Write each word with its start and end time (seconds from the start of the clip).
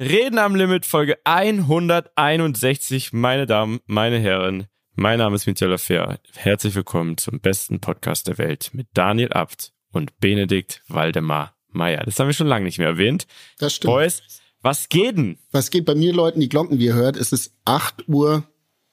Reden 0.00 0.38
am 0.38 0.54
Limit, 0.54 0.86
Folge 0.86 1.18
161, 1.24 3.12
meine 3.12 3.44
Damen, 3.44 3.80
meine 3.84 4.18
Herren. 4.18 4.66
Mein 4.94 5.18
Name 5.18 5.36
ist 5.36 5.46
Michael 5.46 5.76
Fair. 5.76 6.18
Herzlich 6.36 6.74
willkommen 6.74 7.18
zum 7.18 7.38
besten 7.38 7.80
Podcast 7.80 8.26
der 8.26 8.38
Welt 8.38 8.70
mit 8.72 8.86
Daniel 8.94 9.30
Abt 9.34 9.72
und 9.92 10.18
Benedikt 10.18 10.80
Waldemar 10.88 11.54
Meyer. 11.68 12.02
Das 12.06 12.18
haben 12.18 12.28
wir 12.28 12.32
schon 12.32 12.46
lange 12.46 12.64
nicht 12.64 12.78
mehr 12.78 12.88
erwähnt. 12.88 13.26
Das 13.58 13.74
stimmt. 13.74 13.92
Boys, 13.92 14.22
was 14.62 14.88
geht 14.88 15.18
denn? 15.18 15.36
Was 15.50 15.68
geht 15.70 15.84
bei 15.84 15.94
mir, 15.94 16.14
Leuten, 16.14 16.40
die 16.40 16.48
Glocken, 16.48 16.78
wie 16.78 16.86
ihr 16.86 16.94
hört, 16.94 17.18
es 17.18 17.32
ist 17.32 17.52
8 17.66 18.08
Uhr 18.08 18.44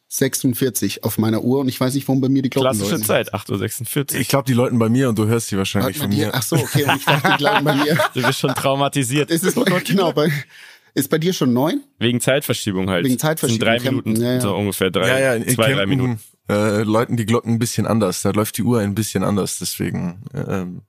46 0.10 1.06
auf 1.06 1.18
meiner 1.18 1.42
Uhr 1.42 1.62
und 1.62 1.70
ich 1.70 1.80
weiß 1.80 1.94
nicht, 1.94 2.06
warum 2.10 2.20
bei 2.20 2.28
mir 2.28 2.42
die 2.42 2.50
Glocken 2.50 2.66
Klassische 2.70 2.92
läuten. 2.92 3.06
Zeit, 3.06 3.34
8.46 3.34 4.14
Uhr. 4.14 4.20
Ich 4.20 4.28
glaube, 4.28 4.46
die 4.46 4.54
läuten 4.54 4.78
bei 4.78 4.90
mir 4.90 5.08
und 5.08 5.18
du 5.18 5.26
hörst 5.26 5.48
sie 5.48 5.58
wahrscheinlich 5.58 6.00
von 6.00 6.12
die- 6.12 6.18
mir. 6.18 6.32
Ach 6.34 6.44
so, 6.44 6.58
okay, 6.58 6.84
und 6.84 6.98
ich 6.98 7.06
dachte, 7.06 7.36
die 7.38 7.44
läuten 7.44 7.64
bei 7.64 7.76
mir. 7.76 7.98
Du 8.14 8.22
bist 8.22 8.40
schon 8.40 8.54
traumatisiert. 8.54 9.32
Es 9.32 9.44
ist 9.44 9.56
genau, 9.86 10.12
bei, 10.12 10.32
ist 10.98 11.10
bei 11.10 11.18
dir 11.18 11.34
schon 11.34 11.54
neun? 11.54 11.84
Wegen 12.00 12.20
Zeitverschiebung 12.20 12.90
halt. 12.90 13.06
Wegen 13.06 13.20
Zeitverschiebung, 13.20 13.60
sind 13.60 13.66
drei 13.66 13.78
Campen, 13.78 14.14
Minuten, 14.14 14.22
ja, 14.22 14.34
ja. 14.34 14.42
so 14.42 14.56
ungefähr 14.56 14.92
drei, 14.92 15.08
ja, 15.08 15.20
ja, 15.20 15.34
in, 15.36 15.48
zwei, 15.48 15.74
drei 15.74 15.86
Kempten, 15.86 15.90
Minuten. 15.90 16.20
Äh, 16.50 16.84
läuten 16.84 17.18
die 17.18 17.26
Glocken 17.26 17.54
ein 17.54 17.60
bisschen 17.60 17.86
anders. 17.86 18.22
Da 18.22 18.32
läuft 18.32 18.58
die 18.58 18.64
Uhr 18.64 18.80
ein 18.80 18.96
bisschen 18.96 19.24
anders. 19.24 19.60
Deswegen, 19.60 20.24
ähm, 20.34 20.82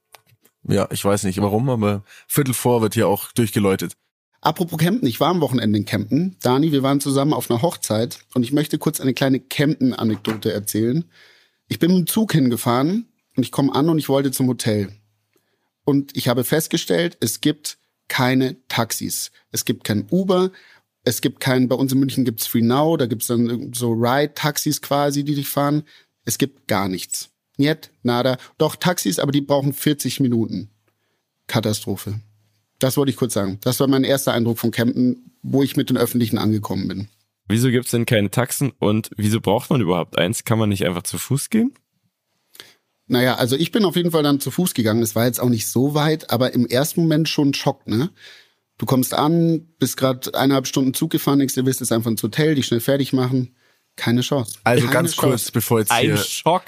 ja, 0.66 0.88
ich 0.91 1.05
weiß 1.05 1.24
nicht 1.24 1.41
warum, 1.41 1.69
aber 1.69 2.05
Viertel 2.27 2.55
vor 2.55 2.80
wird 2.80 2.95
hier 2.95 3.09
auch 3.09 3.33
durchgeläutet. 3.33 3.95
Apropos 4.41 4.78
Campen, 4.78 5.06
ich 5.09 5.19
war 5.19 5.28
am 5.28 5.41
Wochenende 5.41 5.78
in 5.78 5.84
Campen. 5.84 6.36
Dani, 6.42 6.70
wir 6.70 6.83
waren 6.83 7.00
zusammen 7.00 7.33
auf 7.33 7.50
einer 7.50 7.61
Hochzeit 7.61 8.20
und 8.34 8.45
ich 8.45 8.52
möchte 8.52 8.78
kurz 8.78 9.00
eine 9.00 9.12
kleine 9.12 9.41
Campen-Anekdote 9.41 10.52
erzählen. 10.52 11.05
Ich 11.66 11.78
bin 11.78 11.91
mit 11.91 11.98
dem 11.98 12.06
Zug 12.06 12.33
hingefahren 12.33 13.09
und 13.36 13.42
ich 13.42 13.50
komme 13.50 13.75
an 13.75 13.88
und 13.88 13.98
ich 13.98 14.09
wollte 14.09 14.30
zum 14.30 14.47
Hotel. 14.47 14.92
Und 15.84 16.16
ich 16.16 16.28
habe 16.28 16.45
festgestellt, 16.45 17.16
es 17.20 17.41
gibt 17.41 17.78
keine 18.09 18.57
Taxis. 18.69 19.30
Es 19.53 19.65
gibt 19.65 19.85
kein 19.85 20.07
Uber. 20.11 20.51
Es 21.05 21.21
gibt 21.21 21.41
kein, 21.41 21.69
bei 21.69 21.77
uns 21.77 21.93
in 21.93 22.01
München 22.01 22.25
gibt's 22.25 22.47
Free 22.47 22.61
Now, 22.61 22.97
da 22.97 23.07
gibt's 23.07 23.29
dann 23.29 23.73
so 23.73 23.92
Ride-Taxis 23.92 24.83
quasi, 24.83 25.25
die 25.25 25.34
dich 25.34 25.48
fahren. 25.48 25.84
Es 26.25 26.37
gibt 26.37 26.69
gar 26.69 26.89
nichts. 26.89 27.31
Niet, 27.56 27.91
nada. 28.03 28.37
Doch 28.59 28.77
Taxis, 28.77 29.19
aber 29.19 29.33
die 29.33 29.41
brauchen 29.41 29.73
40 29.73 30.20
Minuten. 30.20 30.70
Katastrophe. 31.47 32.20
Das 32.78 32.97
wollte 32.97 33.11
ich 33.11 33.17
kurz 33.17 33.34
sagen. 33.34 33.59
Das 33.62 33.81
war 33.81 33.89
mein 33.89 34.05
erster 34.05 34.33
Eindruck 34.33 34.59
von 34.59 34.70
Campen, 34.70 35.33
wo 35.43 35.62
ich 35.62 35.77
mit 35.77 35.91
den 35.91 35.97
Öffentlichen 35.97 36.39
angekommen 36.39 36.89
bin. 36.89 37.09
Wieso 37.48 37.70
gibt's 37.70 37.91
denn 37.91 38.06
keine 38.06 38.31
Taxen 38.31 38.72
und 38.78 39.11
wieso 39.17 39.41
braucht 39.41 39.70
man 39.70 39.81
überhaupt 39.81 40.19
eins? 40.19 40.45
Kann 40.45 40.59
man 40.59 40.69
nicht 40.69 40.84
einfach 40.84 41.03
zu 41.03 41.19
Fuß 41.19 41.48
gehen? 41.48 41.72
Naja, 43.09 43.37
also 43.37 43.56
ich 43.56 43.73
bin 43.73 43.84
auf 43.84 43.97
jeden 43.97 44.11
Fall 44.11 44.23
dann 44.23 44.41
zu 44.41 44.51
Fuß 44.51 44.75
gegangen. 44.75 45.03
Es 45.03 45.14
war 45.14 45.27
jetzt 45.27 45.41
auch 45.41 45.48
nicht 45.48 45.67
so 45.69 45.95
weit, 45.95 46.31
aber 46.31 46.53
im 46.55 46.67
ersten 46.67 47.01
Moment 47.03 47.28
schon 47.28 47.48
ein 47.50 47.55
Schock, 47.55 47.87
ne? 47.87 48.11
Du 48.77 48.87
kommst 48.87 49.12
an, 49.12 49.67
bist 49.78 49.97
gerade 49.97 50.33
eineinhalb 50.34 50.67
Stunden 50.69 50.95
Zug 50.95 51.11
gefahren, 51.11 51.41
denkst, 51.41 51.55
du 51.55 51.67
willst 51.67 51.81
jetzt 51.81 51.91
einfach 51.91 52.11
ins 52.11 52.23
Hotel, 52.23 52.55
dich 52.55 52.67
schnell 52.67 52.81
fertig 52.81 53.12
machen. 53.12 53.56
Keine 53.97 54.20
Chance. 54.20 54.55
Also 54.62 54.83
Keine 54.84 54.92
ganz 54.95 55.15
Chance. 55.17 55.28
kurz, 55.28 55.50
bevor 55.50 55.81
jetzt 55.81 55.91
Ein 55.91 56.05
hier 56.05 56.17
Schock. 56.19 56.62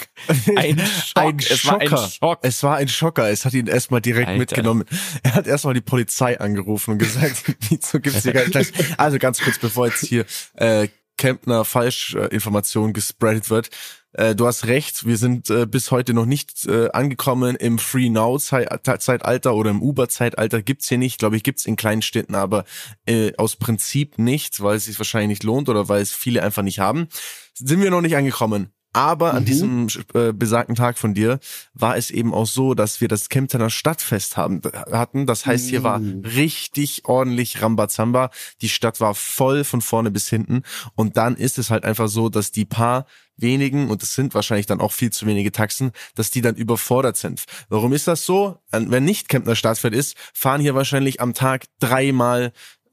Ein 0.57 0.79
Schock. 1.07 1.15
ein 1.23 1.39
Es 1.39 1.65
war 1.65 1.79
ein 1.81 1.89
Schocker. 1.89 2.09
Schock. 2.09 2.39
Es 2.43 2.63
war 2.65 2.77
ein 2.79 2.89
Schocker. 2.89 3.31
Es 3.31 3.45
hat 3.45 3.55
ihn 3.55 3.69
erstmal 3.69 4.01
direkt 4.01 4.27
Alter. 4.27 4.39
mitgenommen. 4.41 4.85
Er 5.23 5.35
hat 5.35 5.47
erstmal 5.47 5.75
die 5.75 5.81
Polizei 5.81 6.41
angerufen 6.41 6.91
und 6.91 6.99
gesagt, 6.99 7.45
wieso 7.69 8.01
gibt's 8.01 8.25
hier 8.25 8.33
gar 8.33 8.49
nicht. 8.49 8.73
Also 8.99 9.19
ganz 9.19 9.41
kurz, 9.41 9.59
bevor 9.61 9.87
jetzt 9.87 10.05
hier 10.05 10.25
äh, 10.55 10.89
Kempner 11.21 11.67
Falschinformation 11.67 12.95
gespreadet 12.95 13.51
wird. 13.51 13.69
Äh, 14.15 14.35
du 14.35 14.47
hast 14.47 14.65
recht, 14.67 15.07
wir 15.07 15.19
sind 15.19 15.51
äh, 15.51 15.67
bis 15.67 15.91
heute 15.91 16.15
noch 16.15 16.25
nicht 16.25 16.67
äh, 16.67 16.89
angekommen 16.93 17.57
im 17.57 17.79
Free 17.79 18.09
Now 18.09 18.39
Zeit- 18.39 18.71
Zeitalter 19.03 19.55
oder 19.55 19.71
im 19.71 19.83
Uber 19.83 20.09
Zeitalter 20.09 20.63
gibt's 20.63 20.89
hier 20.89 20.97
nicht, 20.97 21.19
glaube 21.19 21.37
ich, 21.37 21.43
gibt's 21.43 21.67
in 21.67 21.77
kleinen 21.77 22.01
Städten, 22.01 22.35
aber 22.35 22.65
äh, 23.07 23.33
aus 23.37 23.57
Prinzip 23.57 24.19
nicht, 24.19 24.63
weil 24.63 24.77
es 24.77 24.87
sich 24.87 24.99
wahrscheinlich 24.99 25.29
nicht 25.29 25.45
lohnt 25.45 25.69
oder 25.69 25.91
weil 25.91 26.01
es 26.01 26.15
viele 26.15 26.43
einfach 26.43 26.63
nicht 26.63 26.79
haben. 26.79 27.09
Sind 27.53 27.83
wir 27.83 27.91
noch 27.91 28.01
nicht 28.01 28.17
angekommen. 28.17 28.73
Aber 28.93 29.35
an 29.35 29.43
Mhm. 29.43 29.47
diesem 29.47 29.89
äh, 30.15 30.33
besagten 30.33 30.75
Tag 30.75 30.99
von 30.99 31.15
dir 31.15 31.39
war 31.75 31.97
es 31.97 32.11
eben 32.11 32.35
auch 32.35 32.47
so, 32.47 32.75
dass 32.75 33.01
wir 33.01 33.09
das 33.09 33.29
Kemptener 33.29 33.71
Stadtfest 33.71 34.37
haben, 34.37 34.61
hatten. 34.91 35.27
Das 35.27 35.47
heißt, 35.47 35.69
hier 35.69 35.83
war 35.85 36.01
Mhm. 36.01 36.23
richtig 36.25 37.05
ordentlich 37.05 37.63
Rambazamba. 37.63 38.31
Die 38.63 38.69
Stadt 38.69 39.01
war 39.01 39.15
voll 39.15 39.65
von 39.65 39.81
vorne 39.81 40.11
bis 40.11 40.29
hinten. 40.29 40.63
Und 40.97 41.17
dann 41.17 41.37
ist 41.37 41.59
es 41.59 41.71
halt 41.71 41.85
einfach 41.85 42.09
so, 42.09 42.29
dass 42.29 42.51
die 42.51 42.65
paar 42.65 43.07
wenigen, 43.37 43.89
und 43.89 44.03
es 44.03 44.15
sind 44.15 44.35
wahrscheinlich 44.35 44.67
dann 44.67 44.81
auch 44.81 44.93
viel 44.93 45.11
zu 45.11 45.25
wenige 45.27 45.51
Taxen, 45.51 45.93
dass 46.15 46.31
die 46.31 46.43
dann 46.43 46.57
überfordert 46.57 47.17
sind. 47.17 47.45
Warum 47.71 47.93
ist 47.95 48.07
das 48.07 48.27
so? 48.27 48.59
Wenn 48.71 49.05
nicht 49.05 49.29
Kemptner 49.31 49.57
Stadtfest 49.57 49.95
ist, 49.95 50.17
fahren 50.35 50.61
hier 50.61 50.75
wahrscheinlich 50.75 51.21
am 51.23 51.33
Tag 51.33 51.65
dreimal 51.79 52.53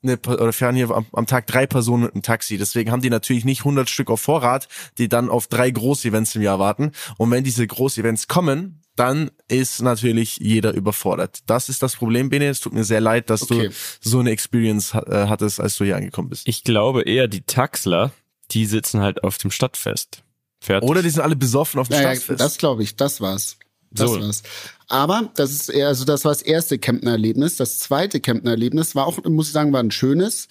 eine, 0.09 0.18
oder 0.38 0.53
fahren 0.53 0.75
hier 0.75 0.90
am, 0.91 1.06
am 1.13 1.25
Tag 1.28 1.47
drei 1.47 1.66
Personen 1.68 2.03
mit 2.03 2.13
einem 2.13 2.23
Taxi. 2.23 2.57
Deswegen 2.57 2.91
haben 2.91 3.01
die 3.01 3.09
natürlich 3.09 3.45
nicht 3.45 3.59
100 3.62 3.90
Stück 3.90 4.09
auf 4.09 4.22
Vorrat, 4.22 4.68
die 4.97 5.09
dann 5.09 5.29
auf 5.29 5.47
drei 5.47 5.69
Großevents 5.72 6.35
im 6.35 6.41
Jahr 6.41 6.59
warten. 6.59 6.91
Und 7.18 7.31
wenn 7.31 7.44
diese 7.44 7.66
Großevents 7.68 8.28
kommen, 8.28 8.81
dann 8.95 9.29
ist 9.47 9.81
natürlich 9.81 10.38
jeder 10.38 10.73
überfordert. 10.73 11.40
Das 11.45 11.69
ist 11.69 11.84
das 11.84 11.95
Problem, 11.95 12.29
Bene. 12.29 12.47
Es 12.47 12.59
tut 12.62 12.73
mir 12.73 12.84
sehr 12.84 13.00
leid, 13.01 13.29
dass 13.29 13.44
Okay. 13.44 13.68
du 13.69 13.73
so 14.09 14.19
eine 14.19 14.31
Experience 14.31 14.94
äh, 14.95 15.28
hattest, 15.28 15.59
als 15.59 15.75
du 15.78 15.85
hier 15.85 15.95
angekommen 15.97 16.29
bist. 16.29 16.47
Ich 16.47 16.63
glaube 16.63 17.03
eher 17.03 17.28
die 17.28 17.41
Taxler, 17.41 18.12
die 18.51 18.66
sitzen 18.66 19.01
halt 19.01 19.24
auf 19.24 19.38
dem 19.38 19.51
Stadtfest. 19.51 20.24
Fertig. 20.59 20.89
Oder 20.89 21.03
die 21.03 21.12
sind 21.12 21.22
alle 21.22 21.35
besoffen 21.35 21.79
auf 21.79 21.89
dem 21.89 21.97
Naja, 21.97 22.16
Stadtfest. 22.16 22.39
das 22.41 22.57
glaube 22.57 22.81
ich, 22.81 22.95
das 22.95 23.22
war's. 23.22 23.59
Das 23.91 24.09
So. 24.09 24.19
war's. 24.19 24.43
Aber 24.89 25.29
das 25.35 25.51
ist 25.51 25.69
eher, 25.69 25.87
also 25.87 26.05
das 26.05 26.23
war 26.23 26.31
das 26.31 26.41
erste 26.41 26.77
Kempner-Erlebnis. 26.79 27.57
Das 27.57 27.79
zweite 27.79 28.19
Kempner-Erlebnis 28.21 28.95
war 28.95 29.05
auch, 29.05 29.21
muss 29.25 29.47
ich 29.47 29.53
sagen, 29.53 29.73
war 29.73 29.83
ein 29.83 29.91
schönes. 29.91 30.47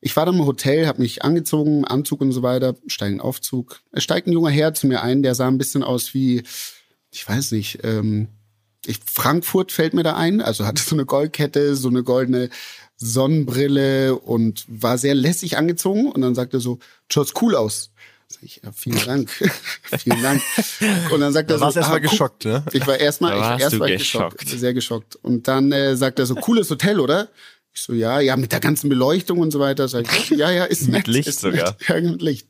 Ich 0.00 0.14
war 0.16 0.26
dann 0.26 0.36
im 0.36 0.46
Hotel, 0.46 0.86
habe 0.86 1.02
mich 1.02 1.24
angezogen, 1.24 1.84
Anzug 1.84 2.20
und 2.20 2.32
so 2.32 2.42
weiter, 2.42 2.76
steige 2.86 3.12
in 3.12 3.18
den 3.18 3.24
Aufzug. 3.24 3.80
Es 3.90 4.04
steigt 4.04 4.28
ein 4.28 4.32
junger 4.32 4.50
Herr 4.50 4.74
zu 4.74 4.86
mir 4.86 5.02
ein, 5.02 5.22
der 5.22 5.34
sah 5.34 5.48
ein 5.48 5.58
bisschen 5.58 5.82
aus 5.82 6.14
wie, 6.14 6.44
ich 7.10 7.28
weiß 7.28 7.52
nicht, 7.52 7.80
ähm, 7.82 8.28
ich, 8.86 9.00
Frankfurt 9.04 9.72
fällt 9.72 9.92
mir 9.92 10.04
da 10.04 10.16
ein, 10.16 10.40
also 10.40 10.64
hatte 10.64 10.82
so 10.82 10.94
eine 10.94 11.04
Goldkette, 11.04 11.76
so 11.76 11.88
eine 11.88 12.02
goldene 12.02 12.48
Sonnenbrille 12.96 14.14
und 14.14 14.64
war 14.68 14.98
sehr 14.98 15.14
lässig 15.14 15.56
angezogen 15.56 16.10
und 16.10 16.20
dann 16.20 16.34
sagte 16.34 16.58
er 16.58 16.60
so, 16.60 16.78
schaut's 17.08 17.32
cool 17.40 17.56
aus. 17.56 17.90
Sag 18.32 18.42
ich, 18.44 18.60
ja, 18.62 18.70
vielen 18.70 19.04
Dank. 19.04 19.30
vielen 19.98 20.22
Dank. 20.22 20.40
Und 21.10 21.20
dann 21.20 21.32
sagt 21.32 21.50
er 21.50 21.54
Da 21.54 21.58
so, 21.58 21.64
warst 21.64 21.76
du 21.76 21.80
erstmal 21.80 21.98
ah, 21.98 22.00
geschockt, 22.00 22.44
ne? 22.44 22.64
Ich 22.72 22.86
war 22.86 22.96
erstmal, 22.96 23.32
Da 23.36 23.56
ich, 23.56 23.62
erst 23.62 23.74
ich 23.74 23.98
geschockt. 23.98 24.38
geschockt, 24.38 24.60
sehr 24.60 24.72
geschockt. 24.72 25.16
Und 25.16 25.48
dann 25.48 25.72
äh, 25.72 25.96
sagt 25.96 26.20
er 26.20 26.26
so, 26.26 26.36
cooles 26.36 26.70
Hotel, 26.70 27.00
oder? 27.00 27.28
Ich 27.72 27.82
so, 27.82 27.92
ja, 27.92 28.20
ja, 28.20 28.36
mit 28.36 28.52
der 28.52 28.60
ganzen 28.60 28.88
Beleuchtung 28.88 29.38
und 29.38 29.50
so 29.50 29.58
weiter. 29.58 29.88
Sag 29.88 30.04
ich, 30.04 30.30
ja, 30.30 30.50
ja, 30.50 30.64
ist 30.64 30.86
nett. 30.88 31.08
Licht 31.08 31.28
ist 31.28 31.40
sogar. 31.40 31.72
Nett. 31.72 31.88
Ja, 31.88 32.00
mit 32.00 32.22
Licht. 32.22 32.46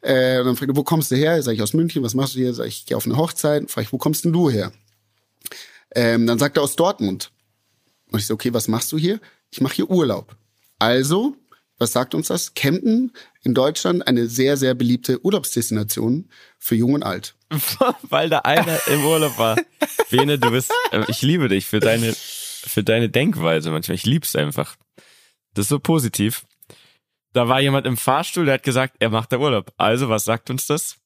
Äh, 0.00 0.38
und 0.38 0.46
dann 0.46 0.56
fragt 0.56 0.70
er, 0.70 0.76
wo 0.76 0.84
kommst 0.84 1.10
du 1.10 1.16
her? 1.16 1.42
Sag 1.42 1.54
ich, 1.54 1.62
aus 1.62 1.72
München, 1.72 2.04
was 2.04 2.14
machst 2.14 2.36
du 2.36 2.38
hier? 2.38 2.54
Sag 2.54 2.66
ich, 2.66 2.80
ich 2.80 2.86
gehe 2.86 2.96
auf 2.96 3.06
eine 3.06 3.16
Hochzeit. 3.16 3.68
Frag 3.68 3.82
ich, 3.82 3.92
wo 3.92 3.98
kommst 3.98 4.24
denn 4.24 4.32
du 4.32 4.48
her? 4.48 4.70
Ähm, 5.92 6.28
dann 6.28 6.38
sagt 6.38 6.56
er, 6.56 6.62
aus 6.62 6.76
Dortmund. 6.76 7.32
Und 8.12 8.20
ich 8.20 8.26
so, 8.26 8.34
okay, 8.34 8.54
was 8.54 8.68
machst 8.68 8.92
du 8.92 8.98
hier? 8.98 9.20
Ich 9.50 9.60
mache 9.60 9.74
hier 9.74 9.90
Urlaub. 9.90 10.36
Also, 10.78 11.34
was 11.78 11.92
sagt 11.92 12.14
uns 12.14 12.28
das? 12.28 12.54
Campen 12.54 13.12
in 13.46 13.54
Deutschland 13.54 14.06
eine 14.08 14.26
sehr, 14.26 14.56
sehr 14.56 14.74
beliebte 14.74 15.24
Urlaubsdestination 15.24 16.28
für 16.58 16.74
Jung 16.74 16.94
und 16.94 17.04
Alt. 17.04 17.36
Weil 18.02 18.28
da 18.28 18.40
einer 18.40 18.76
im 18.88 19.04
Urlaub 19.04 19.38
war. 19.38 19.56
Bene, 20.10 20.36
du 20.36 20.50
bist, 20.50 20.72
äh, 20.90 21.04
ich 21.06 21.22
liebe 21.22 21.48
dich 21.48 21.64
für 21.64 21.78
deine, 21.78 22.12
für 22.12 22.82
deine 22.82 23.08
Denkweise 23.08 23.70
manchmal. 23.70 23.94
Ich 23.94 24.04
lieb's 24.04 24.34
einfach. 24.34 24.74
Das 25.54 25.66
ist 25.66 25.68
so 25.68 25.78
positiv. 25.78 26.44
Da 27.34 27.48
war 27.48 27.60
jemand 27.60 27.86
im 27.86 27.96
Fahrstuhl, 27.96 28.46
der 28.46 28.54
hat 28.54 28.64
gesagt, 28.64 28.96
er 28.98 29.10
macht 29.10 29.30
da 29.30 29.38
Urlaub. 29.38 29.72
Also, 29.76 30.08
was 30.08 30.24
sagt 30.24 30.50
uns 30.50 30.66
das? 30.66 30.96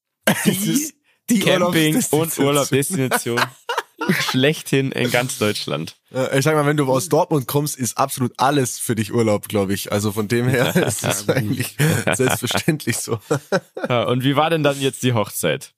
Die, 0.46 0.94
die 1.28 1.40
Camping 1.40 2.02
und 2.10 2.38
Urlaubsdestination. 2.38 3.40
Schlechthin 4.12 4.92
in 4.92 5.10
ganz 5.10 5.38
Deutschland. 5.38 5.96
Äh, 6.12 6.38
Ich 6.38 6.44
sag 6.44 6.54
mal, 6.54 6.66
wenn 6.66 6.76
du 6.76 6.90
aus 6.90 7.08
Dortmund 7.08 7.46
kommst, 7.46 7.76
ist 7.78 7.98
absolut 7.98 8.32
alles 8.38 8.78
für 8.78 8.94
dich 8.94 9.12
Urlaub, 9.12 9.48
glaube 9.48 9.74
ich. 9.74 9.92
Also 9.92 10.12
von 10.12 10.28
dem 10.28 10.48
her 10.48 10.74
ist 10.86 11.04
es 11.04 11.28
eigentlich 11.28 11.76
selbstverständlich 12.14 12.98
so. 12.98 13.18
Ja, 13.88 14.04
und 14.04 14.22
wie 14.24 14.36
war 14.36 14.50
denn 14.50 14.62
dann 14.62 14.80
jetzt 14.80 15.02
die 15.02 15.12
Hochzeit? 15.14 15.72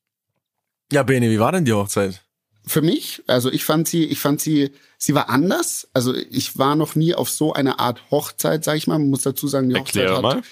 Ja, 0.92 1.02
Bene, 1.02 1.30
wie 1.30 1.38
war 1.38 1.52
denn 1.52 1.64
die 1.64 1.72
Hochzeit? 1.72 2.22
für 2.64 2.80
mich, 2.80 3.24
also 3.26 3.50
ich 3.50 3.64
fand 3.64 3.88
sie, 3.88 4.04
ich 4.04 4.20
fand 4.20 4.40
sie, 4.40 4.70
sie 4.96 5.14
war 5.16 5.28
anders. 5.28 5.88
Also 5.94 6.14
ich 6.14 6.58
war 6.58 6.76
noch 6.76 6.94
nie 6.94 7.12
auf 7.12 7.28
so 7.28 7.52
einer 7.52 7.80
Art 7.80 8.00
Hochzeit, 8.12 8.62
sag 8.62 8.76
ich 8.76 8.86
mal. 8.86 9.00
Man 9.00 9.10
muss 9.10 9.22
dazu 9.22 9.48
sagen, 9.48 9.68
die 9.68 9.74
Hochzeit 9.74 9.96
Erklär 10.04 10.16
hat, 10.16 10.22
mal. 10.22 10.42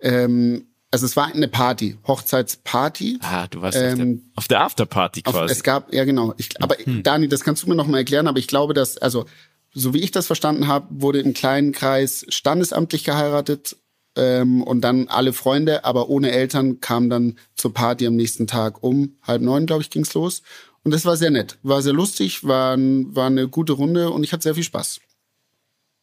ähm, 0.00 0.69
also 0.90 1.06
es 1.06 1.16
war 1.16 1.26
eine 1.26 1.48
Party, 1.48 1.96
Hochzeitsparty. 2.06 3.18
Ah, 3.22 3.46
du 3.46 3.62
warst 3.62 3.78
Ähm, 3.78 3.90
auf, 3.90 3.98
der, 3.98 4.38
auf 4.38 4.48
der 4.48 4.60
Afterparty 4.62 5.22
Auf, 5.24 5.34
quasi. 5.34 5.52
es 5.52 5.62
gab, 5.62 5.92
ja 5.94 6.04
genau. 6.04 6.34
Ich, 6.36 6.60
aber 6.62 6.76
Dani, 6.84 7.28
das 7.28 7.44
kannst 7.44 7.62
du 7.62 7.68
mir 7.68 7.76
noch 7.76 7.86
mal 7.86 7.98
erklären, 7.98 8.26
aber 8.26 8.38
ich 8.38 8.48
glaube, 8.48 8.74
dass, 8.74 8.98
also 8.98 9.26
so 9.72 9.94
wie 9.94 10.00
ich 10.00 10.10
das 10.10 10.26
verstanden 10.26 10.66
habe, 10.66 10.86
wurde 10.90 11.20
im 11.20 11.32
kleinen 11.32 11.72
Kreis 11.72 12.26
standesamtlich 12.28 13.04
geheiratet 13.04 13.76
ähm, 14.16 14.62
und 14.64 14.80
dann 14.80 15.06
alle 15.06 15.32
Freunde, 15.32 15.84
aber 15.84 16.08
ohne 16.08 16.32
Eltern 16.32 16.80
kamen 16.80 17.08
dann 17.08 17.38
zur 17.54 17.72
Party 17.72 18.06
am 18.06 18.16
nächsten 18.16 18.48
Tag 18.48 18.82
um 18.82 19.16
halb 19.22 19.42
neun, 19.42 19.66
glaube 19.66 19.82
ich, 19.82 19.90
ging's 19.90 20.14
los. 20.14 20.42
Und 20.82 20.92
das 20.92 21.04
war 21.04 21.16
sehr 21.16 21.30
nett, 21.30 21.58
war 21.62 21.82
sehr 21.82 21.92
lustig, 21.92 22.42
war, 22.42 22.76
war 22.78 23.26
eine 23.26 23.48
gute 23.48 23.74
Runde 23.74 24.10
und 24.10 24.24
ich 24.24 24.32
hatte 24.32 24.44
sehr 24.44 24.54
viel 24.54 24.64
Spaß. 24.64 25.00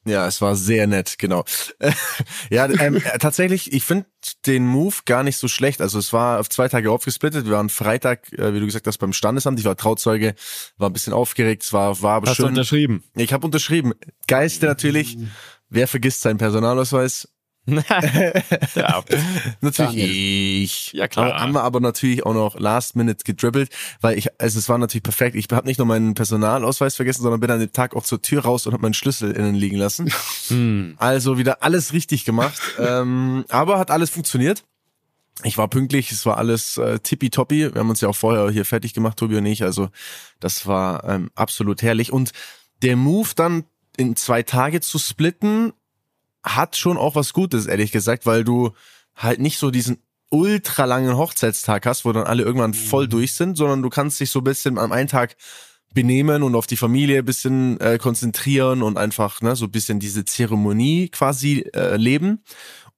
Ja, 0.07 0.25
es 0.27 0.41
war 0.41 0.55
sehr 0.55 0.87
nett, 0.87 1.17
genau. 1.17 1.43
ja, 2.49 2.65
ähm, 2.65 2.95
äh, 2.97 3.17
tatsächlich, 3.19 3.73
ich 3.73 3.83
finde 3.83 4.05
den 4.45 4.65
Move 4.65 4.95
gar 5.05 5.23
nicht 5.23 5.37
so 5.37 5.47
schlecht. 5.47 5.81
Also 5.81 5.99
es 5.99 6.13
war 6.13 6.39
auf 6.39 6.49
zwei 6.49 6.69
Tage 6.69 6.91
aufgesplittet. 6.91 7.45
Wir 7.45 7.53
waren 7.53 7.69
Freitag, 7.69 8.31
äh, 8.33 8.53
wie 8.53 8.59
du 8.59 8.65
gesagt 8.65 8.87
hast, 8.87 8.97
beim 8.97 9.13
Standesamt. 9.13 9.59
Ich 9.59 9.65
war 9.65 9.75
Trauzeuge, 9.75 10.35
war 10.77 10.89
ein 10.89 10.93
bisschen 10.93 11.13
aufgeregt. 11.13 11.63
Es 11.63 11.73
war, 11.73 12.01
war 12.01 12.15
aber 12.15 12.29
Hast 12.29 12.39
du 12.39 12.43
schön. 12.43 12.51
unterschrieben? 12.51 13.03
Ich 13.15 13.33
habe 13.33 13.45
unterschrieben. 13.45 13.93
Geilste 14.27 14.65
natürlich. 14.65 15.17
Wer 15.69 15.87
vergisst 15.87 16.21
seinen 16.21 16.37
Personalausweis? 16.37 17.27
ja. 18.75 19.03
Natürlich 19.59 19.91
Daniel. 19.91 20.09
ich. 20.09 20.93
Ja, 20.93 21.09
klar. 21.09 21.33
Aber, 21.33 21.39
haben 21.39 21.51
wir 21.51 21.63
aber 21.63 21.81
natürlich 21.81 22.25
auch 22.25 22.33
noch 22.33 22.57
last 22.57 22.95
minute 22.95 23.25
gedribbelt, 23.25 23.69
weil 23.99 24.17
ich, 24.17 24.29
also 24.39 24.57
es 24.57 24.69
war 24.69 24.77
natürlich 24.77 25.03
perfekt. 25.03 25.35
Ich 25.35 25.47
habe 25.51 25.67
nicht 25.67 25.77
nur 25.77 25.85
meinen 25.85 26.13
Personalausweis 26.13 26.95
vergessen, 26.95 27.23
sondern 27.23 27.41
bin 27.41 27.51
an 27.51 27.59
dem 27.59 27.73
Tag 27.73 27.93
auch 27.93 28.03
zur 28.03 28.21
Tür 28.21 28.43
raus 28.43 28.65
und 28.65 28.73
habe 28.73 28.81
meinen 28.81 28.93
Schlüssel 28.93 29.31
innen 29.31 29.55
liegen 29.55 29.77
lassen. 29.77 30.11
Hm. 30.47 30.95
Also 30.97 31.37
wieder 31.37 31.61
alles 31.61 31.91
richtig 31.91 32.23
gemacht. 32.23 32.57
ähm, 32.79 33.43
aber 33.49 33.79
hat 33.79 33.91
alles 33.91 34.09
funktioniert. 34.09 34.63
Ich 35.43 35.57
war 35.57 35.67
pünktlich, 35.67 36.11
es 36.11 36.25
war 36.25 36.37
alles 36.37 36.77
äh, 36.77 36.99
tippitoppi. 36.99 37.73
Wir 37.73 37.79
haben 37.79 37.89
uns 37.89 37.99
ja 37.99 38.07
auch 38.07 38.15
vorher 38.15 38.49
hier 38.49 38.63
fertig 38.63 38.93
gemacht, 38.93 39.17
Tobi 39.17 39.35
und 39.35 39.45
ich. 39.45 39.63
Also 39.63 39.89
das 40.39 40.67
war 40.67 41.03
ähm, 41.03 41.31
absolut 41.35 41.81
herrlich. 41.81 42.13
Und 42.13 42.31
der 42.81 42.95
Move 42.95 43.29
dann 43.35 43.65
in 43.97 44.15
zwei 44.15 44.43
Tage 44.43 44.79
zu 44.79 44.99
splitten, 44.99 45.73
hat 46.55 46.75
schon 46.77 46.97
auch 46.97 47.15
was 47.15 47.33
Gutes, 47.33 47.65
ehrlich 47.65 47.91
gesagt, 47.91 48.25
weil 48.25 48.43
du 48.43 48.71
halt 49.15 49.39
nicht 49.39 49.57
so 49.57 49.71
diesen 49.71 49.97
ultra 50.29 50.85
langen 50.85 51.15
Hochzeitstag 51.17 51.85
hast, 51.85 52.05
wo 52.05 52.11
dann 52.11 52.25
alle 52.25 52.43
irgendwann 52.43 52.73
voll 52.73 53.07
durch 53.07 53.33
sind, 53.33 53.57
sondern 53.57 53.81
du 53.81 53.89
kannst 53.89 54.19
dich 54.19 54.29
so 54.29 54.39
ein 54.39 54.43
bisschen 54.43 54.77
am 54.77 54.91
einen 54.91 55.07
Tag 55.07 55.35
benehmen 55.93 56.43
und 56.43 56.55
auf 56.55 56.67
die 56.67 56.75
Familie 56.75 57.19
ein 57.19 57.25
bisschen 57.25 57.79
äh, 57.79 57.97
konzentrieren 57.97 58.81
und 58.83 58.97
einfach 58.97 59.41
ne, 59.41 59.55
so 59.55 59.65
ein 59.65 59.71
bisschen 59.71 59.99
diese 59.99 60.25
Zeremonie 60.25 61.09
quasi 61.09 61.65
äh, 61.73 61.95
leben. 61.95 62.43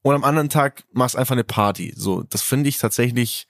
Und 0.01 0.15
am 0.15 0.23
anderen 0.23 0.49
Tag 0.49 0.83
machst 0.91 1.15
einfach 1.15 1.33
eine 1.33 1.43
Party. 1.43 1.93
So, 1.95 2.23
das 2.23 2.41
finde 2.41 2.69
ich 2.69 2.77
tatsächlich 2.77 3.47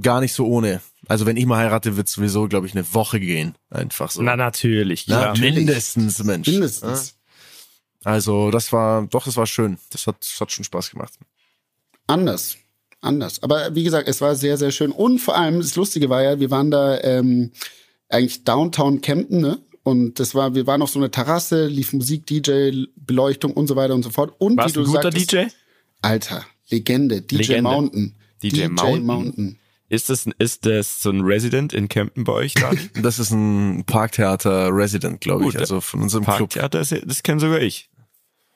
gar 0.00 0.20
nicht 0.20 0.32
so 0.32 0.46
ohne. 0.46 0.80
Also 1.08 1.26
wenn 1.26 1.36
ich 1.36 1.46
mal 1.46 1.58
heirate, 1.58 1.96
wird 1.96 2.08
sowieso, 2.08 2.48
glaube 2.48 2.66
ich, 2.66 2.74
eine 2.74 2.94
Woche 2.94 3.20
gehen. 3.20 3.56
Einfach 3.70 4.10
so. 4.10 4.22
Na, 4.22 4.36
natürlich, 4.36 5.06
Na, 5.08 5.16
klar. 5.16 5.28
natürlich. 5.28 5.54
mindestens, 5.54 6.24
Mensch. 6.24 6.48
Mindestens. 6.48 7.17
Also 8.04 8.50
das 8.50 8.72
war, 8.72 9.06
doch, 9.06 9.24
das 9.24 9.36
war 9.36 9.46
schön. 9.46 9.78
Das 9.90 10.06
hat, 10.06 10.16
das 10.20 10.40
hat 10.40 10.52
schon 10.52 10.64
Spaß 10.64 10.90
gemacht. 10.90 11.14
Anders. 12.06 12.56
Anders. 13.00 13.42
Aber 13.42 13.74
wie 13.74 13.84
gesagt, 13.84 14.08
es 14.08 14.20
war 14.20 14.34
sehr, 14.34 14.56
sehr 14.56 14.72
schön. 14.72 14.90
Und 14.90 15.18
vor 15.20 15.36
allem, 15.36 15.60
das 15.60 15.76
Lustige 15.76 16.08
war 16.08 16.22
ja, 16.22 16.40
wir 16.40 16.50
waren 16.50 16.70
da 16.70 17.00
ähm, 17.00 17.52
eigentlich 18.08 18.44
Downtown 18.44 19.00
Camden, 19.00 19.40
ne? 19.40 19.58
Und 19.84 20.20
das 20.20 20.34
war, 20.34 20.54
wir 20.54 20.66
waren 20.66 20.82
auf 20.82 20.90
so 20.90 20.98
einer 20.98 21.10
Terrasse, 21.10 21.66
lief 21.66 21.92
Musik, 21.92 22.26
DJ, 22.26 22.84
Beleuchtung 22.96 23.52
und 23.52 23.68
so 23.68 23.76
weiter 23.76 23.94
und 23.94 24.02
so 24.02 24.10
fort. 24.10 24.34
Und 24.38 24.58
Warst 24.58 24.74
wie 24.74 24.80
du 24.80 24.80
ein 24.80 24.86
guter 24.86 25.02
sagtest, 25.04 25.32
DJ? 25.32 25.44
Alter, 26.02 26.44
Legende, 26.68 27.22
DJ 27.22 27.36
Legende. 27.36 27.62
Mountain. 27.62 28.14
DJ 28.42 28.66
Mountain? 28.66 29.58
Ist 29.90 30.10
das, 30.10 30.26
ist 30.38 30.66
das 30.66 31.02
so 31.02 31.10
ein 31.10 31.22
Resident 31.22 31.72
in 31.72 31.88
Camden 31.88 32.24
bei 32.24 32.32
euch 32.32 32.54
da? 32.54 32.70
Das 33.02 33.18
ist 33.18 33.30
ein 33.30 33.84
Parktheater 33.84 34.68
Resident, 34.70 35.20
glaube 35.20 35.44
ich, 35.44 35.52
Gut, 35.52 35.56
also 35.56 35.80
von 35.80 36.02
unserem 36.02 36.24
Club. 36.24 36.38
Parktheater, 36.38 36.78
das, 36.78 36.94
das 37.04 37.22
kenne 37.22 37.40
sogar 37.40 37.60
ich. 37.60 37.88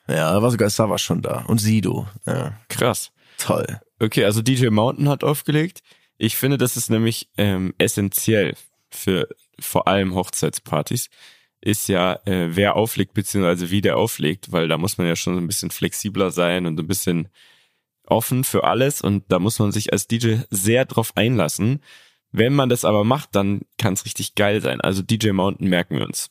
Ja, 0.07 0.33
da 0.33 0.41
war 0.41 0.51
sogar 0.51 0.69
Sava 0.69 0.97
schon 0.97 1.21
da. 1.21 1.43
Und 1.47 1.59
Sido. 1.59 2.07
Ja, 2.25 2.59
Krass. 2.69 3.11
toll. 3.37 3.65
Okay, 3.99 4.25
also 4.25 4.41
DJ 4.41 4.67
Mountain 4.67 5.09
hat 5.09 5.23
aufgelegt. 5.23 5.81
Ich 6.17 6.35
finde, 6.35 6.57
das 6.57 6.77
ist 6.77 6.89
nämlich 6.89 7.29
ähm, 7.37 7.73
essentiell 7.77 8.55
für 8.91 9.27
vor 9.59 9.87
allem 9.87 10.13
Hochzeitspartys, 10.13 11.09
ist 11.61 11.87
ja, 11.87 12.19
äh, 12.25 12.49
wer 12.55 12.75
auflegt, 12.75 13.13
beziehungsweise 13.13 13.71
wie 13.71 13.81
der 13.81 13.97
auflegt, 13.97 14.51
weil 14.51 14.67
da 14.67 14.77
muss 14.77 14.97
man 14.97 15.07
ja 15.07 15.15
schon 15.15 15.35
so 15.35 15.39
ein 15.41 15.47
bisschen 15.47 15.71
flexibler 15.71 16.29
sein 16.31 16.65
und 16.65 16.77
ein 16.79 16.87
bisschen 16.87 17.29
offen 18.07 18.43
für 18.43 18.63
alles 18.63 19.01
und 19.01 19.23
da 19.29 19.39
muss 19.39 19.59
man 19.59 19.71
sich 19.71 19.93
als 19.93 20.07
DJ 20.07 20.37
sehr 20.49 20.85
drauf 20.85 21.11
einlassen. 21.15 21.81
Wenn 22.31 22.53
man 22.53 22.69
das 22.69 22.83
aber 22.85 23.03
macht, 23.03 23.35
dann 23.35 23.61
kann 23.77 23.93
es 23.93 24.05
richtig 24.05 24.35
geil 24.35 24.61
sein. 24.61 24.81
Also 24.81 25.01
DJ 25.01 25.31
Mountain 25.31 25.69
merken 25.69 25.97
wir 25.97 26.05
uns. 26.05 26.29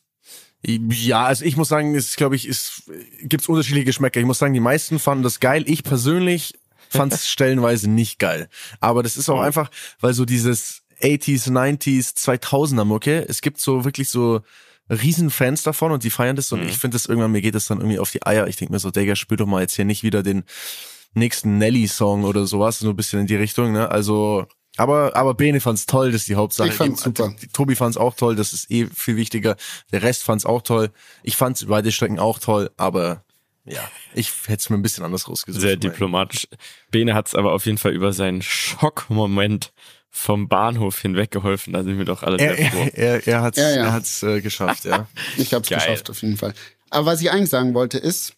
Ja, 0.65 1.25
also 1.25 1.43
ich 1.43 1.57
muss 1.57 1.67
sagen, 1.69 1.93
es 1.95 2.15
glaube 2.15 2.35
ich, 2.35 2.47
ist 2.47 2.83
gibt's 3.21 3.49
unterschiedliche 3.49 3.85
Geschmäcker. 3.85 4.19
Ich 4.19 4.25
muss 4.25 4.37
sagen, 4.39 4.53
die 4.53 4.59
meisten 4.59 4.99
fanden 4.99 5.23
das 5.23 5.39
geil. 5.39 5.63
Ich 5.67 5.83
persönlich 5.83 6.53
fand 6.89 7.11
es 7.13 7.27
stellenweise 7.29 7.89
nicht 7.89 8.19
geil. 8.19 8.47
Aber 8.79 9.03
das 9.03 9.17
ist 9.17 9.29
auch 9.29 9.41
einfach, 9.41 9.69
weil 9.99 10.13
so 10.13 10.23
dieses 10.25 10.83
80s, 11.01 11.49
90s, 11.51 12.15
2000er 12.15 12.85
Mucke, 12.85 13.25
es 13.27 13.41
gibt 13.41 13.59
so 13.59 13.83
wirklich 13.83 14.09
so 14.09 14.41
Riesenfans 14.89 15.63
davon 15.63 15.91
und 15.91 16.03
die 16.03 16.09
feiern 16.09 16.35
das 16.35 16.51
und 16.51 16.61
Mhm. 16.63 16.69
ich 16.69 16.77
finde 16.77 16.95
das 16.95 17.07
irgendwann, 17.07 17.31
mir 17.31 17.41
geht 17.41 17.55
das 17.55 17.67
dann 17.67 17.79
irgendwie 17.79 17.99
auf 17.99 18.11
die 18.11 18.25
Eier. 18.25 18.47
Ich 18.47 18.57
denke 18.57 18.73
mir 18.73 18.79
so, 18.79 18.91
Digga, 18.91 19.15
spür 19.15 19.37
doch 19.37 19.45
mal 19.47 19.61
jetzt 19.61 19.75
hier 19.75 19.85
nicht 19.85 20.03
wieder 20.03 20.23
den 20.23 20.43
nächsten 21.13 21.57
Nelly-Song 21.57 22.23
oder 22.23 22.45
sowas, 22.45 22.79
so 22.79 22.89
ein 22.89 22.95
bisschen 22.95 23.21
in 23.21 23.27
die 23.27 23.35
Richtung, 23.35 23.71
ne? 23.71 23.89
Also, 23.89 24.45
aber, 24.77 25.15
aber 25.15 25.33
Bene 25.35 25.59
fand's 25.61 25.85
toll, 25.85 26.11
das 26.11 26.21
ist 26.21 26.29
die 26.29 26.35
Hauptsache. 26.35 26.69
Ich 26.69 26.73
fand's 26.75 27.03
super. 27.03 27.33
Tobi 27.53 27.75
fand's 27.75 27.97
auch 27.97 28.15
toll, 28.15 28.35
das 28.35 28.53
ist 28.53 28.71
eh 28.71 28.87
viel 28.87 29.15
wichtiger. 29.17 29.55
Der 29.91 30.01
Rest 30.01 30.23
fand's 30.23 30.45
auch 30.45 30.61
toll. 30.63 30.89
Ich 31.21 31.35
fand's 31.35 31.65
beide 31.65 31.91
Strecken 31.91 32.19
auch 32.19 32.39
toll, 32.39 32.71
aber 32.77 33.23
ja, 33.65 33.81
ich 34.13 34.29
hätte 34.47 34.59
es 34.61 34.69
mir 34.69 34.75
ein 34.77 34.81
bisschen 34.81 35.05
anders 35.05 35.29
rausgesucht. 35.29 35.61
Sehr 35.61 35.77
diplomatisch. 35.77 36.47
Bene 36.91 37.13
hat 37.13 37.27
es 37.27 37.35
aber 37.35 37.53
auf 37.53 37.65
jeden 37.65 37.77
Fall 37.77 37.93
über 37.93 38.11
seinen 38.11 38.41
Schockmoment 38.41 39.71
vom 40.09 40.47
Bahnhof 40.47 40.99
hinweg 40.99 41.31
geholfen. 41.31 41.73
Da 41.73 41.83
sind 41.83 41.97
wir 41.97 42.05
doch 42.05 42.23
alle 42.23 42.37
Er, 42.39 42.55
sehr 42.55 42.71
froh. 42.71 42.89
er, 42.93 42.97
er, 42.97 43.27
er 43.27 43.41
hat's, 43.41 43.57
Ja, 43.57 43.69
ja. 43.69 43.75
er 43.85 43.93
hat's 43.93 44.21
äh, 44.23 44.41
geschafft, 44.41 44.85
ja. 44.85 45.07
Ich 45.37 45.53
habe 45.53 45.63
es 45.63 45.69
Geil. 45.69 45.79
geschafft, 45.79 46.09
auf 46.09 46.21
jeden 46.21 46.37
Fall. 46.37 46.53
Aber 46.89 47.05
was 47.07 47.21
ich 47.21 47.31
eigentlich 47.31 47.49
sagen 47.49 47.73
wollte, 47.73 47.97
ist, 47.97 48.33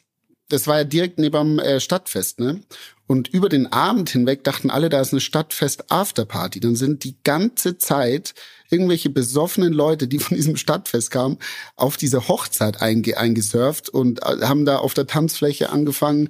das 0.50 0.68
war 0.68 0.78
ja 0.78 0.84
direkt 0.84 1.18
neben 1.20 1.58
dem 1.58 1.60
äh, 1.60 1.80
Stadtfest, 1.80 2.40
ne? 2.40 2.62
Und 3.08 3.28
über 3.28 3.50
den 3.50 3.72
Abend 3.72 4.10
hinweg 4.10 4.44
dachten 4.44 4.72
alle, 4.72 4.90
da 4.90 5.00
ist 5.00 5.12
eine 5.14 5.22
Stadtfest-Afterparty. 5.22 6.60
Dann 6.60 6.76
sind 6.76 7.04
die 7.04 7.18
ganze 7.24 7.78
Zeit 7.78 8.34
irgendwelche 8.72 9.10
besoffenen 9.12 9.74
Leute, 9.74 10.08
die 10.08 10.18
von 10.20 10.36
diesem 10.38 10.58
Stadtfest 10.58 11.12
kamen, 11.12 11.38
auf 11.76 11.98
diese 11.98 12.28
Hochzeit 12.28 12.82
einge 12.82 13.18
eingesurft 13.18 13.90
und 13.90 14.24
äh, 14.24 14.42
haben 14.46 14.66
da 14.66 14.78
auf 14.78 14.94
der 14.96 15.06
Tanzfläche 15.08 15.70
angefangen, 15.70 16.30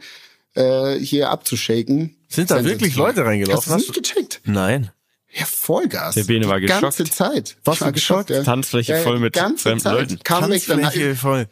äh, 0.56 0.95
hier 1.00 1.29
abzuschaken. 1.29 2.15
Sind 2.27 2.51
da 2.51 2.63
wirklich 2.65 2.95
Leute 2.95 3.21
Hast 3.21 3.27
reingelaufen? 3.27 3.69
du 3.69 3.73
Hast 3.75 3.88
nicht 3.88 3.95
du? 3.95 4.01
gecheckt? 4.01 4.41
Nein. 4.45 4.91
Ja, 5.33 5.45
Vollgas. 5.45 6.15
Der 6.15 6.23
Bene 6.23 6.47
war 6.47 6.59
die 6.59 6.68
ganze 6.68 7.03
geschockt. 7.03 7.13
Zeit. 7.13 7.57
Warst 7.65 7.77
Ich 7.77 7.81
war 7.81 7.88
du 7.89 7.94
geschockt? 7.94 8.29
ja. 8.29 8.44
Tanzfläche 8.44 8.95
voll 8.97 9.19
mit 9.19 9.33
ganze 9.33 9.63
fremden 9.63 9.79
Zeit. 9.81 9.94
Leuten. 9.94 10.19
Kam 10.23 10.50
weg, 10.50 10.63
dann 10.68 10.81
Tanzfläche 10.81 11.15
voll. 11.15 11.47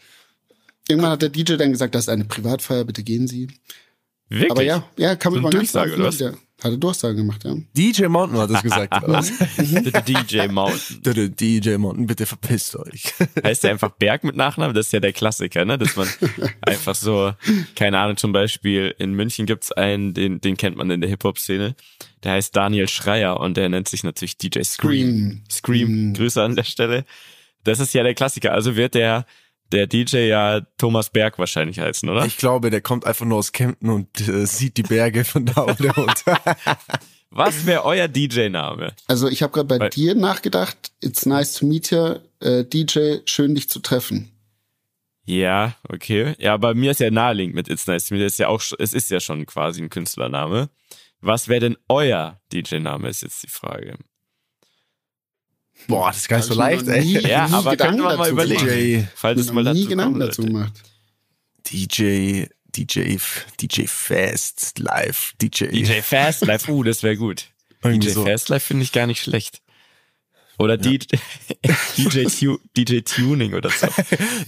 Irgendwann 0.88 1.12
hat 1.12 1.22
der 1.22 1.30
DJ 1.30 1.56
dann 1.56 1.72
gesagt, 1.72 1.96
das 1.96 2.06
ist 2.06 2.10
eine 2.10 2.26
Privatfeier, 2.26 2.84
bitte 2.84 3.04
gehen 3.04 3.28
Sie. 3.28 3.48
Wirklich? 4.30 4.52
Aber 4.52 4.64
ja, 4.64 4.84
ja, 4.98 5.16
kann 5.16 5.34
So 5.34 5.40
man 5.42 5.52
über 5.52 5.60
Durchsage, 5.60 5.94
oder 5.96 6.06
was? 6.06 6.20
Ja, 6.20 6.32
hat 6.32 6.72
er 6.72 6.78
Durchsage 6.78 7.16
gemacht, 7.16 7.44
ja. 7.44 7.56
DJ 7.78 8.06
Mountain 8.08 8.40
hat 8.40 8.50
das 8.50 8.64
gesagt. 8.64 9.04
oder 9.04 9.14
was? 9.14 9.32
Der 9.58 10.02
DJ 10.02 10.48
Mountain. 10.48 11.02
Bitte, 11.04 11.30
DJ 11.30 11.76
Mountain, 11.78 12.08
bitte 12.08 12.26
verpisst 12.26 12.76
euch. 12.76 13.14
Heißt 13.44 13.64
der 13.64 13.72
einfach 13.72 13.92
Berg 13.92 14.24
mit 14.24 14.36
Nachnamen? 14.36 14.74
Das 14.74 14.88
ist 14.88 14.92
ja 14.94 15.00
der 15.00 15.14
Klassiker, 15.14 15.66
ne? 15.66 15.78
Dass 15.78 15.96
man 15.96 16.08
einfach 16.62 16.96
so, 16.96 17.34
keine 17.76 18.00
Ahnung, 18.00 18.18
zum 18.18 18.32
Beispiel 18.32 18.96
in 18.98 19.14
München 19.14 19.46
gibt's 19.46 19.72
einen, 19.72 20.14
den, 20.14 20.42
den 20.42 20.58
kennt 20.58 20.78
man 20.78 20.90
in 20.90 21.02
der 21.02 21.10
Hip-Hop-Szene. 21.10 21.76
Der 22.24 22.32
heißt 22.32 22.56
Daniel 22.56 22.88
Schreier 22.88 23.40
und 23.40 23.56
der 23.58 23.70
nennt 23.70 23.88
sich 23.90 24.04
natürlich 24.04 24.38
DJ 24.38 24.64
Scream. 24.64 24.64
Scream. 24.64 25.42
Scream, 25.52 25.90
Mhm. 26.10 26.14
Grüße 26.14 26.42
an 26.42 26.56
der 26.56 26.64
Stelle. 26.64 27.06
Das 27.66 27.80
ist 27.80 27.94
ja 27.94 28.04
der 28.04 28.16
Klassiker. 28.16 28.54
Also 28.54 28.76
wird 28.76 28.96
der, 28.96 29.26
der 29.72 29.88
DJ 29.88 30.28
ja 30.28 30.62
Thomas 30.78 31.10
Berg 31.10 31.40
wahrscheinlich 31.40 31.80
heißen, 31.80 32.08
oder? 32.10 32.26
Ich 32.26 32.38
glaube, 32.38 32.70
der 32.70 32.82
kommt 32.82 33.06
einfach 33.06 33.26
nur 33.26 33.38
aus 33.40 33.52
Kempten 33.52 33.90
und 33.90 34.28
äh, 34.28 34.46
sieht 34.46 34.78
die 34.78 34.84
Berge 34.84 35.26
von 35.26 35.46
da 35.46 35.64
oder 35.64 35.92
runter. 35.96 36.40
Was 37.30 37.66
wäre 37.66 37.84
euer 37.84 38.08
DJ-Name? 38.08 38.94
Also 39.08 39.28
ich 39.28 39.42
habe 39.42 39.52
gerade 39.52 39.68
bei 39.68 39.80
Weil- 39.80 39.90
dir 39.90 40.14
nachgedacht. 40.14 40.92
It's 41.02 41.26
nice 41.26 41.54
to 41.54 41.66
meet 41.66 41.90
you, 41.90 42.18
äh, 42.42 42.64
DJ. 42.64 43.18
Schön 43.26 43.56
dich 43.56 43.70
zu 43.70 43.80
treffen. 43.80 44.30
Ja, 45.26 45.76
okay. 45.90 46.36
Ja, 46.38 46.58
bei 46.58 46.74
mir 46.74 46.92
ist 46.92 47.00
ja 47.00 47.10
naheliegend 47.10 47.56
mit 47.56 47.70
It's 47.70 47.88
Nice 47.88 48.08
to 48.08 48.14
Meet 48.14 48.22
You. 48.22 48.28
Ist 48.28 48.40
ja 48.40 48.50
auch, 48.50 48.62
es 48.78 48.94
ist 48.94 49.10
ja 49.10 49.20
schon 49.20 49.46
quasi 49.46 49.82
ein 49.82 49.90
Künstlername. 49.90 50.70
Was 51.22 51.48
wäre 51.48 51.62
denn 51.62 51.78
euer 51.88 52.42
DJ-Name, 52.52 53.08
ist 53.08 53.22
jetzt 53.24 53.42
die 53.44 53.50
Frage. 53.50 53.98
Boah, 55.88 56.08
das 56.10 56.18
ist 56.20 56.30
gar 56.30 56.38
nicht 56.38 56.46
so 56.48 56.54
leicht, 56.54 56.86
noch 56.86 56.94
nie- 56.96 57.18
ey. 57.18 57.28
Ja, 57.30 57.48
nie 57.48 57.54
aber 57.54 57.72
Gedanken 57.72 57.98
könnte 57.98 58.04
man 58.10 58.18
mal 58.18 58.30
überlegen. 58.30 58.66
DJ, 58.66 59.04
Falls 59.16 59.40
es 59.42 59.52
mal 59.52 59.62
nie 59.64 59.80
dazu 59.82 59.90
Gedanken 59.90 60.20
kommt, 60.20 60.24
dazu 60.30 60.42
gemacht. 60.44 60.74
DJ, 61.72 62.46
DJ, 62.76 63.18
DJ 63.62 63.84
Fast, 63.88 64.80
Live, 64.80 65.34
DJ. 65.42 65.66
DJ 65.68 66.02
Fast 66.02 66.46
Life, 66.46 66.72
uh, 66.72 66.84
das 66.84 67.04
wäre 67.04 67.18
gut. 67.18 67.46
Irgendwie 67.84 68.08
DJ 68.08 68.14
so. 68.14 68.26
Fast 68.26 68.50
Life 68.50 68.66
finde 68.68 68.84
ich 68.84 68.92
gar 68.92 69.08
nicht 69.08 69.22
schlecht. 69.22 69.60
Oder 70.60 70.78
DJ, 70.78 71.08
DJ, 71.98 72.26
Tu- 72.26 72.60
DJ 72.78 73.00
Tuning 73.02 73.54
oder 73.56 73.70
so. 73.72 73.88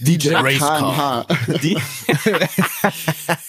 DJ 0.00 0.34
Race 0.34 0.58
Car. 0.60 1.26
KMH. 1.26 1.58
Die, 1.62 1.76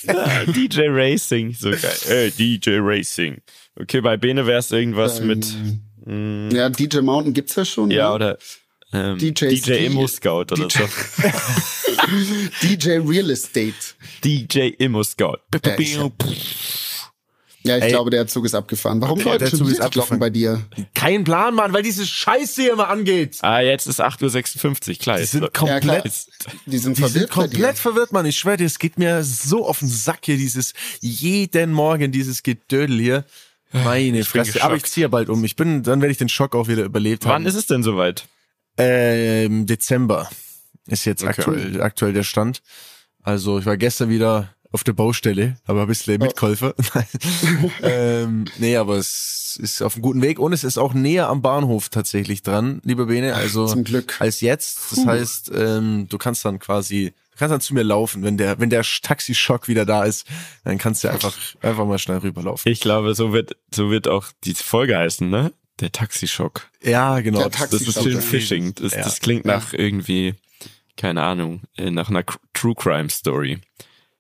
ja, 0.04 0.46
DJ 0.46 0.82
Racing, 0.90 1.54
so 1.54 1.70
geil. 1.70 1.98
Ey, 2.10 2.32
DJ 2.32 2.80
Racing. 2.80 3.38
Okay, 3.80 4.02
bei 4.02 4.18
Bene 4.18 4.46
wäre 4.48 4.58
es 4.60 4.72
irgendwas 4.72 5.22
mit, 5.22 5.46
Ja, 6.08 6.70
DJ 6.70 7.00
Mountain 7.00 7.34
gibt's 7.34 7.56
ja 7.56 7.66
schon. 7.66 7.92
ja, 7.92 8.10
ne? 8.10 8.16
oder 8.16 8.38
ähm, 8.94 9.18
DJ 9.18 9.48
DJ 9.50 9.86
Immo 9.88 10.08
Scout 10.08 10.54
oder 10.54 10.68
DJ 10.68 10.78
so. 10.80 10.88
DJ 12.64 12.90
Real 13.00 13.30
Estate. 13.30 13.74
DJ 14.24 14.70
Immo 14.80 15.04
Scout. 15.04 15.38
Ja, 15.66 15.76
ich- 15.78 15.98
Ja, 17.64 17.76
ich 17.78 17.84
Ey. 17.84 17.90
glaube, 17.90 18.12
der 18.12 18.26
Zug 18.28 18.46
ist 18.46 18.56
abgefahren. 18.56 19.02
Warum 19.02 19.20
Okay, 19.20 19.38
der 19.38 19.48
schon 19.48 19.60
Zug 19.60 19.68
ist 19.68 19.74
wieder 19.74 19.90
die 19.90 19.92
Glocken 19.92 20.14
abgefahren. 20.14 20.20
bei 20.22 20.30
dir? 20.30 20.62
Kein 20.94 21.26
Plan, 21.26 21.54
Mann, 21.54 21.74
weil 21.74 21.84
diese 21.84 22.06
Scheiße 22.08 22.62
hier 22.62 22.72
immer 22.74 22.88
angeht. 22.88 23.40
Ah, 23.42 23.60
jetzt 23.60 23.88
ist 23.88 24.00
8.56 24.00 24.90
Uhr, 24.92 24.96
klar. 24.96 25.18
Die 25.18 25.26
sind 25.26 25.42
Ja, 25.44 25.50
klar. 25.50 25.80
komplett, 25.82 26.06
Die 26.66 26.78
sind 26.78 26.98
die 26.98 27.02
verwirrt 27.02 27.12
sind 27.24 27.30
komplett 27.30 27.78
verwirrt, 27.78 28.14
Mann. 28.14 28.26
Ich 28.26 28.38
schwöre 28.38 28.56
dir, 28.56 28.66
es 28.66 28.80
geht 28.80 28.98
mir 28.98 29.22
so 29.26 29.68
auf 29.68 29.80
den 29.80 29.90
Sack 29.90 30.20
hier, 30.24 30.38
dieses, 30.38 30.74
jeden 31.02 31.74
Morgen 31.74 32.14
dieses 32.14 32.42
Gedödel 32.42 33.02
hier. 33.02 33.26
Meine 33.72 34.24
Fresse. 34.24 34.64
Aber 34.64 34.76
ich 34.76 34.84
ziehe 34.86 35.04
ja 35.04 35.08
bald 35.10 35.30
um. 35.30 35.44
Ich 35.44 35.56
bin, 35.56 35.84
dann 35.84 36.02
werde 36.02 36.12
ich 36.12 36.18
den 36.18 36.30
Schock 36.30 36.56
auch 36.56 36.68
wieder 36.68 36.84
überlebt 36.84 37.26
haben. 37.26 37.34
Wann 37.34 37.46
ist 37.46 37.56
es 37.56 37.66
denn 37.68 37.84
soweit? 37.84 38.28
Ähm, 38.78 39.66
Dezember 39.66 40.30
ist 40.88 41.06
jetzt 41.06 41.24
Okay. 41.24 41.32
aktuell, 41.32 41.82
aktuell 41.82 42.14
der 42.14 42.24
Stand. 42.24 42.62
Also 43.22 43.60
ich 43.60 43.66
war 43.66 43.76
gestern 43.78 44.10
wieder 44.10 44.54
auf 44.72 44.84
der 44.84 44.94
Baustelle, 44.94 45.58
aber 45.66 45.82
ein 45.82 45.88
bisschen 45.88 46.20
Mitkäufer. 46.22 46.76
ähm, 47.82 48.46
nee, 48.58 48.76
aber 48.78 48.98
es 48.98 49.58
ist 49.62 49.82
auf 49.82 49.96
einem 49.96 50.02
guten 50.02 50.22
Weg 50.22 50.40
und 50.40 50.54
es 50.54 50.64
ist 50.64 50.78
auch 50.78 50.94
näher 50.94 51.30
am 51.30 51.42
Bahnhof 51.42 51.90
tatsächlich 51.90 52.44
dran, 52.44 52.82
lieber 52.84 53.08
Bene. 53.08 53.34
Also 53.34 53.66
zum 53.66 53.84
Glück. 53.84 54.16
als 54.20 54.42
jetzt. 54.42 54.92
Das 54.92 55.06
heißt, 55.06 55.52
ähm, 55.56 56.08
du 56.10 56.18
kannst 56.18 56.46
dann 56.46 56.60
quasi, 56.60 57.14
kannst 57.38 57.52
dann 57.54 57.62
zu 57.62 57.74
mir 57.74 57.84
laufen, 57.84 58.24
wenn 58.24 58.38
der, 58.38 58.60
wenn 58.60 58.70
der 58.70 58.84
Taxischock 58.84 59.68
wieder 59.68 59.86
da 59.86 60.04
ist, 60.04 60.26
dann 60.64 60.78
kannst 60.78 61.04
du 61.04 61.10
einfach, 61.10 61.36
einfach 61.62 61.86
mal 61.86 62.00
schnell 62.00 62.18
rüberlaufen. 62.20 62.72
Ich 62.72 62.80
glaube, 62.80 63.14
so 63.16 63.34
wird, 63.34 63.56
so 63.74 63.90
wird 63.92 64.08
auch 64.08 64.26
die 64.44 64.54
Folge 64.54 64.98
heißen, 64.98 65.30
ne? 65.30 65.54
Der 65.80 65.92
Taxischock. 65.92 66.70
Ja, 66.84 67.20
genau. 67.20 67.40
Der 67.40 67.50
Das- 67.50 67.60
Taxi- 67.60 67.72
Das 67.72 67.82
ist 67.82 67.94
Taxischock, 67.96 68.04
schön 68.04 68.16
ja. 68.16 68.22
Phishing. 68.22 68.76
Das, 68.76 68.94
Ja. 68.94 69.04
das 69.04 69.20
klingt 69.20 69.46
nach 69.46 69.74
irgendwie, 69.74 70.34
keine 70.96 71.22
Ahnung, 71.24 71.62
äh, 71.78 71.92
nach 71.92 72.10
einer 72.10 72.24
True 72.54 72.74
Crime 72.76 73.10
Story. 73.10 73.60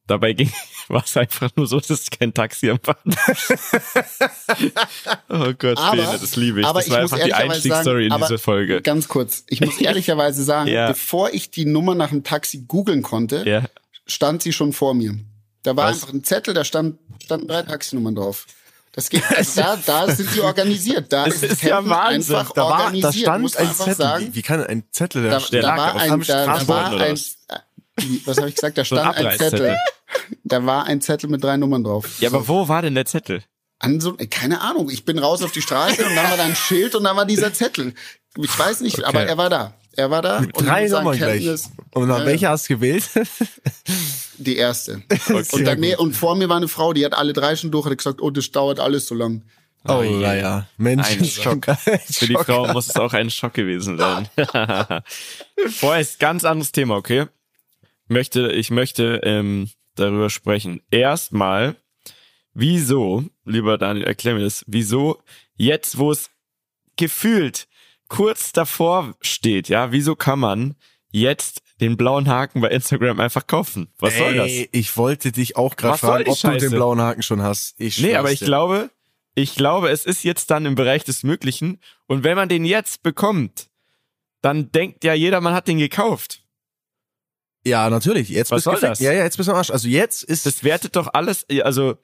Dabei 0.07 0.33
ging, 0.33 0.51
war 0.87 1.03
es 1.03 1.15
einfach 1.17 1.49
nur 1.55 1.67
so, 1.67 1.79
dass 1.79 2.09
kein 2.09 2.33
Taxi 2.33 2.69
am 2.69 2.79
Bahnhof. 2.79 3.51
oh 5.29 5.53
Gott, 5.57 5.77
Aber- 5.77 5.95
Bene, 5.97 6.17
das 6.19 6.35
liebe 6.35 6.61
ich. 6.61 6.65
aber 6.65 6.79
das 6.79 6.87
ich 6.87 6.93
war 6.93 7.01
muss 7.01 7.13
einfach 7.13 7.25
die 7.25 7.31
ehrlicherweise 7.31 7.53
Einstiegsstory 7.55 8.05
in 8.05 8.09
sagen, 8.11 8.21
diese 8.23 8.33
aber 8.33 8.39
Folge. 8.39 8.81
Ganz 8.81 9.07
kurz. 9.07 9.43
Ich 9.47 9.61
muss 9.61 9.77
ehrlicherweise 9.81 10.43
sagen, 10.43 10.69
Ja. 10.69 10.87
bevor 10.87 11.33
ich 11.33 11.51
die 11.51 11.65
Nummer 11.65 11.95
nach 11.95 12.09
dem 12.09 12.23
Taxi 12.23 12.65
googeln 12.67 13.01
konnte, 13.01 13.43
Ja. 13.47 13.63
stand 14.05 14.41
sie 14.41 14.53
schon 14.53 14.73
vor 14.73 14.93
mir. 14.93 15.17
Da 15.63 15.75
war 15.75 15.89
Was? 15.89 15.95
einfach 15.95 16.13
ein 16.13 16.23
Zettel, 16.23 16.53
da 16.53 16.63
stand, 16.63 16.97
standen 17.23 17.47
drei 17.47 17.63
Taxinummern 17.63 18.15
drauf. 18.15 18.45
Das 18.93 19.09
geht, 19.09 19.23
also 19.29 19.61
da, 19.61 19.77
da 19.85 20.09
sind 20.11 20.27
sie 20.31 20.39
organisiert. 20.41 21.11
Da 21.13 21.25
Das 21.25 21.35
ist, 21.35 21.43
ist 21.43 21.61
ja 21.63 21.87
Wahnsinn. 21.87 22.35
einfach 22.35 22.51
Da 22.53 22.61
war, 22.63 22.71
organisiert. 22.85 23.13
da 23.13 23.19
stand 23.31 23.41
muss 23.43 23.55
ein 23.55 23.71
Zettel. 23.75 23.93
Sagen. 23.95 24.25
Wie, 24.27 24.35
wie 24.35 24.41
kann 24.41 24.63
ein 24.65 24.83
Zettel 24.91 25.23
Da, 25.23 25.37
da, 25.39 25.45
Der 25.51 25.61
da 25.61 25.67
lag 25.67 25.77
war 25.77 25.95
auf 25.95 26.01
ein, 26.01 26.21
da, 26.21 26.45
da 26.45 26.67
war 26.67 26.91
ein, 26.99 27.19
was? 28.25 28.38
Habe 28.38 28.50
ich 28.50 28.56
gesagt? 28.56 28.77
Da 28.77 28.84
So 28.86 28.96
ein 28.96 29.13
stand 29.13 29.18
ein. 29.27 29.38
Zettel. 29.38 29.77
Da 30.44 30.66
war 30.66 30.86
ein 30.86 31.01
Zettel 31.01 31.30
mit 31.30 31.44
drei 31.44 31.58
Nummern 31.58 31.84
drauf. 31.84 32.08
Ja, 32.20 32.30
aber 32.30 32.48
wo 32.48 32.68
war 32.68 32.82
denn 32.82 32.96
der 32.96 33.06
Zettel? 33.06 33.44
An 33.80 34.00
so, 34.00 34.16
keine 34.30 34.62
Ahnung. 34.62 34.89
Ich 34.89 35.06
bin 35.06 35.20
raus 35.20 35.44
auf 35.44 35.51
die 35.51 35.62
Straße 35.62 36.04
und 36.04 36.16
dann 36.16 36.30
war 36.30 36.38
da 36.38 36.44
ein 36.46 36.56
Schild 36.56 36.96
und 36.96 37.04
dann 37.04 37.16
war 37.16 37.25
dieser 37.25 37.54
Zettel. 37.54 37.94
Ich 38.38 38.58
weiß 38.58 38.82
nicht, 38.82 39.04
aber 39.04 39.24
er 39.24 39.38
war 39.38 39.50
da. 39.50 39.74
Er 39.94 40.12
war 40.12 40.22
da. 40.22 40.42
Mit 40.42 40.56
und 40.58 40.66
drei 40.66 40.88
Nummern 40.88 41.18
gleich. 41.18 41.39
Kenntnis, 41.44 41.70
Und 41.94 42.08
nach 42.08 42.20
Ja, 42.20 42.25
welcher 42.25 42.50
hast 42.50 42.70
du 42.70 42.75
gewählt? 42.75 43.04
Die 44.38 44.56
erste. 44.58 45.01
Sehr 45.27 45.36
Und, 45.51 45.66
dann, 45.66 45.82
gut. 45.82 45.98
und 45.98 46.13
vor 46.16 46.36
mir 46.36 46.50
war 46.50 46.58
eine 46.58 46.68
Frau, 46.68 46.94
die 46.94 47.04
hat 47.04 47.13
alle 47.13 47.34
drei 47.34 47.56
schon 47.56 47.72
durch, 47.72 47.86
hat 47.88 47.98
gesagt, 47.98 48.22
oh, 48.22 48.30
das 48.30 48.51
dauert 48.51 48.80
alles 48.80 49.08
so 49.08 49.16
lang. 49.16 49.44
Oh, 49.88 50.01
je. 50.04 50.12
naja. 50.18 50.68
Mensch, 50.77 51.08
Ein 51.08 51.25
Schock. 51.25 51.66
Für 52.12 52.27
die 52.27 52.36
Frau 52.36 52.68
muss 52.74 52.89
es 52.89 52.96
auch 52.98 53.13
ein 53.13 53.30
Schock 53.30 53.54
gewesen 53.54 53.98
sein. 53.98 54.27
Vorher 55.70 56.01
ist 56.01 56.20
ganz 56.20 56.44
anderes 56.46 56.72
Thema, 56.72 56.96
okay? 56.96 57.25
Möchte, 58.07 58.51
ich 58.51 58.69
möchte 58.69 59.21
ähm, 59.23 59.69
darüber 59.95 60.29
sprechen. 60.29 60.81
Erstmal, 60.91 61.75
wieso, 62.53 63.25
lieber 63.45 63.77
Daniel, 63.77 64.05
erklär 64.05 64.35
mir 64.35 64.43
das, 64.43 64.63
wieso 64.67 65.21
jetzt, 65.55 65.97
wo 65.97 66.11
es 66.11 66.29
gefühlt 66.95 67.67
kurz 68.07 68.51
davor 68.53 69.15
steht, 69.21 69.69
ja, 69.69 69.91
wieso 69.91 70.15
kann 70.15 70.39
man 70.39 70.75
jetzt 71.11 71.61
den 71.79 71.97
blauen 71.97 72.27
Haken 72.27 72.61
bei 72.61 72.69
Instagram 72.69 73.19
einfach 73.19 73.45
kaufen? 73.47 73.89
Was 73.99 74.17
soll 74.17 74.35
das? 74.35 74.47
Ey, 74.47 74.69
ich 74.71 74.97
wollte 74.97 75.31
dich 75.31 75.55
auch 75.55 75.75
gerade 75.75 75.97
fragen, 75.97 76.29
ob 76.29 76.35
du 76.35 76.47
Scheiße? 76.47 76.69
den 76.69 76.75
blauen 76.75 76.99
Haken 77.01 77.21
schon 77.21 77.41
hast. 77.41 77.79
Ich 77.79 77.99
Nee, 77.99 78.15
aber 78.15 78.31
ich 78.31 78.39
dir. 78.39 78.45
glaube, 78.45 78.89
ich 79.35 79.55
glaube, 79.55 79.89
es 79.89 80.05
ist 80.05 80.23
jetzt 80.23 80.49
dann 80.49 80.65
im 80.65 80.73
Bereich 80.75 81.03
des 81.03 81.21
Möglichen. 81.23 81.79
Und 82.07 82.23
wenn 82.23 82.35
man 82.35 82.49
den 82.49 82.65
jetzt 82.65 83.03
bekommt, 83.03 83.69
dann 84.41 84.71
denkt 84.71 85.03
ja 85.03 85.13
jeder, 85.13 85.41
man 85.41 85.53
hat 85.53 85.67
den 85.67 85.77
gekauft. 85.77 86.43
Ja, 87.67 87.89
natürlich. 87.89 88.29
Jetzt 88.29 88.51
Was 88.51 88.57
bist 88.57 88.65
du 88.67 88.71
soll 88.71 88.75
gefickt. 88.79 88.91
das? 88.91 89.00
Ja, 89.00 89.12
ja, 89.13 89.24
jetzt 89.24 89.38
bist 89.38 89.47
du 89.47 89.51
am 89.53 89.57
Arsch. 89.57 89.69
Also 89.71 89.88
jetzt 89.88 90.24
ist 90.24 90.45
Das 90.45 90.63
wertet 90.63 90.95
doch 90.95 91.09
alles, 91.13 91.45
also, 91.63 91.97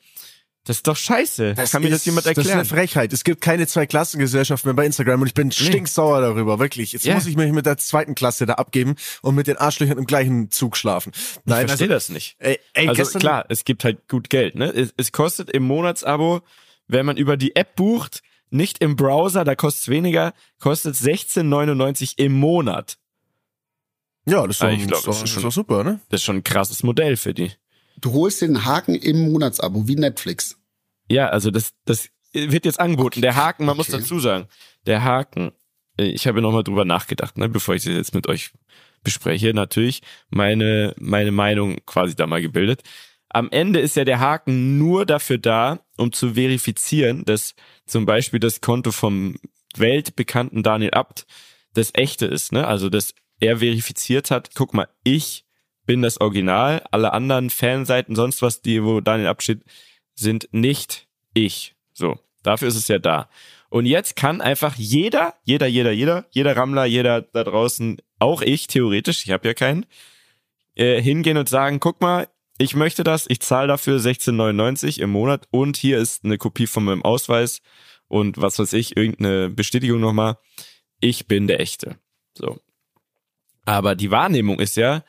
das 0.65 0.77
ist 0.77 0.87
doch 0.87 0.95
scheiße. 0.95 1.55
Kann 1.71 1.81
mir 1.83 1.89
das 1.89 2.05
jemand 2.05 2.25
Das 2.25 2.31
ist 2.31 2.37
erklären? 2.37 2.59
eine 2.59 2.65
Frechheit. 2.65 3.11
Es 3.11 3.23
gibt 3.25 3.41
keine 3.41 3.67
Zweiklassengesellschaft 3.67 4.63
mehr 4.63 4.73
bei 4.73 4.85
Instagram 4.85 5.19
und 5.21 5.27
ich 5.27 5.33
bin 5.33 5.51
stinksauer 5.51 6.21
darüber, 6.21 6.57
wirklich. 6.59 6.93
Jetzt 6.93 7.03
Ja. 7.05 7.15
muss 7.15 7.25
ich 7.25 7.35
mich 7.35 7.51
mit 7.51 7.65
der 7.65 7.77
zweiten 7.77 8.15
Klasse 8.15 8.45
da 8.45 8.53
abgeben 8.53 8.95
und 9.21 9.35
mit 9.35 9.47
den 9.47 9.57
Arschlöchern 9.57 9.97
im 9.97 10.05
gleichen 10.05 10.51
Zug 10.51 10.77
schlafen. 10.77 11.11
ich 11.15 11.39
Nein, 11.45 11.67
verstehe 11.67 11.87
also, 11.87 11.95
das 11.95 12.09
nicht. 12.09 12.35
ey, 12.39 12.59
ey, 12.73 12.87
also 12.87 13.01
gestern, 13.01 13.19
klar, 13.19 13.45
es 13.49 13.65
gibt 13.65 13.83
halt 13.83 14.07
gut 14.07 14.29
Geld, 14.29 14.55
ne? 14.55 14.67
Es, 14.69 14.93
es 14.95 15.11
kostet 15.11 15.49
im 15.49 15.63
Monatsabo, 15.63 16.41
wenn 16.87 17.05
man 17.05 17.17
über 17.17 17.35
die 17.35 17.55
App 17.57 17.75
bucht, 17.75 18.21
nicht 18.49 18.81
im 18.81 18.95
Browser, 18.95 19.43
da 19.43 19.55
kostet 19.55 19.81
es 19.83 19.87
weniger, 19.89 20.33
kostet 20.59 20.95
16,99 20.95 22.13
im 22.17 22.33
Monat. 22.33 22.97
Ja, 24.25 24.45
das 24.47 24.55
ist 24.57 24.63
doch, 24.63 24.69
ich 24.69 24.87
glaub, 24.87 24.89
das 24.89 24.99
ist 24.99 25.05
doch, 25.07 25.11
das 25.13 25.23
ist 25.23 25.35
das 25.35 25.41
schon- 25.41 25.51
super, 25.51 25.83
ne? 25.83 25.99
Das 26.09 26.21
ist 26.21 26.25
schon 26.25 26.37
ein 26.37 26.43
krasses 26.43 26.83
Modell 26.83 27.17
für 27.17 27.33
die. 27.33 27.51
Du 27.99 28.11
holst 28.13 28.41
den 28.41 28.65
Haken 28.65 28.95
im 28.95 29.31
Monatsabo, 29.31 29.87
wie 29.87 29.95
Netflix. 29.95 30.57
Ja, 31.09 31.29
also 31.29 31.51
das, 31.51 31.73
das 31.85 32.09
wird 32.33 32.65
jetzt 32.65 32.79
angeboten. 32.79 33.21
Der 33.21 33.35
Haken, 33.35 33.65
man 33.65 33.77
muss 33.77 33.89
Okay. 33.89 33.99
dazu 34.01 34.19
sagen, 34.19 34.47
der 34.85 35.03
Haken, 35.03 35.51
äh, 35.97 36.05
ich 36.05 36.25
habe 36.27 36.41
nochmal 36.41 36.63
drüber 36.63 36.85
nachgedacht, 36.85 37.37
ne, 37.37 37.49
bevor 37.49 37.75
ich 37.75 37.83
das 37.83 37.93
jetzt 37.93 38.15
mit 38.15 38.27
euch 38.27 38.51
bespreche, 39.03 39.53
natürlich 39.53 40.01
meine, 40.29 40.95
meine 40.97 41.31
Meinung 41.31 41.77
quasi 41.85 42.15
da 42.15 42.25
mal 42.25 42.41
gebildet. 42.41 42.81
Am 43.29 43.49
Ende 43.51 43.79
ist 43.79 43.95
ja 43.95 44.05
der 44.05 44.19
Haken 44.19 44.77
nur 44.77 45.05
dafür 45.05 45.37
da, 45.37 45.79
um 45.97 46.11
zu 46.13 46.35
verifizieren, 46.35 47.25
dass 47.25 47.55
zum 47.85 48.05
Beispiel 48.05 48.39
das 48.39 48.61
Konto 48.61 48.91
vom 48.91 49.35
weltbekannten 49.75 50.63
Daniel 50.63 50.91
Abt 50.91 51.25
das 51.73 51.91
echte 51.93 52.25
ist, 52.27 52.51
ne? 52.51 52.65
Also, 52.67 52.89
dass 52.89 53.13
er 53.39 53.57
verifiziert 53.57 54.31
hat, 54.31 54.51
guck 54.55 54.73
mal, 54.73 54.87
ich 55.03 55.45
bin 55.85 56.01
das 56.01 56.19
Original, 56.21 56.83
alle 56.91 57.13
anderen 57.13 57.49
Fanseiten, 57.49 58.15
sonst 58.15 58.41
was, 58.41 58.61
die, 58.61 58.83
wo 58.83 59.01
Daniel 59.01 59.33
steht, 59.39 59.63
sind 60.15 60.47
nicht 60.51 61.07
ich. 61.33 61.75
So, 61.93 62.19
dafür 62.41 62.67
ist 62.67 62.75
es 62.75 62.87
ja 62.87 62.99
da. 62.99 63.29
Und 63.69 63.85
jetzt 63.85 64.15
kann 64.15 64.39
einfach 64.39 64.75
jeder, 64.75 65.33
jeder, 65.43 65.67
jeder, 65.67 65.91
jeder, 65.91 66.25
jeder 66.29 66.55
Rammler, 66.55 66.85
jeder 66.85 67.21
da 67.21 67.43
draußen, 67.43 67.97
auch 68.19 68.41
ich 68.41 68.67
theoretisch, 68.67 69.25
ich 69.25 69.31
habe 69.31 69.47
ja 69.47 69.53
keinen, 69.53 69.85
äh, 70.75 71.01
hingehen 71.01 71.37
und 71.37 71.49
sagen, 71.49 71.79
guck 71.79 72.01
mal, 72.01 72.27
ich 72.59 72.75
möchte 72.75 73.03
das, 73.03 73.25
ich 73.27 73.39
zahle 73.39 73.67
dafür 73.67 73.97
16,99 73.99 75.01
im 75.01 75.09
Monat 75.09 75.47
und 75.51 75.75
hier 75.75 75.97
ist 75.97 76.23
eine 76.23 76.37
Kopie 76.37 76.67
von 76.67 76.83
meinem 76.83 77.03
Ausweis 77.03 77.61
und 78.07 78.39
was 78.39 78.59
weiß 78.59 78.73
ich, 78.73 78.95
irgendeine 78.95 79.49
Bestätigung 79.49 79.99
nochmal. 79.99 80.37
Ich 80.99 81.27
bin 81.27 81.47
der 81.47 81.59
Echte. 81.59 81.97
So. 82.37 82.59
Aber 83.65 83.95
die 83.95 84.11
Wahrnehmung 84.11 84.59
ist 84.59 84.75
ja, 84.75 85.03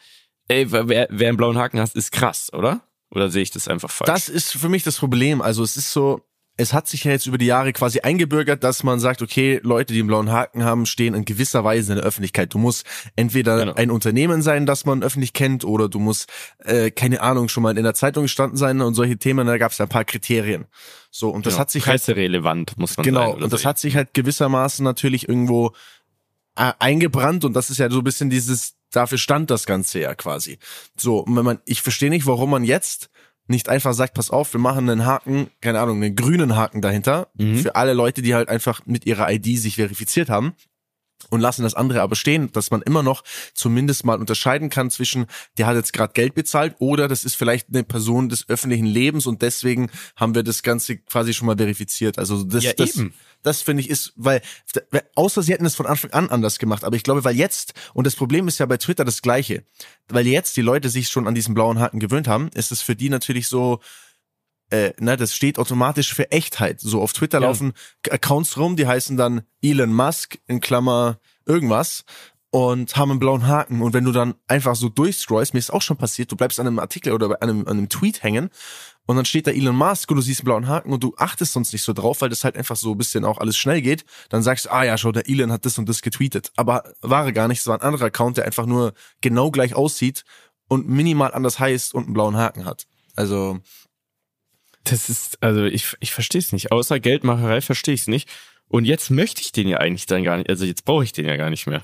ey, 0.49 0.71
wer, 0.71 1.09
wer 1.11 1.29
einen 1.29 1.37
blauen 1.37 1.59
Haken 1.59 1.81
hat, 1.81 1.95
ist 1.95 2.13
krass, 2.13 2.53
oder? 2.53 2.83
Oder 3.11 3.31
sehe 3.31 3.43
ich 3.43 3.51
das 3.51 3.69
einfach 3.69 3.91
falsch? 3.91 4.07
Das 4.07 4.29
ist 4.29 4.53
für 4.57 4.69
mich 4.69 4.83
das 4.83 4.99
Problem. 4.99 5.41
Also 5.43 5.63
es 5.63 5.77
ist 5.77 5.93
so, 5.93 6.21
es 6.57 6.73
hat 6.73 6.87
sich 6.87 7.03
ja 7.05 7.11
jetzt 7.11 7.27
über 7.27 7.39
die 7.39 7.47
Jahre 7.47 7.73
quasi 7.73 8.01
eingebürgert, 8.01 8.63
dass 8.63 8.85
man 8.85 9.01
sagt, 9.01 9.23
okay, 9.23 9.59
Leute, 9.65 9.93
die 9.93 9.99
einen 10.01 10.07
blauen 10.09 10.31
Haken 10.31 10.63
haben, 10.65 10.87
stehen 10.87 11.15
in 11.15 11.25
gewisser 11.25 11.65
Weise 11.65 11.93
in 11.93 11.99
der 11.99 12.07
Öffentlichkeit. 12.07 12.55
Du 12.55 12.59
musst 12.59 12.85
entweder 13.17 13.59
Genau. 13.59 13.75
ein 13.75 13.91
Unternehmen 13.91 14.41
sein, 14.43 14.65
das 14.67 14.85
man 14.85 15.03
öffentlich 15.03 15.33
kennt, 15.33 15.65
oder 15.65 15.89
du 15.89 15.99
musst, 15.99 16.31
äh, 16.59 16.93
keine 16.93 17.23
Ahnung, 17.23 17.49
schon 17.49 17.65
mal 17.65 17.77
in 17.77 17.83
der 17.83 17.95
Zeitung 17.95 18.25
gestanden 18.25 18.57
sein 18.57 18.81
und 18.83 18.95
solche 18.95 19.17
Themen, 19.17 19.47
da 19.49 19.59
gab 19.59 19.73
es 19.73 19.79
ja 19.79 19.87
ein 19.87 19.89
paar 19.89 20.05
Kriterien. 20.05 20.67
So, 21.11 21.31
und 21.31 21.45
das 21.47 21.55
Genau. 21.55 21.61
hat 21.63 21.71
sich 21.73 21.87
halt 21.87 21.95
presserelevant, 22.05 22.79
muss 22.79 22.97
man 22.97 23.05
Genau, 23.05 23.21
sagen. 23.21 23.33
oder 23.35 23.45
und 23.45 23.53
das 23.53 23.63
so. 23.63 23.69
hat 23.69 23.79
sich 23.81 23.97
halt 23.97 24.15
gewissermaßen 24.15 24.85
natürlich 24.85 25.29
irgendwo 25.29 25.73
eingebrannt 26.55 27.45
und 27.45 27.53
das 27.55 27.71
ist 27.71 27.79
ja 27.79 27.91
so 27.91 27.99
ein 27.99 28.05
bisschen 28.05 28.31
dieses, 28.31 28.75
dafür 28.93 29.19
stand 29.19 29.51
das 29.51 29.67
Ganze 29.67 30.01
ja 30.01 30.15
quasi. 30.15 30.59
So, 30.97 31.19
und 31.21 31.37
wenn 31.37 31.45
man, 31.45 31.59
ich 31.65 31.83
verstehe 31.83 32.11
nicht, 32.11 32.27
warum 32.27 32.51
man 32.51 32.65
jetzt 32.65 33.11
nicht 33.47 33.69
einfach 33.69 33.93
sagt, 33.93 34.15
pass 34.15 34.31
auf, 34.31 34.53
wir 34.55 34.61
machen 34.61 34.89
einen 34.89 35.05
Haken, 35.05 35.49
keine 35.61 35.81
Ahnung, 35.81 36.03
einen 36.03 36.17
grünen 36.17 36.57
Haken 36.57 36.81
dahinter, 36.81 37.29
Mhm. 37.35 37.59
für 37.59 37.77
alle 37.77 37.93
Leute, 37.93 38.23
die 38.23 38.35
halt 38.35 38.49
einfach 38.49 38.87
mit 38.87 39.05
ihrer 39.07 39.31
ID 39.31 39.59
sich 39.59 39.77
verifiziert 39.77 40.29
haben. 40.31 40.55
und 41.31 41.41
lassen 41.41 41.63
das 41.63 41.73
andere 41.75 42.03
aber 42.03 42.17
stehen, 42.17 42.53
dass 42.53 42.71
man 42.71 42.83
immer 42.83 43.03
noch 43.03 43.25
zumindest 43.55 44.05
mal 44.05 44.19
unterscheiden 44.21 44.69
kann 44.69 44.91
zwischen, 44.91 45.25
der 45.57 45.67
hat 45.67 45.75
jetzt 45.75 45.95
gerade 45.95 46.13
Geld 46.13 46.35
bezahlt 46.35 46.77
oder 46.81 47.09
das 47.09 47.25
ist 47.25 47.35
vielleicht 47.35 47.69
eine 47.71 47.83
Person 47.83 48.29
des 48.29 48.47
öffentlichen 48.51 48.85
Lebens 48.85 49.27
und 49.27 49.41
deswegen 49.41 49.91
haben 50.17 50.35
wir 50.35 50.43
das 50.43 50.63
Ganze 50.63 50.99
quasi 50.99 51.33
schon 51.33 51.47
mal 51.47 51.57
verifiziert. 51.57 52.19
Also 52.19 52.45
das, 52.45 52.63
Ja, 52.65 52.73
das, 52.75 52.97
eben. 52.97 53.15
Das 53.45 53.63
finde 53.63 53.83
ich 53.83 53.91
ist, 53.91 54.13
weil, 54.17 54.43
außer 55.15 55.43
sie 55.43 55.53
hätten 55.53 55.67
es 55.67 55.77
von 55.77 55.87
Anfang 55.87 56.11
an 56.11 56.31
anders 56.31 56.59
gemacht, 56.59 56.83
aber 56.83 56.97
ich 56.97 57.05
glaube, 57.05 57.23
weil 57.23 57.37
jetzt, 57.37 57.75
und 57.93 58.07
das 58.07 58.17
Problem 58.17 58.49
ist 58.49 58.59
ja 58.59 58.67
bei 58.67 58.79
Twitter 58.79 59.05
das 59.05 59.23
gleiche, 59.23 59.65
weil 60.09 60.27
jetzt 60.27 60.57
die 60.57 60.63
Leute 60.63 60.89
sich 60.89 61.09
schon 61.09 61.29
an 61.29 61.35
diesen 61.35 61.55
blauen 61.55 61.79
Haken 61.79 62.01
gewöhnt 62.01 62.27
haben, 62.27 62.49
ist 62.55 62.73
es 62.73 62.83
für 62.83 62.97
die 62.97 63.11
natürlich 63.11 63.47
so, 63.47 63.81
äh, 64.71 64.93
ne, 64.99 65.17
das 65.17 65.35
steht 65.37 65.59
automatisch 65.59 66.15
für 66.15 66.33
Echtheit. 66.33 66.81
So 66.81 67.01
auf 67.03 67.13
Twitter 67.13 67.41
Ja. 67.41 67.49
laufen 67.49 67.75
Accounts 68.11 68.57
rum, 68.57 68.77
die 68.77 68.87
heißen 68.87 69.17
dann 69.17 69.43
Elon 69.63 69.93
Musk 69.93 70.39
in 70.47 70.61
Klammer 70.61 71.21
irgendwas 71.47 72.05
und 72.55 72.95
haben 72.95 73.11
einen 73.11 73.19
blauen 73.19 73.49
Haken. 73.49 73.83
Und 73.83 73.95
wenn 73.95 74.05
du 74.05 74.13
dann 74.13 74.37
einfach 74.47 74.77
so 74.77 74.89
durchscrollst, 74.89 75.55
mir 75.55 75.59
ist 75.59 75.73
auch 75.73 75.83
schon 75.83 75.97
passiert, 75.97 76.31
du 76.31 76.37
bleibst 76.37 76.61
an 76.61 76.69
einem 76.69 76.79
Artikel 76.79 77.13
oder 77.13 77.29
bei 77.29 77.43
einem, 77.43 77.63
an 77.63 77.79
einem 77.79 77.89
Tweet 77.89 78.23
hängen 78.23 78.49
und 79.07 79.17
dann 79.17 79.25
steht 79.25 79.49
da 79.49 79.51
Elon 79.51 79.75
Musk 79.75 80.09
und 80.09 80.19
du 80.19 80.23
siehst 80.23 80.43
einen 80.43 80.45
blauen 80.45 80.69
Haken 80.69 80.93
und 80.93 81.03
du 81.03 81.15
achtest 81.17 81.53
sonst 81.53 81.73
nicht 81.73 81.83
so 81.83 81.93
drauf, 81.93 82.21
weil 82.21 82.29
das 82.29 82.45
halt 82.45 82.57
einfach 82.57 82.77
so 82.77 82.93
ein 82.93 82.97
bisschen 82.97 83.25
auch 83.25 83.39
alles 83.39 83.57
schnell 83.57 83.83
geht. 83.83 84.05
Dann 84.29 84.45
sagst 84.45 84.67
du, 84.67 84.71
ah 84.71 84.85
ja, 84.85 84.97
schau, 84.97 85.11
der 85.11 85.29
Elon 85.29 85.51
hat 85.51 85.67
das 85.67 85.79
und 85.79 85.89
das 85.89 86.01
getweetet. 86.01 86.53
Aber 86.55 86.85
war 87.01 87.25
er 87.25 87.33
gar 87.33 87.49
nicht, 87.49 87.59
es 87.59 87.67
war 87.67 87.77
ein 87.77 87.83
anderer 87.83 88.05
Account, 88.05 88.37
der 88.37 88.45
einfach 88.45 88.67
nur 88.67 88.95
genau 89.21 89.51
gleich 89.51 89.75
aussieht 89.75 90.23
und 90.69 90.89
minimal 90.89 91.35
anders 91.35 91.59
heißt 91.59 91.93
und 91.93 92.05
einen 92.05 92.15
blauen 92.15 92.37
Haken 92.37 92.67
hat. 92.67 92.87
Also, 93.17 93.59
Das 94.85 95.09
ist, 95.09 95.43
also 95.43 95.65
ich, 95.65 95.97
ich 95.99 96.13
verstehe 96.13 96.41
es 96.41 96.53
nicht. 96.53 96.71
Außer 96.71 97.01
Geldmacherei 97.01 97.63
verstehe 97.63 97.95
ich 97.95 98.03
es 98.03 98.07
nicht. 98.07 98.29
Und 98.69 98.85
jetzt 98.85 99.11
möchte 99.11 99.41
ich 99.41 99.51
den 99.51 99.67
ja 99.67 99.79
eigentlich 99.79 100.07
dann 100.07 100.23
gar 100.23 100.37
nicht, 100.37 100.49
also 100.49 100.65
jetzt 100.65 100.85
brauche 100.85 101.03
ich 101.03 101.11
den 101.11 101.27
ja 101.27 101.37
gar 101.37 101.51
nicht 101.51 101.67
mehr. 101.67 101.83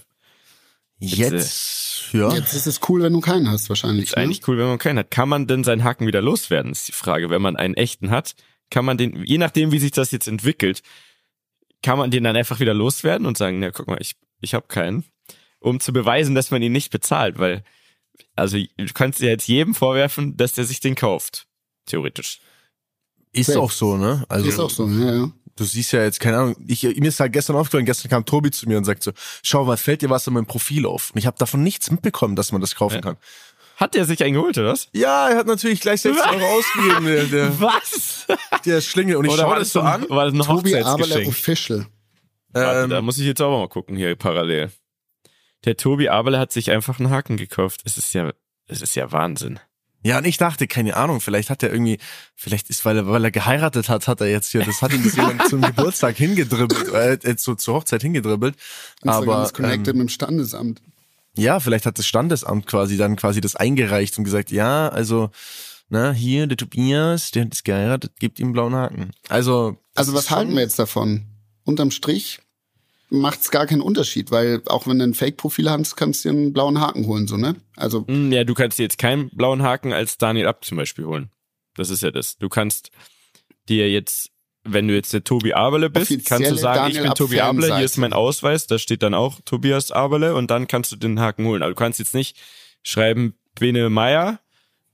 Jetzt, 1.00 2.12
ja. 2.12 2.33
Jetzt 2.35 2.52
ist 2.52 2.66
es 2.66 2.80
cool, 2.88 3.02
wenn 3.02 3.14
du 3.14 3.21
keinen 3.21 3.49
hast, 3.50 3.71
wahrscheinlich. 3.71 4.04
Ist 4.04 4.16
eigentlich 4.16 4.47
cool, 4.47 4.59
wenn 4.59 4.66
man 4.66 4.78
keinen 4.78 4.99
hat. 4.99 5.11
Kann 5.11 5.30
man 5.30 5.47
denn 5.47 5.64
seinen 5.64 5.83
Haken 5.83 6.07
wieder 6.07 6.21
loswerden, 6.21 6.73
ist 6.73 6.88
die 6.88 6.92
Frage. 6.92 7.30
Wenn 7.30 7.40
man 7.40 7.57
einen 7.57 7.75
echten 7.75 8.11
hat, 8.11 8.35
kann 8.71 8.85
man 8.85 8.99
den, 8.99 9.25
je 9.25 9.38
nachdem, 9.38 9.73
wie 9.73 9.78
sich 9.78 9.92
das 9.92 10.11
jetzt 10.11 10.28
entwickelt, 10.28 10.83
kann 11.83 11.99
man 11.99 12.11
den 12.11 12.25
dann 12.25 12.37
einfach 12.37 12.61
wieder 12.61 12.75
loswerden 12.75 13.26
und 13.26 13.38
sagen, 13.38 13.59
na 13.61 13.71
guck 13.71 13.87
mal, 13.87 13.99
ich, 14.00 14.16
ich 14.42 14.52
habe 14.52 14.66
keinen, 14.69 15.04
um 15.59 15.80
zu 15.80 15.92
beweisen, 15.92 16.35
dass 16.35 16.50
man 16.50 16.62
ihn 16.62 16.73
nicht 16.73 16.90
bezahlt, 16.90 17.38
weil, 17.38 17.64
also 18.37 18.59
du 18.59 18.92
kannst 18.92 19.21
ja 19.21 19.28
jetzt 19.28 19.49
jedem 19.49 19.75
vorwerfen, 19.75 20.37
dass 20.37 20.52
der 20.52 20.66
sich 20.66 20.80
den 20.80 20.95
kauft. 20.95 21.47
Theoretisch. 21.87 22.40
Ist 23.33 23.47
Safe. 23.47 23.61
auch 23.61 23.71
so, 23.71 23.97
ne? 23.97 24.25
Also, 24.28 24.49
Ist 24.49 24.59
auch 24.59 24.71
so, 24.71 24.87
ja, 24.88 25.14
ja. 25.14 25.33
Du 25.60 25.66
siehst 25.66 25.92
ja 25.92 26.02
jetzt, 26.02 26.20
keine 26.20 26.38
Ahnung, 26.38 26.56
ich, 26.66 26.82
mir 26.82 27.08
ist 27.08 27.20
halt 27.20 27.32
gestern 27.34 27.54
aufgefallen, 27.56 27.84
gestern 27.84 28.08
kam 28.10 28.24
Tobi 28.24 28.50
zu 28.50 28.66
mir 28.66 28.78
und 28.78 28.84
sagt 28.84 29.02
so, 29.02 29.12
schau 29.42 29.64
mal, 29.64 29.76
fällt 29.76 30.00
dir 30.02 30.08
was 30.10 30.26
an 30.26 30.34
meinem 30.34 30.46
Profil 30.46 30.86
auf? 30.86 31.10
Und 31.12 31.18
ich 31.18 31.26
habe 31.26 31.36
davon 31.38 31.62
nichts 31.62 31.90
mitbekommen, 31.90 32.34
dass 32.34 32.50
man 32.52 32.60
das 32.60 32.74
kaufen 32.74 32.96
Ja. 32.96 33.00
kann. 33.02 33.16
Hat 33.76 33.94
der 33.94 34.04
sich 34.04 34.22
einen 34.22 34.34
geholt, 34.34 34.58
oder 34.58 34.72
was? 34.72 34.88
Ja, 34.92 35.28
er 35.30 35.36
hat 35.38 35.46
natürlich 35.46 35.80
gleich 35.80 36.00
60 36.02 36.22
Euro 36.22 36.44
ausgegeben, 36.58 37.04
der, 37.06 37.24
der, 37.24 37.60
Was? 37.60 38.26
der 38.64 38.80
Schlingel. 38.80 39.16
Und 39.16 39.24
ich 39.26 39.32
schaue 39.34 39.50
war 39.50 39.58
das 39.58 39.72
so 39.72 39.80
an. 39.80 40.04
War 40.08 40.26
das 40.26 40.34
ein 40.34 40.40
Tobi 40.40 40.76
Aberle? 40.76 41.26
Official. 41.26 41.86
Warte, 42.52 42.80
Ähm, 42.84 42.90
da 42.90 43.00
muss 43.00 43.18
ich 43.18 43.24
jetzt 43.26 43.40
auch 43.40 43.50
mal 43.58 43.68
gucken 43.68 43.96
hier 43.96 44.14
parallel. 44.16 44.70
Der 45.64 45.76
Tobi 45.76 46.08
Aberle 46.08 46.38
hat 46.38 46.52
sich 46.52 46.70
einfach 46.70 46.98
einen 46.98 47.10
Haken 47.10 47.36
gekauft. 47.36 47.80
Es 47.84 47.96
ist 47.96 48.12
ja, 48.12 48.32
es 48.66 48.82
ist 48.82 48.94
ja 48.96 49.12
Wahnsinn. 49.12 49.60
Ja, 50.02 50.19
und 50.19 50.26
ich 50.26 50.38
dachte, 50.38 50.66
keine 50.66 50.97
Ahnung, 50.97 51.21
vielleicht 51.21 51.50
hat 51.50 51.62
er 51.62 51.71
irgendwie, 51.71 51.99
vielleicht 52.35 52.71
ist, 52.71 52.85
weil 52.85 52.97
er, 52.97 53.07
weil 53.07 53.23
er 53.25 53.30
geheiratet 53.30 53.88
hat, 53.90 54.09
hat 54.09 54.21
er 54.21 54.28
jetzt 54.28 54.50
hier, 54.50 54.64
das 54.64 54.80
hat 54.80 54.92
ihm 54.95 55.04
das 55.04 55.14
jemand 55.14 55.47
zum 55.49 55.61
Geburtstag 55.61 56.16
hingedribbelt, 56.16 56.88
äh, 56.88 57.12
äh, 57.30 57.37
zu, 57.37 57.54
zur 57.54 57.75
Hochzeit 57.75 58.00
hingedribbelt. 58.02 58.57
Instagram 59.02 59.28
Aber 59.28 59.45
ist 59.45 59.54
connected 59.54 59.88
ähm, 59.88 59.99
mit 59.99 60.09
dem 60.09 60.09
Standesamt. 60.09 60.80
ja, 61.37 61.61
vielleicht 61.61 61.85
hat 61.85 61.99
das 61.99 62.07
Standesamt 62.07 62.66
quasi 62.66 62.97
dann 62.97 63.16
quasi 63.16 63.40
das 63.42 63.57
eingereicht 63.57 64.16
und 64.16 64.25
gesagt, 64.25 64.50
ja, 64.50 64.88
also, 64.88 65.30
na, 65.90 66.12
hier, 66.12 66.47
der 66.47 66.57
Tobias, 66.57 67.30
der 67.33 67.45
hat 67.45 67.52
das 67.52 67.62
geheiratet, 67.62 68.12
gibt 68.19 68.38
ihm 68.38 68.47
einen 68.47 68.52
blauen 68.54 68.75
Haken. 68.75 69.11
Also, 69.28 69.76
Also 69.95 70.14
was 70.14 70.30
halten 70.30 70.54
wir 70.54 70.62
jetzt 70.62 70.78
davon? 70.78 71.26
Unterm 71.64 71.90
Strich 71.90 72.40
macht 73.10 73.40
es 73.40 73.50
gar 73.50 73.66
keinen 73.66 73.80
Unterschied, 73.82 74.30
weil 74.30 74.62
auch 74.66 74.86
wenn 74.86 74.98
du 74.98 75.04
ein 75.04 75.14
Fake-Profil 75.14 75.68
hast, 75.70 75.96
kannst 75.96 76.24
du 76.24 76.30
dir 76.30 76.38
einen 76.38 76.52
blauen 76.52 76.80
Haken 76.80 77.06
holen, 77.06 77.26
so, 77.26 77.36
ne? 77.36 77.56
Also 77.76 78.06
Hm, 78.06 78.32
Ja, 78.32 78.44
du 78.44 78.54
kannst 78.54 78.78
dir 78.78 78.84
jetzt 78.84 78.98
keinen 78.98 79.28
blauen 79.30 79.62
Haken 79.62 79.92
als 79.92 80.16
Daniel 80.16 80.46
Abt 80.46 80.64
zum 80.64 80.76
Beispiel 80.76 81.04
holen. 81.04 81.30
Das 81.74 81.90
ist 81.90 82.02
ja 82.02 82.10
das. 82.10 82.38
Du 82.38 82.48
kannst 82.48 82.90
dir 83.68 83.90
jetzt, 83.90 84.30
wenn 84.64 84.88
du 84.88 84.94
jetzt 84.94 85.12
der 85.12 85.24
Tobi 85.24 85.54
Aberle 85.54 85.90
bist, 85.90 86.10
kannst 86.26 86.50
du 86.50 86.56
sagen, 86.56 86.88
ich 86.88 86.94
Daniel 86.94 87.02
bin 87.02 87.10
Abt 87.10 87.18
Tobi 87.18 87.40
Aberle, 87.40 87.76
hier 87.76 87.84
ist 87.84 87.96
mein 87.96 88.12
Ausweis, 88.12 88.66
da 88.66 88.78
steht 88.78 89.02
dann 89.02 89.14
auch 89.14 89.40
Tobias 89.44 89.90
Aberle 89.90 90.34
und 90.34 90.50
dann 90.50 90.66
kannst 90.68 90.92
du 90.92 90.96
den 90.96 91.18
Haken 91.20 91.46
holen. 91.46 91.62
Aber 91.62 91.70
du 91.70 91.76
kannst 91.76 91.99
jetzt 91.99 92.14
nicht 92.14 92.38
schreiben 92.82 93.34
Bene 93.58 93.90
Meier 93.90 94.40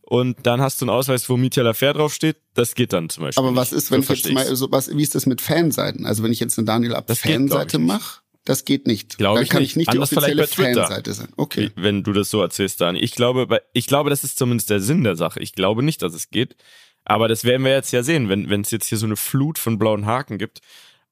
und 0.08 0.46
dann 0.46 0.60
hast 0.60 0.80
du 0.80 0.84
einen 0.84 0.90
Ausweis, 0.90 1.28
wo 1.28 1.36
Mietja 1.36 1.64
Lafer 1.64 1.92
draufsteht. 1.92 2.36
Das 2.54 2.74
geht 2.76 2.92
dann 2.92 3.08
zum 3.08 3.24
Beispiel. 3.24 3.44
Aber 3.44 3.56
was 3.56 3.72
ist, 3.72 3.90
wenn 3.90 4.02
So 4.02 4.12
ich 4.12 4.22
jetzt 4.22 4.32
mal 4.32 4.54
so 4.56 4.70
was, 4.70 4.96
wie 4.96 5.02
ist 5.02 5.16
das 5.16 5.26
mit 5.26 5.40
Fanseiten? 5.40 6.06
Also 6.06 6.22
wenn 6.22 6.30
ich 6.32 6.38
jetzt 6.38 6.56
eine 6.58 6.64
Daniel 6.64 6.94
Ab 6.94 7.10
ich, 7.10 7.18
Fanseite 7.18 7.80
mache, 7.80 8.20
das 8.44 8.64
geht 8.64 8.86
nicht. 8.86 9.18
Glaub 9.18 9.34
Dann 9.34 9.42
ich 9.42 9.50
kann 9.50 9.62
nicht. 9.62 9.72
ich 9.72 9.76
nicht 9.76 9.92
die 9.92 9.98
offizielle. 9.98 10.46
Fanseite 10.46 11.12
sein. 11.12 11.28
Okay. 11.36 11.72
wenn 11.74 12.04
du 12.04 12.12
das 12.12 12.30
so 12.30 12.40
erzählst, 12.40 12.80
Dani. 12.80 13.00
Ich 13.00 13.16
glaube, 13.16 13.60
ich 13.72 13.88
glaube, 13.88 14.08
das 14.10 14.22
ist 14.22 14.38
zumindest 14.38 14.70
der 14.70 14.80
Sinn 14.80 15.02
der 15.02 15.16
Sache. 15.16 15.40
Ich 15.40 15.52
glaube 15.54 15.82
nicht, 15.82 16.02
dass 16.02 16.14
es 16.14 16.30
geht. 16.30 16.54
Aber 17.04 17.26
das 17.26 17.42
werden 17.42 17.64
wir 17.64 17.72
jetzt 17.72 17.92
ja 17.92 18.04
sehen, 18.04 18.28
wenn 18.28 18.48
wenn 18.48 18.60
es 18.60 18.70
jetzt 18.70 18.86
hier 18.86 18.98
so 18.98 19.06
eine 19.06 19.16
Flut 19.16 19.58
von 19.58 19.78
blauen 19.78 20.06
Haken 20.06 20.38
gibt. 20.38 20.60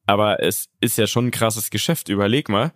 Aber 0.07 0.41
es 0.41 0.69
ist 0.81 0.99
ja 0.99 1.09
schon 1.09 1.27
ein 1.27 1.31
krasses 1.33 1.71
Geschäft. 1.71 2.09
Überleg 2.09 2.49
mal. 2.49 2.73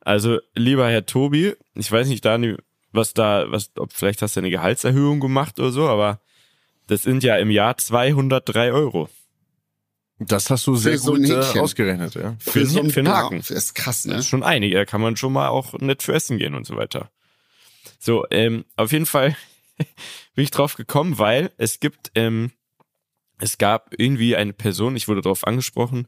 Also, 0.00 0.40
lieber 0.54 0.88
Herr 0.88 1.06
Tobi, 1.06 1.54
ich 1.74 1.90
weiß 1.90 2.08
nicht, 2.08 2.24
Dani, 2.24 2.56
was 2.92 3.14
da, 3.14 3.50
was, 3.50 3.70
ob 3.76 3.92
vielleicht 3.92 4.22
hast 4.22 4.36
du 4.36 4.40
eine 4.40 4.50
Gehaltserhöhung 4.50 5.20
gemacht 5.20 5.58
oder 5.58 5.70
so, 5.72 5.88
aber 5.88 6.20
das 6.86 7.02
sind 7.02 7.22
ja 7.22 7.36
im 7.36 7.50
Jahr 7.50 7.76
203 7.76 8.72
Euro. 8.72 9.08
Das 10.18 10.50
hast 10.50 10.66
du 10.66 10.76
sehr 10.76 10.92
Für 10.92 10.98
so 10.98 11.12
gut 11.14 11.28
äh, 11.28 11.58
ausgerechnet, 11.58 12.14
ja. 12.14 12.36
Für, 12.38 12.60
einen- 12.60 12.90
für 12.90 13.00
einen 13.00 13.08
Haken. 13.08 13.38
Das 13.38 13.50
ist 13.50 13.74
krass, 13.74 14.04
ne? 14.04 14.12
Das 14.14 14.22
ist 14.22 14.28
schon 14.28 14.42
einige. 14.44 14.76
Da 14.76 14.84
kann 14.84 15.00
man 15.00 15.16
schon 15.16 15.32
mal 15.32 15.48
auch 15.48 15.72
nett 15.80 16.02
für 16.02 16.12
essen 16.14 16.38
gehen 16.38 16.54
und 16.54 16.64
so 16.66 16.76
weiter. 16.76 17.10
So, 17.98 18.24
ähm, 18.30 18.64
auf 18.76 18.92
jeden 18.92 19.06
Fall 19.06 19.36
bin 20.34 20.44
ich 20.44 20.50
drauf 20.50 20.76
gekommen, 20.76 21.18
weil 21.18 21.50
es 21.56 21.80
gibt, 21.80 22.12
ähm, 22.14 22.52
es 23.38 23.58
gab 23.58 23.94
irgendwie 23.96 24.36
eine 24.36 24.52
Person, 24.52 24.94
ich 24.94 25.08
wurde 25.08 25.22
darauf 25.22 25.44
angesprochen, 25.46 26.06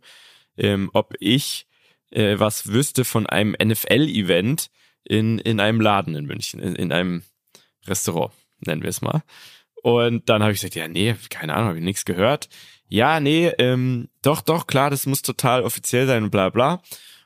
ähm, 0.56 0.90
ob 0.92 1.14
ich 1.18 1.66
äh, 2.10 2.38
was 2.38 2.68
wüsste 2.68 3.04
von 3.04 3.26
einem 3.26 3.56
NFL-Event 3.60 4.70
in, 5.04 5.38
in 5.38 5.60
einem 5.60 5.80
Laden 5.80 6.14
in 6.14 6.26
München, 6.26 6.60
in, 6.60 6.74
in 6.74 6.92
einem 6.92 7.22
Restaurant, 7.86 8.32
nennen 8.60 8.82
wir 8.82 8.90
es 8.90 9.02
mal. 9.02 9.22
Und 9.82 10.28
dann 10.30 10.42
habe 10.42 10.52
ich 10.52 10.60
gesagt, 10.60 10.74
ja, 10.74 10.88
nee, 10.88 11.14
keine 11.28 11.54
Ahnung, 11.54 11.68
habe 11.68 11.78
ich 11.78 11.84
nichts 11.84 12.04
gehört. 12.04 12.48
Ja, 12.88 13.20
nee, 13.20 13.48
ähm, 13.58 14.08
doch, 14.22 14.40
doch, 14.40 14.66
klar, 14.66 14.90
das 14.90 15.06
muss 15.06 15.22
total 15.22 15.62
offiziell 15.62 16.06
sein 16.06 16.24
und 16.24 16.30
bla 16.30 16.48
bla. 16.48 16.82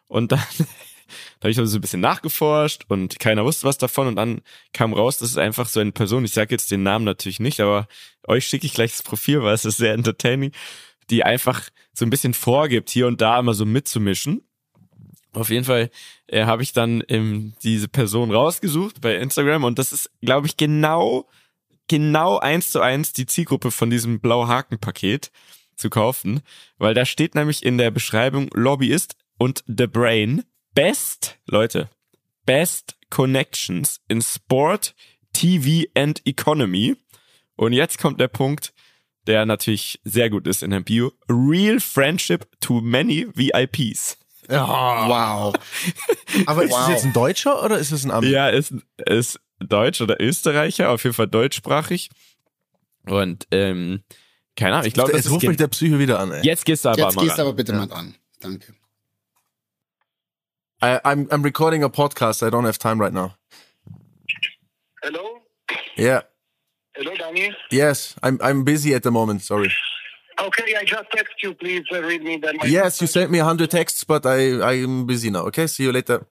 Und 0.09 0.33
dann, 0.33 0.43
da 0.59 1.45
habe 1.45 1.51
ich 1.51 1.57
so 1.57 1.63
ein 1.63 1.81
bisschen 1.81 2.01
nachgeforscht 2.01 2.85
und 2.89 3.19
keiner 3.19 3.45
wusste 3.45 3.67
was 3.67 3.79
davon 3.79 4.09
und 4.09 4.17
dann 4.17 4.41
kam 4.73 4.93
raus, 4.93 5.19
das 5.19 5.31
ist 5.31 5.39
einfach 5.39 5.69
so 5.69 5.81
eine 5.81 5.93
Person, 5.93 6.25
ich 6.25 6.33
sage 6.33 6.55
jetzt 6.55 6.71
den 6.71 6.83
Namen 6.83 7.05
natürlich 7.05 7.39
nicht, 7.39 7.61
aber 7.61 7.87
euch 8.27 8.47
schicke 8.47 8.67
ich 8.67 8.75
gleich 8.75 8.93
das 8.93 9.03
Profil, 9.03 9.43
weil 9.43 9.55
es 9.55 9.65
ist 9.65 9.77
sehr 9.77 9.93
entertaining, 9.93 10.53
die 11.11 11.25
einfach 11.25 11.69
so 11.93 12.05
ein 12.05 12.11
bisschen 12.11 12.35
vorgibt, 12.35 12.91
hier 12.91 13.07
und 13.07 13.21
da 13.21 13.39
immer 13.39 13.55
so 13.55 13.65
mitzumischen. 13.65 14.48
Auf 15.33 15.51
jeden 15.51 15.65
Fall 15.65 15.91
äh, 16.27 16.45
habe 16.45 16.63
ich 16.63 16.73
dann 16.73 17.03
ähm, 17.09 17.55
diese 17.63 17.89
Person 17.89 18.31
rausgesucht 18.31 19.01
bei 19.01 19.17
Instagram 19.17 19.65
und 19.65 19.79
das 19.79 19.93
ist, 19.93 20.11
glaube 20.23 20.47
ich, 20.47 20.57
genau, 20.57 21.29
genau 21.87 22.39
eins 22.39 22.71
zu 22.71 22.81
eins 22.81 23.13
die 23.13 23.27
Zielgruppe 23.27 23.71
von 23.71 23.91
diesem 23.91 24.21
Blau-Haken-Paket 24.21 25.31
zu 25.77 25.91
kaufen, 25.91 26.41
weil 26.79 26.95
da 26.95 27.05
steht 27.05 27.35
nämlich 27.35 27.65
in 27.65 27.79
der 27.79 27.91
Beschreibung 27.91 28.51
Lobbyist 28.55 29.17
und 29.39 29.63
The 29.67 29.87
Brain 29.87 30.45
Best, 30.75 31.39
Leute, 31.47 31.89
Best 32.45 32.97
Connections 33.11 34.01
in 34.09 34.23
Sport, 34.23 34.95
TV 35.33 35.89
and 35.95 36.21
Economy. 36.27 36.97
Und 37.57 37.73
jetzt 37.73 37.99
kommt 37.99 38.21
der 38.21 38.29
Punkt, 38.29 38.73
der 39.27 39.45
natürlich 39.45 40.01
sehr 40.05 40.31
gut 40.31 40.47
ist 40.47 40.63
in 40.63 40.71
der 40.71 40.81
Bio. 40.81 41.13
Real 41.29 41.81
Friendship 41.81 42.47
to 42.61 42.81
many 42.81 43.27
VIPs. 43.35 44.19
Wow. 44.49 45.55
Aber 46.47 46.65
ist 46.65 46.71
es 46.71 46.77
Wow. 46.77 46.89
jetzt 46.89 47.05
ein 47.05 47.13
Deutscher 47.13 47.63
oder 47.65 47.79
ist 47.79 47.93
es 47.93 48.05
ein 48.05 48.11
Ami? 48.11 48.29
Ja, 48.29 48.49
ist, 48.49 48.73
ist 49.07 49.41
Deutsch 49.61 50.01
oder 50.01 50.21
Österreicher, 50.21 50.91
auf 50.91 51.05
jeden 51.05 51.15
Fall 51.15 51.29
deutschsprachig. 51.29 52.11
Und 53.07 53.47
ähm, 53.51 54.03
keine 54.57 54.75
Ahnung, 54.77 54.87
ich 54.87 54.95
glaube, 54.95 55.13
das 55.13 55.25
Jetzt 55.25 55.33
ruft 55.33 55.47
mich 55.47 55.57
der 55.57 55.69
Psycho 55.69 55.99
wieder 55.99 56.19
an, 56.19 56.33
ey. 56.33 56.45
jetzt 56.45 56.65
gehst 56.65 56.85
du 56.85 56.91
aber 56.91 56.99
Jetzt 56.99 57.17
mal 57.17 57.23
gehst 57.23 57.37
du 57.39 57.43
ran. 57.43 57.49
aber 57.49 57.57
bitte 57.57 57.73
mal 57.73 57.87
dran. 57.87 58.15
Danke. 58.41 58.75
I, 60.83 60.99
I'm, 61.05 61.29
I'm 61.31 61.43
recording 61.45 61.83
a 61.85 61.89
podcast, 61.89 62.43
I 62.43 62.51
don't 62.51 62.65
have 62.67 62.79
time 62.79 63.01
right 63.03 63.13
now. 63.13 63.35
Hello? 65.03 65.41
Yeah. 65.97 66.23
Hello, 66.95 67.13
Danny. 67.17 67.53
Yes, 67.71 68.15
I'm, 68.23 68.39
I'm 68.41 68.65
busy 68.65 68.95
at 68.95 69.03
the 69.03 69.11
moment, 69.11 69.43
sorry. 69.43 69.73
Okay, 70.47 70.75
I 70.81 70.85
just 70.85 71.11
text 71.11 71.43
you. 71.43 71.53
Please 71.55 71.85
uh, 71.91 72.01
read 72.03 72.23
me 72.23 72.39
then. 72.41 72.57
My 72.59 72.67
Yes, 72.69 73.01
you 73.01 73.07
sent 73.09 73.31
me 73.31 73.39
100 73.41 73.71
texts, 73.71 74.05
but 74.05 74.25
I, 74.25 74.61
I'm 74.63 75.07
busy 75.07 75.31
now, 75.31 75.47
okay? 75.47 75.67
See 75.67 75.85
you 75.85 75.93
later. 75.93 76.27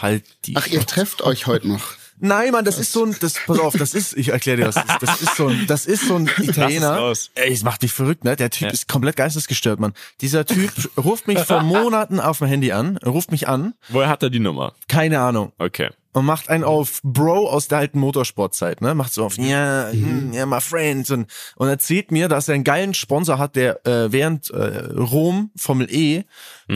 Halt 0.00 0.24
die. 0.46 0.54
Ach, 0.56 0.66
ihr 0.66 0.84
trefft 0.86 1.22
euch 1.22 1.46
heute 1.46 1.68
noch. 1.68 1.82
Nein, 2.24 2.52
Mann, 2.52 2.64
das 2.64 2.78
ist 2.78 2.92
so 2.92 3.04
ein, 3.04 3.16
das, 3.18 3.34
pass 3.46 3.58
auf, 3.58 3.74
das 3.76 3.94
ist, 3.94 4.16
ich 4.16 4.28
erkläre 4.28 4.58
dir, 4.58 4.66
was 4.68 4.74
das 4.76 4.84
ist. 4.84 5.02
Das 5.02 5.22
ist 5.22 5.36
so 5.36 5.48
ein, 5.48 5.66
das 5.66 5.86
ist 5.86 6.06
so 6.06 6.14
ein 6.16 6.30
Italiener. 6.38 7.12
Ey, 7.34 7.52
es 7.52 7.64
macht 7.64 7.82
dich 7.82 7.92
verrückt, 7.92 8.22
ne? 8.24 8.36
Der 8.36 8.50
Typ 8.50 8.68
Ja. 8.68 8.70
ist 8.72 8.86
komplett 8.86 9.16
geistesgestört, 9.16 9.80
Mann. 9.80 9.92
Dieser 10.20 10.44
Typ 10.44 10.70
ruft 10.96 11.26
mich 11.26 11.40
vor 11.40 11.62
Monaten 11.62 12.20
auf 12.20 12.40
mein 12.40 12.50
Handy 12.50 12.70
an, 12.70 12.96
ruft 12.98 13.32
mich 13.32 13.48
an, 13.48 13.74
Woher 13.88 14.08
hat 14.08 14.22
er 14.22 14.30
die 14.30 14.38
Nummer? 14.38 14.74
keine 14.88 15.18
Ahnung, 15.20 15.52
Okay. 15.58 15.90
Und 16.12 16.24
macht 16.24 16.48
einen 16.48 16.64
auf 16.64 17.00
Bro 17.02 17.48
aus 17.48 17.68
der 17.68 17.78
alten 17.78 17.98
Motorsportzeit, 17.98 18.80
ne? 18.80 18.94
Macht 18.94 19.14
so 19.14 19.24
auf, 19.24 19.38
ja, 19.38 19.88
hm, 19.90 20.32
ja, 20.32 20.46
my 20.46 20.60
friends 20.60 21.10
und, 21.10 21.26
und 21.56 21.68
erzählt 21.68 22.10
mir, 22.10 22.28
dass 22.28 22.48
er 22.48 22.54
einen 22.54 22.64
geilen 22.64 22.94
Sponsor 22.94 23.38
hat, 23.38 23.56
der 23.56 23.86
äh, 23.86 24.12
während 24.12 24.50
äh, 24.50 24.92
Rom 24.92 25.50
Formel 25.56 25.88
E 25.90 26.24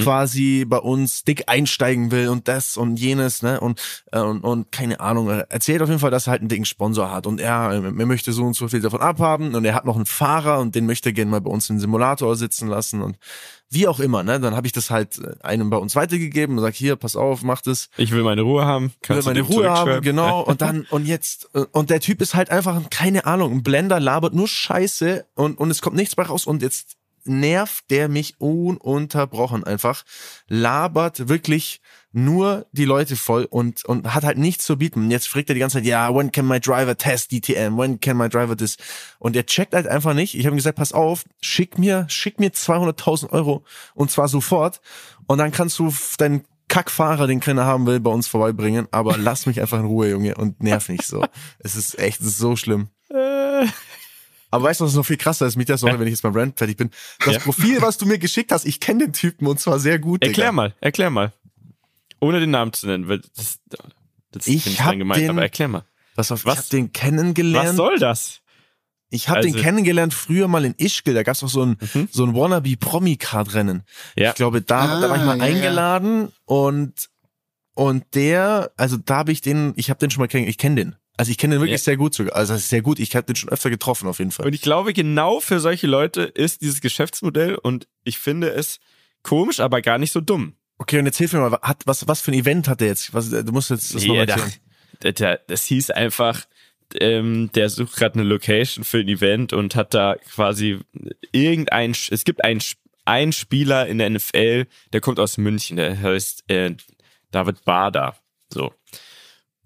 quasi 0.02 0.64
bei 0.66 0.78
uns 0.78 1.24
dick 1.24 1.44
einsteigen 1.46 2.10
will 2.10 2.28
und 2.28 2.48
das 2.48 2.76
und 2.76 2.96
jenes, 2.96 3.42
ne? 3.42 3.60
Und 3.60 3.80
äh, 4.12 4.20
und, 4.20 4.42
und 4.42 4.72
keine 4.72 5.00
Ahnung, 5.00 5.28
er 5.28 5.50
erzählt 5.50 5.82
auf 5.82 5.88
jeden 5.88 6.00
Fall, 6.00 6.10
dass 6.10 6.26
er 6.26 6.32
halt 6.32 6.40
einen 6.40 6.48
dicken 6.48 6.64
Sponsor 6.64 7.10
hat 7.10 7.26
und 7.26 7.40
er, 7.40 7.70
äh, 7.72 7.76
er 7.76 8.06
möchte 8.06 8.32
so 8.32 8.44
und 8.44 8.54
so 8.54 8.68
viel 8.68 8.80
davon 8.80 9.00
abhaben 9.00 9.54
und 9.54 9.64
er 9.64 9.74
hat 9.74 9.84
noch 9.84 9.96
einen 9.96 10.06
Fahrer 10.06 10.58
und 10.58 10.74
den 10.74 10.86
möchte 10.86 11.10
er 11.10 11.12
gerne 11.12 11.30
mal 11.30 11.40
bei 11.40 11.50
uns 11.50 11.70
im 11.70 11.78
Simulator 11.78 12.36
sitzen 12.36 12.68
lassen 12.68 13.02
und 13.02 13.18
wie 13.68 13.88
auch 13.88 13.98
immer, 13.98 14.22
ne? 14.22 14.38
Dann 14.38 14.54
habe 14.54 14.66
ich 14.66 14.72
das 14.72 14.90
halt 14.90 15.18
äh, 15.18 15.34
einem 15.42 15.70
bei 15.70 15.76
uns 15.76 15.96
weitergegeben 15.96 16.56
und 16.56 16.62
sag 16.62 16.74
hier, 16.74 16.96
pass 16.96 17.16
auf, 17.16 17.42
mach 17.42 17.60
das 17.62 17.88
Ich 17.96 18.12
will 18.12 18.22
meine 18.22 18.42
Ruhe 18.42 18.64
haben. 18.64 18.92
Kannst 19.02 19.25
meine 19.26 19.42
Ruhe 19.42 19.70
haben, 19.70 20.00
genau. 20.00 20.40
Und 20.46 20.62
dann, 20.62 20.86
und 20.90 21.06
jetzt, 21.06 21.48
äh, 21.54 21.64
und 21.72 21.90
der 21.90 22.00
Typ 22.00 22.20
ist 22.22 22.34
halt 22.34 22.50
einfach, 22.50 22.80
keine 22.90 23.26
Ahnung, 23.26 23.52
ein 23.52 23.62
Blender 23.62 24.00
labert 24.00 24.34
nur 24.34 24.48
Scheiße 24.48 25.26
und, 25.34 25.58
und 25.58 25.70
es 25.70 25.82
kommt 25.82 25.96
nichts 25.96 26.14
bei 26.14 26.22
raus 26.22 26.46
und 26.46 26.62
jetzt 26.62 26.96
nervt 27.26 27.90
der 27.90 28.08
mich 28.08 28.40
ununterbrochen 28.40 29.64
einfach, 29.64 30.04
labert 30.48 31.28
wirklich 31.28 31.80
nur 32.12 32.66
die 32.72 32.86
Leute 32.86 33.14
voll 33.14 33.44
und, 33.44 33.84
und 33.84 34.14
hat 34.14 34.24
halt 34.24 34.38
nichts 34.38 34.64
zu 34.64 34.78
bieten. 34.78 35.00
Und 35.00 35.10
jetzt 35.10 35.28
fragt 35.28 35.50
er 35.50 35.54
die 35.54 35.60
ganze 35.60 35.78
Zeit, 35.78 35.84
ja, 35.84 36.14
when 36.14 36.32
can 36.32 36.46
my 36.46 36.58
driver 36.58 36.96
test 36.96 37.30
DTM? 37.30 37.76
When 37.76 38.00
can 38.00 38.16
my 38.16 38.28
driver 38.28 38.56
this? 38.56 38.78
Und 39.18 39.36
er 39.36 39.44
checkt 39.44 39.74
halt 39.74 39.86
einfach 39.86 40.14
nicht. 40.14 40.34
Ich 40.34 40.46
habe 40.46 40.54
ihm 40.54 40.56
gesagt, 40.56 40.78
pass 40.78 40.94
auf, 40.94 41.24
schick 41.42 41.78
mir, 41.78 42.06
schick 42.08 42.40
mir 42.40 42.50
200.000 42.50 43.30
Euro 43.30 43.64
und 43.94 44.10
zwar 44.10 44.28
sofort. 44.28 44.80
Und 45.26 45.38
dann 45.38 45.52
kannst 45.52 45.78
du 45.78 45.92
deinen 46.16 46.44
Kackfahrer, 46.68 47.26
den 47.26 47.40
keiner 47.40 47.64
haben 47.64 47.86
will, 47.86 48.00
bei 48.00 48.10
uns 48.10 48.26
vorbeibringen. 48.28 48.88
Aber 48.90 49.16
lass 49.18 49.46
mich 49.46 49.60
einfach 49.60 49.78
in 49.78 49.86
Ruhe, 49.86 50.10
Junge, 50.10 50.34
und 50.34 50.62
nerv 50.62 50.88
nicht 50.88 51.04
so. 51.04 51.24
Es 51.58 51.76
ist 51.76 51.98
echt, 51.98 52.20
es 52.20 52.26
ist 52.26 52.38
so 52.38 52.56
schlimm. 52.56 52.88
Äh, 53.10 53.66
Aber 54.50 54.64
weißt 54.64 54.80
du, 54.80 54.84
was 54.84 54.94
noch 54.94 55.04
viel 55.06 55.16
krasser 55.16 55.46
ist, 55.46 55.56
mit 55.56 55.68
der 55.68 55.78
Sorge, 55.78 55.98
wenn 55.98 56.06
ich 56.06 56.12
jetzt 56.12 56.22
beim 56.22 56.34
Rant 56.34 56.58
fertig 56.58 56.76
bin? 56.76 56.90
Das 57.24 57.34
Ja. 57.34 57.40
Profil, 57.40 57.82
was 57.82 57.98
du 57.98 58.06
mir 58.06 58.18
geschickt 58.18 58.52
hast, 58.52 58.64
ich 58.64 58.80
kenne 58.80 59.04
den 59.06 59.12
Typen 59.12 59.46
und 59.46 59.60
zwar 59.60 59.78
sehr 59.78 59.98
gut. 59.98 60.22
erklär 60.22 60.46
Digga. 60.46 60.52
mal, 60.52 60.74
erklär 60.80 61.10
mal. 61.10 61.32
Ohne 62.20 62.40
den 62.40 62.50
Namen 62.50 62.72
zu 62.72 62.86
nennen, 62.86 63.08
weil 63.08 63.20
das, 63.36 63.60
das 64.32 64.46
Ich 64.46 64.64
bin 64.64 64.72
ich 64.72 64.98
gemeint, 64.98 65.28
aber 65.28 65.42
erklär 65.42 65.68
mal. 65.68 65.84
Pass 66.16 66.32
auf, 66.32 66.44
Was? 66.46 66.54
ich 66.54 66.58
hab 66.64 66.70
den 66.70 66.92
kennengelernt. 66.92 67.68
Was 67.70 67.76
soll 67.76 67.98
das? 67.98 68.40
Ich 69.10 69.28
habe 69.28 69.40
den 69.42 69.52
Also- 69.52 69.62
kennengelernt 69.64 70.12
früher 70.14 70.48
mal 70.48 70.64
in 70.64 70.74
Ischgl. 70.78 71.14
Da 71.14 71.22
gab's 71.22 71.42
auch 71.42 71.48
so 71.48 71.64
ein 71.64 71.76
Mhm. 71.94 72.08
so 72.10 72.24
ein 72.24 72.34
wannabe 72.34 72.76
Promi 72.76 73.16
Card 73.16 73.54
Rennen. 73.54 73.82
Ja. 74.16 74.30
Ich 74.30 74.34
glaube, 74.36 74.62
da, 74.62 75.00
da 75.00 75.08
war 75.08 75.16
ich 75.16 75.22
Ah, 75.22 75.26
mal 75.26 75.38
ja, 75.38 75.46
ja. 75.46 75.54
eingeladen 75.54 76.32
und 76.44 77.08
und 77.74 78.04
der, 78.14 78.72
also 78.78 78.96
da 78.96 79.16
habe 79.16 79.32
ich 79.32 79.42
den, 79.42 79.74
ich 79.76 79.90
habe 79.90 79.98
den 80.00 80.10
schon 80.10 80.22
mal 80.22 80.28
kennengelernt. 80.28 80.54
Ich 80.54 80.58
kenne 80.58 80.76
den. 80.76 80.96
Also 81.18 81.30
ich 81.30 81.38
kenne 81.38 81.54
den 81.56 81.60
wirklich 81.60 81.80
Ja. 81.80 81.84
sehr 81.84 81.96
gut 81.96 82.14
sogar. 82.14 82.34
Also 82.34 82.54
das 82.54 82.62
ist 82.62 82.68
sehr 82.70 82.82
gut. 82.82 82.98
Ich 82.98 83.14
habe 83.14 83.26
den 83.26 83.36
schon 83.36 83.50
öfter 83.50 83.68
getroffen 83.70 84.08
auf 84.08 84.18
jeden 84.18 84.30
Fall. 84.30 84.46
Und 84.46 84.54
ich 84.54 84.62
glaube, 84.62 84.92
genau 84.92 85.40
für 85.40 85.60
solche 85.60 85.86
Leute 85.86 86.22
ist 86.22 86.62
dieses 86.62 86.80
Geschäftsmodell 86.80 87.54
und 87.56 87.86
ich 88.04 88.18
finde 88.18 88.48
es 88.50 88.80
komisch, 89.22 89.60
aber 89.60 89.82
gar 89.82 89.98
nicht 89.98 90.12
so 90.12 90.20
dumm. 90.20 90.54
Okay, 90.78 90.98
und 90.98 91.06
jetzt 91.06 91.16
hilf 91.18 91.32
mir 91.32 91.40
mal, 91.48 91.58
hat, 91.62 91.82
was, 91.86 92.06
was 92.08 92.20
für 92.20 92.32
ein 92.32 92.38
Event 92.38 92.68
hat 92.68 92.80
der 92.80 92.88
jetzt? 92.88 93.14
Was, 93.14 93.30
du 93.30 93.44
musst 93.52 93.70
jetzt 93.70 93.94
das 93.94 94.04
noch 94.04 94.14
Ja, 94.14 94.20
mal 94.20 94.26
da- 95.00 95.12
das, 95.12 95.38
das 95.46 95.64
hieß 95.64 95.90
einfach, 95.90 96.44
ähm, 97.00 97.50
der 97.54 97.68
sucht 97.68 97.96
gerade 97.96 98.20
eine 98.20 98.28
Location 98.28 98.84
für 98.84 98.98
ein 98.98 99.08
Event 99.08 99.52
und 99.52 99.74
hat 99.74 99.94
da 99.94 100.16
quasi 100.16 100.78
irgendein, 101.32 101.92
es 101.92 102.24
gibt 102.24 102.44
einen, 102.44 102.60
einen 103.04 103.32
Spieler 103.32 103.86
in 103.86 103.98
der 103.98 104.10
NFL, 104.10 104.66
der 104.92 105.00
kommt 105.00 105.20
aus 105.20 105.38
München, 105.38 105.76
der 105.76 106.00
heißt 106.00 106.44
äh, 106.48 106.74
David 107.30 107.64
Bader. 107.64 108.16
So. 108.52 108.72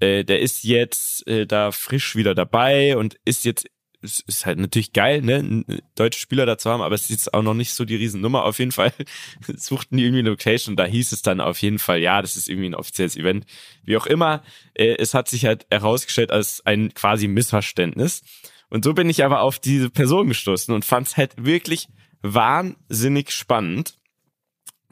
Äh, 0.01 0.25
der 0.25 0.41
ist 0.41 0.65
jetzt 0.65 1.27
äh, 1.27 1.47
da 1.47 1.73
frisch 1.73 2.17
wieder 2.17 2.35
dabei 2.35 2.97
und 2.97 3.19
ist 3.25 3.45
jetzt 3.45 3.67
es 4.03 4.21
ist 4.21 4.47
halt 4.47 4.59
natürlich 4.59 4.93
geil, 4.93 5.23
ne, 5.23 5.37
einen 5.37 5.65
deutschen 5.95 6.21
Spieler 6.21 6.47
da 6.47 6.57
zu 6.59 6.71
haben, 6.71 6.81
aber 6.81 6.95
es 6.95 7.03
ist 7.03 7.11
jetzt 7.11 7.35
auch 7.35 7.43
noch 7.43 7.55
nicht 7.55 7.73
so 7.75 7.85
die 7.85 7.97
Riesennummer. 7.97 8.45
Auf 8.45 8.59
jeden 8.59 8.73
Fall 8.73 8.93
suchten 9.57 9.97
die 9.97 10.05
irgendwie 10.05 10.21
eine 10.21 10.31
Location 10.31 10.77
da 10.77 10.85
hieß 10.85 11.13
es 11.13 11.23
dann 11.23 11.41
auf 11.41 11.61
jeden 11.61 11.79
Fall, 11.79 12.01
ja, 12.01 12.23
das 12.23 12.37
ist 12.37 12.49
irgendwie 12.49 12.71
ein 12.71 12.75
offizielles 12.75 13.17
Event. 13.17 13.45
Wie 13.85 13.97
auch 13.97 14.07
immer, 14.07 14.43
äh, 14.75 14.97
es 14.99 15.15
hat 15.15 15.29
sich 15.29 15.45
halt 15.45 15.67
herausgestellt 15.71 16.31
als 16.31 16.65
ein 16.65 16.95
quasi 16.95 17.29
Missverständnis. 17.29 18.23
Und 18.71 18.85
so 18.85 18.95
bin 18.95 19.11
ich 19.11 19.25
aber 19.25 19.41
auf 19.41 19.59
diese 19.59 19.91
Person 19.91 20.29
gestoßen 20.29 20.73
und 20.73 20.85
fand 20.85 21.09
es 21.09 21.17
halt 21.17 21.45
wirklich 21.45 21.89
wahnsinnig 22.23 23.33
spannend 23.33 23.99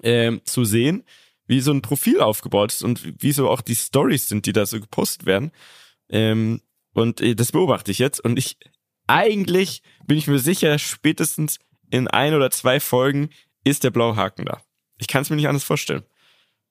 ähm, 0.02 0.40
zu 0.44 0.64
sehen, 0.64 1.04
wie 1.46 1.60
so 1.60 1.72
ein 1.72 1.82
Profil 1.82 2.20
aufgebaut 2.20 2.72
ist 2.72 2.82
und 2.82 3.22
wie 3.22 3.32
so 3.32 3.48
auch 3.48 3.60
die 3.60 3.76
Stories 3.76 4.28
sind, 4.28 4.46
die 4.46 4.52
da 4.52 4.66
so 4.66 4.80
gepostet 4.80 5.26
werden. 5.26 5.52
Ähm, 6.10 6.60
und 6.92 7.20
äh, 7.20 7.34
das 7.34 7.52
beobachte 7.52 7.90
ich 7.90 7.98
jetzt 7.98 8.20
und 8.20 8.38
ich 8.38 8.58
eigentlich 9.08 9.82
bin 10.06 10.16
ich 10.16 10.28
mir 10.28 10.38
sicher, 10.38 10.78
spätestens 10.78 11.58
in 11.90 12.08
ein 12.08 12.34
oder 12.34 12.50
zwei 12.50 12.78
Folgen 12.80 13.30
ist 13.64 13.84
der 13.84 13.90
blaue 13.90 14.16
Haken 14.16 14.44
da. 14.44 14.60
Ich 14.98 15.08
kann 15.08 15.22
es 15.22 15.30
mir 15.30 15.36
nicht 15.36 15.48
anders 15.48 15.64
vorstellen. 15.64 16.04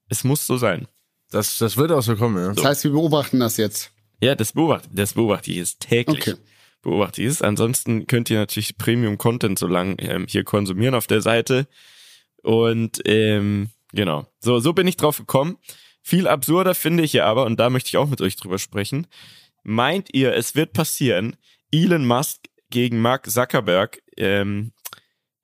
Es 0.09 0.23
muss 0.23 0.45
so 0.45 0.57
sein. 0.57 0.87
Das, 1.31 1.57
das 1.57 1.75
wird 1.75 1.91
auch 1.91 2.01
so 2.01 2.15
kommen, 2.15 2.41
ja. 2.41 2.53
Das 2.53 2.63
heißt, 2.63 2.83
wir 2.85 2.91
beobachten 2.91 3.39
das 3.39 3.57
jetzt. 3.57 3.91
Ja, 4.21 4.35
das 4.35 4.53
beobachte, 4.53 4.89
das 4.91 5.13
beobachte 5.13 5.51
ich 5.51 5.57
jetzt 5.57 5.81
täglich. 5.81 6.21
Okay. 6.21 6.35
Beobachte 6.81 7.21
ich 7.21 7.27
es. 7.27 7.41
Ansonsten 7.41 8.07
könnt 8.07 8.29
ihr 8.29 8.37
natürlich 8.37 8.77
Premium-Content 8.77 9.59
so 9.59 9.67
lang 9.67 9.97
ähm, 9.99 10.25
hier 10.29 10.43
konsumieren 10.43 10.95
auf 10.95 11.07
der 11.07 11.21
Seite. 11.21 11.67
Und 12.43 13.01
ähm, 13.05 13.69
genau, 13.91 14.25
so, 14.39 14.59
so 14.59 14.73
bin 14.73 14.87
ich 14.87 14.95
drauf 14.95 15.17
gekommen. 15.17 15.57
Viel 16.01 16.27
absurder 16.27 16.73
finde 16.73 17.03
ich 17.03 17.13
ja 17.13 17.25
aber, 17.25 17.45
und 17.45 17.59
da 17.59 17.69
möchte 17.69 17.89
ich 17.89 17.97
auch 17.97 18.07
mit 18.07 18.21
euch 18.21 18.37
drüber 18.37 18.59
sprechen. 18.59 19.07
Meint 19.63 20.13
ihr, 20.13 20.33
es 20.33 20.55
wird 20.55 20.71
passieren, 20.71 21.35
Elon 21.71 22.05
Musk 22.05 22.41
gegen 22.69 22.99
Mark 22.99 23.29
Zuckerberg 23.29 24.01
ähm, 24.17 24.71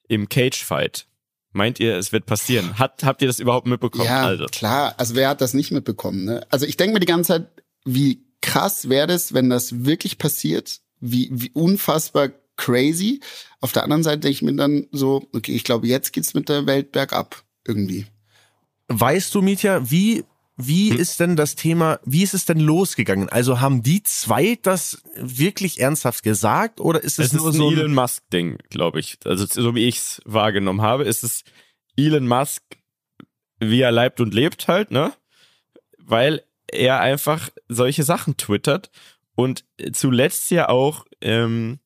im 0.08 0.30
Cage-Fight? 0.30 1.08
Meint 1.52 1.80
ihr, 1.80 1.98
es 1.98 2.12
wird 2.12 2.26
passieren? 2.26 2.80
Hat, 2.80 3.04
habt 3.04 3.22
ihr 3.22 3.28
das 3.28 3.40
überhaupt 3.40 3.68
mitbekommen? 3.68 4.06
Ja, 4.06 4.24
Also, 4.26 4.46
klar. 4.46 4.96
Also 4.98 5.16
wer 5.16 5.30
hat 5.30 5.42
das 5.42 5.54
nicht 5.54 5.72
mitbekommen? 5.72 6.26
Ne? 6.26 6.46
Also 6.50 6.66
ich 6.66 6.78
denke 6.78 6.94
mir 6.94 7.00
die 7.00 7.06
ganze 7.06 7.28
Zeit, 7.28 7.48
wie 7.86 8.26
krass 8.42 8.90
wäre 8.90 9.08
das, 9.08 9.34
wenn 9.34 9.50
das 9.50 9.86
wirklich 9.86 10.18
passiert? 10.18 10.80
Wie, 11.00 11.30
wie 11.32 11.52
unfassbar 11.52 12.30
crazy. 12.56 13.20
Auf 13.62 13.72
der 13.72 13.84
anderen 13.84 14.04
Seite 14.04 14.22
denke 14.22 14.34
ich 14.34 14.42
mir 14.42 14.56
dann 14.56 14.88
so, 14.92 15.28
okay, 15.34 15.54
ich 15.54 15.64
glaube, 15.64 15.88
jetzt 15.88 16.12
geht's 16.14 16.34
mit 16.34 16.50
der 16.50 16.66
Welt 16.66 16.92
bergab 16.92 17.44
irgendwie. 17.68 18.06
Weißt 18.88 19.34
du, 19.34 19.42
Mietja, 19.42 19.90
wie, 19.90 20.24
wie 20.56 20.92
Hm? 20.92 20.98
ist 20.98 21.20
denn 21.20 21.36
das 21.36 21.56
Thema, 21.56 22.00
wie 22.06 22.24
ist 22.24 22.34
es 22.34 22.46
denn 22.46 22.60
losgegangen? 22.60 23.30
Also 23.30 23.60
haben 23.60 23.82
die 23.82 24.04
zwei 24.04 24.58
das 24.62 25.02
wirklich 25.16 25.80
ernsthaft 25.80 26.24
gesagt 26.24 26.80
oder 26.80 27.04
ist 27.04 27.20
es, 27.20 27.28
es 27.28 27.34
ist 27.34 27.40
nur 27.40 27.50
ein 27.50 27.54
so 27.54 27.70
ein, 27.70 27.78
Elon 27.78 27.94
Musk-Ding, 27.94 28.58
glaube 28.70 29.00
ich. 29.00 29.18
Also 29.26 29.46
so 29.48 29.74
wie 29.76 29.88
ich 29.88 29.98
es 29.98 30.22
wahrgenommen 30.26 30.82
habe, 30.82 31.06
ist 31.06 31.24
es 31.24 31.44
Elon 31.98 32.28
Musk, 32.28 32.64
wie 33.60 33.82
er 33.82 33.92
leibt 33.92 34.22
und 34.22 34.34
lebt 34.34 34.68
halt, 34.68 34.92
ne? 34.92 35.14
Weil 35.98 36.44
er 36.68 37.00
einfach 37.00 37.50
solche 37.68 38.04
Sachen 38.04 38.38
twittert 38.38 38.92
und 39.36 39.66
zuletzt 39.94 40.52
ja 40.52 40.70
auch 40.70 41.06
ähm, 41.22 41.80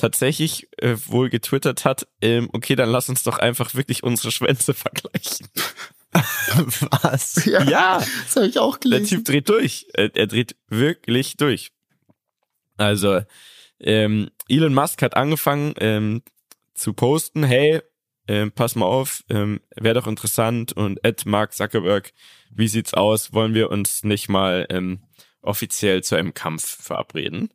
tatsächlich 0.00 0.68
äh, 0.78 0.96
wohl 1.06 1.28
getwittert 1.28 1.84
hat, 1.84 2.08
ähm, 2.22 2.48
okay, 2.52 2.74
dann 2.74 2.88
lass 2.88 3.08
uns 3.08 3.22
doch 3.22 3.38
einfach 3.38 3.74
wirklich 3.74 4.02
unsere 4.02 4.32
Schwänze 4.32 4.74
vergleichen. 4.74 5.48
was? 7.02 7.44
Ja, 7.44 7.62
ja, 7.64 7.98
das 7.98 8.36
habe 8.36 8.46
ich 8.46 8.58
auch 8.58 8.76
der 8.76 8.90
gelesen. 8.90 9.18
Typ 9.18 9.24
dreht 9.24 9.48
durch. 9.48 9.86
Er, 9.94 10.14
er 10.14 10.26
dreht 10.26 10.56
wirklich 10.68 11.36
durch. 11.36 11.72
Also, 12.76 13.22
ähm, 13.80 14.30
Elon 14.48 14.74
Musk 14.74 15.02
hat 15.02 15.16
angefangen 15.16 15.74
ähm, 15.78 16.22
zu 16.74 16.92
posten, 16.92 17.42
hey, 17.42 17.80
ähm, 18.28 18.52
pass 18.52 18.76
mal 18.76 18.86
auf, 18.86 19.24
ähm, 19.28 19.60
wäre 19.76 19.94
doch 19.94 20.06
interessant 20.06 20.72
und 20.72 21.04
Ed 21.04 21.26
Mark 21.26 21.52
Zuckerberg, 21.52 22.12
wie 22.50 22.68
sieht's 22.68 22.94
aus? 22.94 23.32
Wollen 23.32 23.54
wir 23.54 23.70
uns 23.70 24.04
nicht 24.04 24.28
mal 24.28 24.66
ähm, 24.70 25.02
offiziell 25.42 26.02
zu 26.02 26.16
einem 26.16 26.34
Kampf 26.34 26.82
verabreden? 26.82 27.52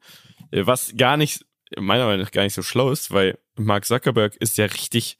Äh, 0.52 0.66
was 0.66 0.94
gar 0.98 1.18
nicht, 1.18 1.46
meiner 1.78 2.06
Meinung 2.06 2.22
nach 2.22 2.32
gar 2.32 2.44
nicht 2.44 2.54
so 2.54 2.62
schlau 2.62 2.92
ist, 2.92 3.12
weil 3.12 3.40
Mark 3.56 3.86
Zuckerberg 3.86 4.36
ist 4.36 4.58
ja 4.58 4.66
richtig 4.66 5.18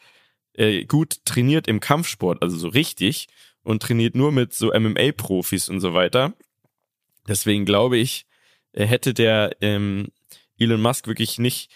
äh, 0.58 0.86
gut 0.86 1.24
trainiert 1.26 1.68
im 1.68 1.80
Kampfsport, 1.80 2.42
also 2.42 2.58
so 2.58 2.68
richtig 2.68 3.28
und 3.64 3.82
trainiert 3.82 4.16
nur 4.16 4.32
mit 4.32 4.54
so 4.54 4.72
MMA-Profis 4.74 5.70
und 5.70 5.80
so 5.80 5.94
weiter. 5.94 6.34
Deswegen 7.28 7.66
glaube 7.66 7.98
ich, 7.98 8.26
äh, 8.74 8.86
hätte 8.86 9.14
der 9.14 9.56
ähm, 9.62 10.10
Elon 10.58 10.82
Musk 10.82 11.08
wirklich 11.08 11.40
nicht 11.40 11.72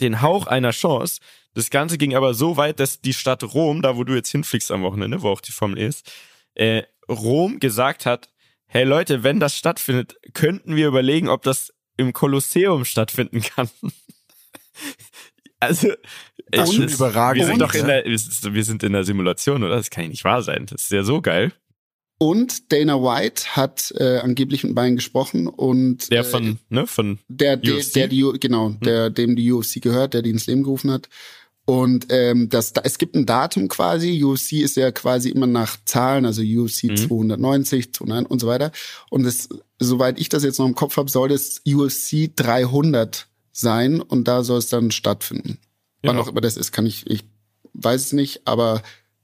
den 0.00 0.22
Hauch 0.22 0.46
einer 0.46 0.70
Chance. 0.70 1.20
Das 1.54 1.70
Ganze 1.70 1.98
ging 1.98 2.14
aber 2.14 2.34
so 2.34 2.56
weit, 2.56 2.80
dass 2.80 3.00
die 3.00 3.12
Stadt 3.12 3.42
Rom, 3.42 3.82
da 3.82 3.96
wo 3.96 4.04
du 4.04 4.14
jetzt 4.14 4.30
hinfliegst 4.30 4.70
am 4.70 4.82
Wochenende, 4.82 5.22
wo 5.22 5.30
auch 5.30 5.40
die 5.40 5.52
Formel 5.52 5.78
E 5.78 5.86
ist, 5.86 6.10
äh, 6.54 6.82
Rom 7.08 7.60
gesagt 7.60 8.06
hat, 8.06 8.28
hey 8.66 8.84
Leute, 8.84 9.22
wenn 9.22 9.40
das 9.40 9.56
stattfindet, 9.56 10.16
könnten 10.32 10.74
wir 10.76 10.88
überlegen, 10.88 11.28
ob 11.28 11.42
das 11.42 11.72
im 11.96 12.12
Kolosseum 12.12 12.84
stattfinden 12.84 13.40
kann. 13.40 13.70
also, 15.60 15.92
Das 16.56 16.70
ist 16.70 16.78
es 16.78 16.82
schon 16.84 16.88
überragend 16.94 17.40
Wir 17.40 17.46
sind 17.46 17.60
doch 17.60 17.74
in 17.74 17.86
der, 17.86 18.04
wir 18.04 18.64
sind- 18.64 18.82
in 18.82 18.92
der 18.92 19.04
Simulation, 19.04 19.62
oder? 19.62 19.76
Das 19.76 19.90
kann 19.90 20.04
ja 20.04 20.10
nicht 20.10 20.24
wahr 20.24 20.42
sein. 20.42 20.66
Das 20.66 20.82
ist 20.84 20.90
ja 20.92 21.02
so 21.04 21.20
geil. 21.20 21.52
Und 22.18 22.72
Dana 22.72 22.94
White 23.02 23.56
hat 23.56 23.92
äh, 23.98 24.18
angeblich 24.18 24.62
mit 24.62 24.74
beiden 24.74 24.94
gesprochen 24.96 25.48
und 25.48 26.10
Der 26.12 26.20
äh, 26.20 26.24
von, 26.24 26.58
ne, 26.68 26.86
von, 26.86 27.18
der, 27.28 27.56
der, 27.56 27.74
UFC? 27.76 27.92
der 27.94 28.08
die, 28.08 28.24
genau, 28.40 28.70
der, 28.70 29.10
dem 29.10 29.34
die 29.34 29.50
UFC 29.52 29.82
gehört, 29.82 30.14
der 30.14 30.22
die 30.22 30.30
ins 30.30 30.46
Leben 30.46 30.62
gerufen 30.62 30.90
hat. 30.92 31.08
Und 31.66 32.06
ähm, 32.10 32.50
das, 32.50 32.72
da- 32.72 32.82
es 32.84 32.98
gibt 32.98 33.16
ein 33.16 33.26
Datum 33.26 33.68
quasi. 33.68 34.22
UFC 34.22 34.52
ist 34.62 34.76
ja 34.76 34.92
quasi 34.92 35.30
immer 35.30 35.46
nach 35.46 35.76
Zahlen, 35.86 36.24
also 36.24 36.42
UFC 36.42 36.84
Mhm. 36.84 36.96
290, 36.98 37.92
209 37.94 38.26
und 38.26 38.38
so 38.38 38.46
weiter. 38.46 38.70
Und 39.10 39.24
es, 39.24 39.48
soweit 39.80 40.20
ich 40.20 40.28
das 40.28 40.44
jetzt 40.44 40.58
noch 40.58 40.66
im 40.66 40.74
Kopf 40.74 40.96
habe, 40.98 41.10
soll 41.10 41.32
es 41.32 41.62
UFC 41.66 42.30
300 42.36 43.26
sein 43.50 44.00
und 44.00 44.28
da 44.28 44.44
soll 44.44 44.58
es 44.58 44.68
dann 44.68 44.90
stattfinden. 44.92 45.58
Wann 46.04 46.16
Ja. 46.16 46.22
auch 46.22 46.28
immer 46.28 46.40
das 46.40 46.56
ist, 46.56 46.72
kann 46.72 46.86
ich, 46.86 47.06
ich 47.10 47.24
weiß 47.72 48.00
es 48.06 48.12
nicht, 48.12 48.46
aber 48.46 48.82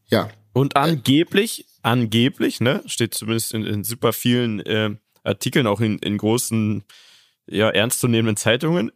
ja. 0.08 0.28
Und 0.52 0.76
angeblich, 0.76 1.66
angeblich, 1.82 2.60
ne, 2.60 2.82
steht 2.86 3.14
zumindest 3.14 3.54
in, 3.54 3.64
in 3.64 3.84
super 3.84 4.12
vielen 4.12 4.60
äh, 4.60 4.90
Artikeln, 5.22 5.66
auch 5.66 5.80
in, 5.80 5.98
in 5.98 6.18
großen, 6.18 6.82
ja, 7.46 7.70
ernstzunehmenden 7.70 8.36
Zeitungen, 8.36 8.90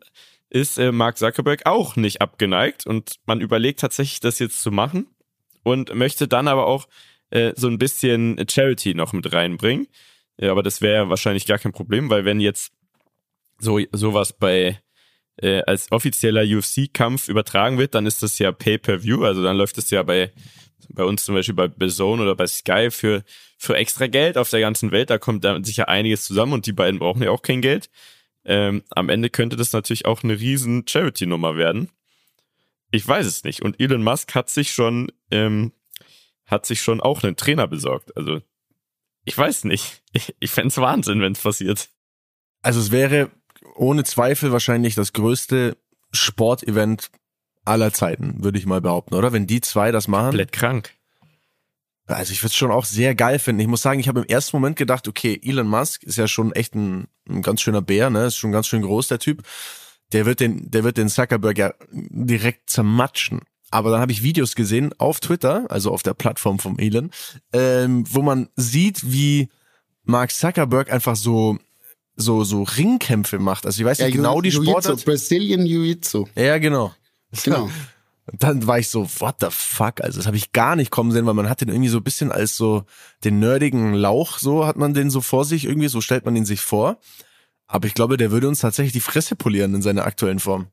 ist 0.51 0.79
äh, 0.79 0.93
Mark 0.93 1.19
Zuckerberg 1.19 1.67
auch 1.67 1.97
nicht 1.97 2.21
abgeneigt 2.21 2.87
und 2.87 3.17
man 3.27 3.41
überlegt 3.41 3.81
tatsächlich, 3.81 4.21
das 4.21 4.39
jetzt 4.39 4.63
zu 4.63 4.71
machen 4.71 5.07
und 5.63 5.95
möchte 5.95 6.29
dann 6.29 6.49
aber 6.49 6.67
auch 6.67 6.89
äh, 7.31 7.53
so 7.57 7.69
ein 7.69 7.79
bisschen 7.79 8.43
Charity 8.49 8.95
noch 8.95 9.13
mit 9.13 9.33
reinbringen. 9.33 9.89
Ja, 10.39 10.51
aber 10.51 10.63
das 10.63 10.81
wäre 10.81 11.09
wahrscheinlich 11.11 11.47
gar 11.47 11.59
kein 11.59 11.73
Problem, 11.73 12.11
weil 12.11 12.25
wenn 12.25 12.41
jetzt 12.41 12.73
so 13.59 13.81
sowas 13.93 14.33
bei 14.33 14.81
äh, 15.37 15.63
als 15.63 15.91
offizieller 15.93 16.43
UFC-Kampf 16.43 17.29
übertragen 17.29 17.79
wird, 17.79 17.95
dann 17.95 18.07
ist 18.07 18.23
das 18.23 18.39
ja 18.39 18.53
Pay-per-View, 18.53 19.25
also 19.25 19.43
dann 19.43 19.57
läuft 19.57 19.79
es 19.79 19.91
ja 19.91 20.03
bei 20.03 20.33
bei 20.89 21.05
uns 21.05 21.25
zum 21.25 21.35
Beispiel 21.35 21.55
bei 21.55 21.69
BZone 21.69 22.23
oder 22.23 22.35
bei 22.35 22.47
Sky 22.47 22.91
für, 22.91 23.25
für 23.59 23.77
extra 23.77 24.07
Geld 24.07 24.37
auf 24.37 24.51
der 24.51 24.61
ganzen 24.61 24.93
Welt. 24.93 25.11
Da 25.11 25.19
kommt 25.19 25.45
da 25.45 25.63
sicher 25.63 25.89
einiges 25.89 26.25
zusammen 26.25 26.53
und 26.53 26.67
die 26.67 26.73
beiden 26.73 26.99
brauchen 27.01 27.23
ja 27.23 27.31
auch 27.31 27.43
kein 27.43 27.61
Geld. 27.61 27.91
Ähm, 28.45 28.83
am 28.91 29.09
Ende 29.09 29.31
könnte 29.31 29.57
das 29.57 29.73
natürlich 29.73 30.07
auch 30.07 30.23
eine 30.23 30.39
riesen 30.39 30.87
Charity-Nummer 30.87 31.57
werden. 31.57 31.91
Ich 32.91 33.07
weiß 33.07 33.27
es 33.27 33.45
nicht. 33.45 33.63
Und 33.63 33.81
Elon 33.81 34.03
Musk 34.03 34.35
hat 34.35 34.51
sich 34.51 34.73
schon, 34.73 35.11
ähm, 35.31 35.73
hat 36.47 36.67
sich 36.67 36.83
schon 36.83 37.01
auch 37.01 37.23
einen 37.23 37.37
Trainer 37.37 37.67
besorgt. 37.67 38.17
Also, 38.17 38.43
ich 39.25 39.37
weiß 39.37 39.65
nicht. 39.65 40.03
Ich, 40.13 40.35
ich 40.41 40.51
fänd's 40.51 40.77
Wahnsinn, 40.77 41.21
wenn's 41.21 41.41
passiert. 41.41 41.89
Also 42.63 42.81
es 42.81 42.91
wäre 42.91 43.31
ohne 43.77 44.05
Zweifel 44.05 44.53
wahrscheinlich 44.53 44.95
das 44.95 45.13
größte 45.13 45.77
Sportevent 46.13 47.11
aller 47.65 47.93
Zeiten, 47.93 48.45
würde 48.45 48.59
ich 48.59 48.67
mal 48.67 48.81
behaupten, 48.81 49.15
oder? 49.15 49.33
Wenn 49.33 49.47
die 49.47 49.61
zwei 49.61 49.91
das 49.91 50.09
machen. 50.09 50.27
Komplett 50.27 50.53
krank. 50.53 50.91
Also 52.07 52.33
ich 52.33 52.43
würde 52.43 52.49
es 52.49 52.57
schon 52.57 52.71
auch 52.71 52.85
sehr 52.85 53.15
geil 53.15 53.39
finden. 53.39 53.61
Ich 53.61 53.67
muss 53.67 53.81
sagen, 53.81 53.99
ich 53.99 54.09
habe 54.09 54.21
im 54.21 54.27
ersten 54.27 54.57
Moment 54.57 54.77
gedacht, 54.77 55.09
okay, 55.09 55.41
Elon 55.43 55.67
Musk 55.67 56.03
ist 56.03 56.17
ja 56.17 56.29
schon 56.29 56.53
echt 56.53 56.75
ein, 56.75 57.09
ein 57.29 57.41
ganz 57.41 57.63
schöner 57.63 57.81
Bär, 57.81 58.11
ne? 58.11 58.27
Ist 58.27 58.37
schon 58.37 58.53
ganz 58.53 58.67
schön 58.67 58.83
groß, 58.83 59.09
der 59.09 59.19
Typ. 59.19 59.43
Der 60.13 60.27
wird 60.27 60.41
den, 60.41 60.71
der 60.71 60.85
wird 60.85 60.99
den 60.99 61.09
Zuckerberg 61.09 61.57
ja 61.57 61.73
direkt 61.91 62.69
zermatschen. 62.69 63.41
Aber 63.71 63.91
dann 63.91 64.01
habe 64.01 64.13
ich 64.13 64.23
Videos 64.23 64.55
gesehen 64.55 64.93
auf 64.99 65.19
Twitter, 65.19 65.65
also 65.71 65.91
auf 65.91 66.03
der 66.03 66.15
Plattform 66.15 66.59
vom 66.59 66.79
Elon, 66.79 67.11
ähm, 67.53 68.05
wo 68.09 68.21
man 68.21 68.49
sieht, 68.55 69.11
wie 69.11 69.49
Mark 70.05 70.31
Zuckerberg 70.31 70.93
einfach 70.93 71.17
so 71.17 71.59
so 72.17 72.45
so 72.45 72.63
Ringkämpfe 72.63 73.39
macht. 73.39 73.67
Also 73.67 73.81
ich 73.81 73.87
weiß 73.87 73.99
ja 73.99 74.07
nicht 74.07 74.17
genau 74.17 74.41
die 74.41 74.53
Sportart. 74.53 75.05
Brazilian 75.05 75.67
Jiu-Jitsu. 75.67 76.27
Ja, 76.37 76.59
genau. 76.59 76.95
Genau. 77.43 77.69
Und 78.27 78.43
dann 78.43 78.67
war 78.67 78.79
ich 78.79 78.89
so, 78.89 79.07
what 79.19 79.37
the 79.41 79.49
fuck? 79.51 80.01
Also 80.01 80.19
das 80.19 80.27
habe 80.27 80.37
ich 80.37 80.53
gar 80.53 80.77
nicht 80.77 80.91
kommen 80.91 81.13
sehen, 81.13 81.27
weil 81.27 81.35
man 81.35 81.49
hat 81.49 81.61
den 81.61 81.69
irgendwie 81.69 81.91
so 81.91 81.99
ein 81.99 82.05
bisschen 82.05 82.33
als 82.33 82.57
so 82.57 82.85
den 83.23 83.39
nerdigen 83.39 83.93
Lauch, 83.93 84.39
so 84.39 84.67
hat 84.67 84.77
man 84.77 84.95
den 84.95 85.11
so 85.11 85.21
vor 85.21 85.45
sich 85.45 85.67
irgendwie, 85.67 85.89
so 85.89 86.01
stellt 86.01 86.25
man 86.25 86.35
ihn 86.35 86.47
sich 86.47 86.61
vor. 86.61 86.99
Aber 87.67 87.87
ich 87.87 87.95
glaube, 87.95 88.17
der 88.17 88.31
würde 88.31 88.49
uns 88.49 88.61
tatsächlich 88.61 88.93
die 88.93 89.01
Fresse 89.01 89.37
polieren 89.37 89.75
in 89.75 89.83
seiner 89.83 90.07
aktuellen 90.07 90.39
Form. 90.39 90.69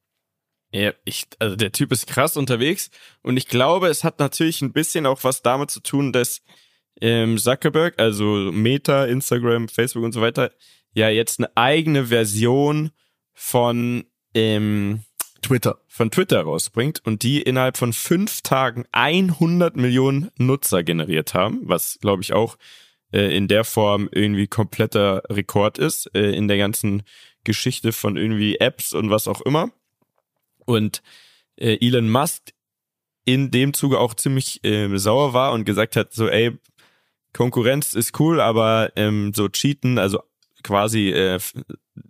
Ja, 0.74 0.94
ich, 1.04 1.28
also 1.40 1.58
der 1.58 1.74
Typ 1.74 1.92
ist 1.92 2.08
krass 2.08 2.38
unterwegs 2.38 2.90
und 3.22 3.36
ich 3.36 3.48
glaube, 3.48 3.90
es 3.90 4.06
hat 4.06 4.20
natürlich 4.20 4.62
ein 4.62 4.72
bisschen 4.72 5.06
auch 5.06 5.26
was 5.26 5.42
damit 5.42 5.70
zu 5.70 5.82
tun, 5.82 6.14
dass 6.14 6.42
ähm, 7.02 7.38
Zuckerberg, 7.38 8.00
also 8.00 8.52
Meta, 8.54 9.06
Instagram, 9.06 9.68
Facebook 9.68 10.04
und 10.04 10.14
so 10.14 10.22
weiter, 10.22 10.52
ja 10.94 11.10
jetzt 11.10 11.40
eine 11.40 11.56
eigene 11.56 12.08
Version 12.08 12.92
von 13.34 14.06
ähm, 14.34 15.04
Twitter. 15.42 15.80
von 15.88 16.12
Twitter 16.12 16.42
rausbringt 16.42 17.02
und 17.06 17.24
die 17.24 17.42
innerhalb 17.42 17.78
von 17.78 17.94
fünf 17.94 18.42
Tagen 18.42 18.86
100 18.92 19.76
Millionen 19.76 20.30
Nutzer 20.38 20.84
generiert 20.84 21.34
haben, 21.34 21.62
was 21.64 21.98
glaube 22.00 22.22
ich 22.22 22.34
auch 22.34 22.58
äh, 23.12 23.36
in 23.36 23.48
der 23.48 23.64
Form 23.64 24.08
irgendwie 24.12 24.48
kompletter 24.48 25.24
Rekord 25.30 25.78
ist 25.78 26.10
äh, 26.14 26.32
in 26.32 26.48
der 26.48 26.58
ganzen 26.58 27.04
Geschichte 27.44 27.92
von 27.92 28.18
irgendwie 28.18 28.58
Apps 28.58 28.94
und 28.94 29.10
was 29.10 29.28
auch 29.28 29.42
immer. 29.42 29.72
Und 30.66 31.02
äh, 31.58 31.78
Elon 31.86 32.10
Musk 32.10 32.54
in 33.26 33.52
dem 33.52 33.74
Zuge 33.74 34.00
auch 34.00 34.14
ziemlich 34.14 34.64
äh, 34.64 34.96
sauer 34.98 35.34
war 35.34 35.54
und 35.54 35.66
gesagt 35.66 35.96
hat, 35.96 36.14
so 36.14 36.28
ey, 36.28 36.58
Konkurrenz 37.34 37.94
ist 37.94 38.20
cool, 38.20 38.42
aber 38.42 38.92
ähm, 38.96 39.34
so 39.34 39.48
cheaten, 39.48 39.98
also 39.98 40.22
quasi 40.64 41.10
äh, 41.10 41.40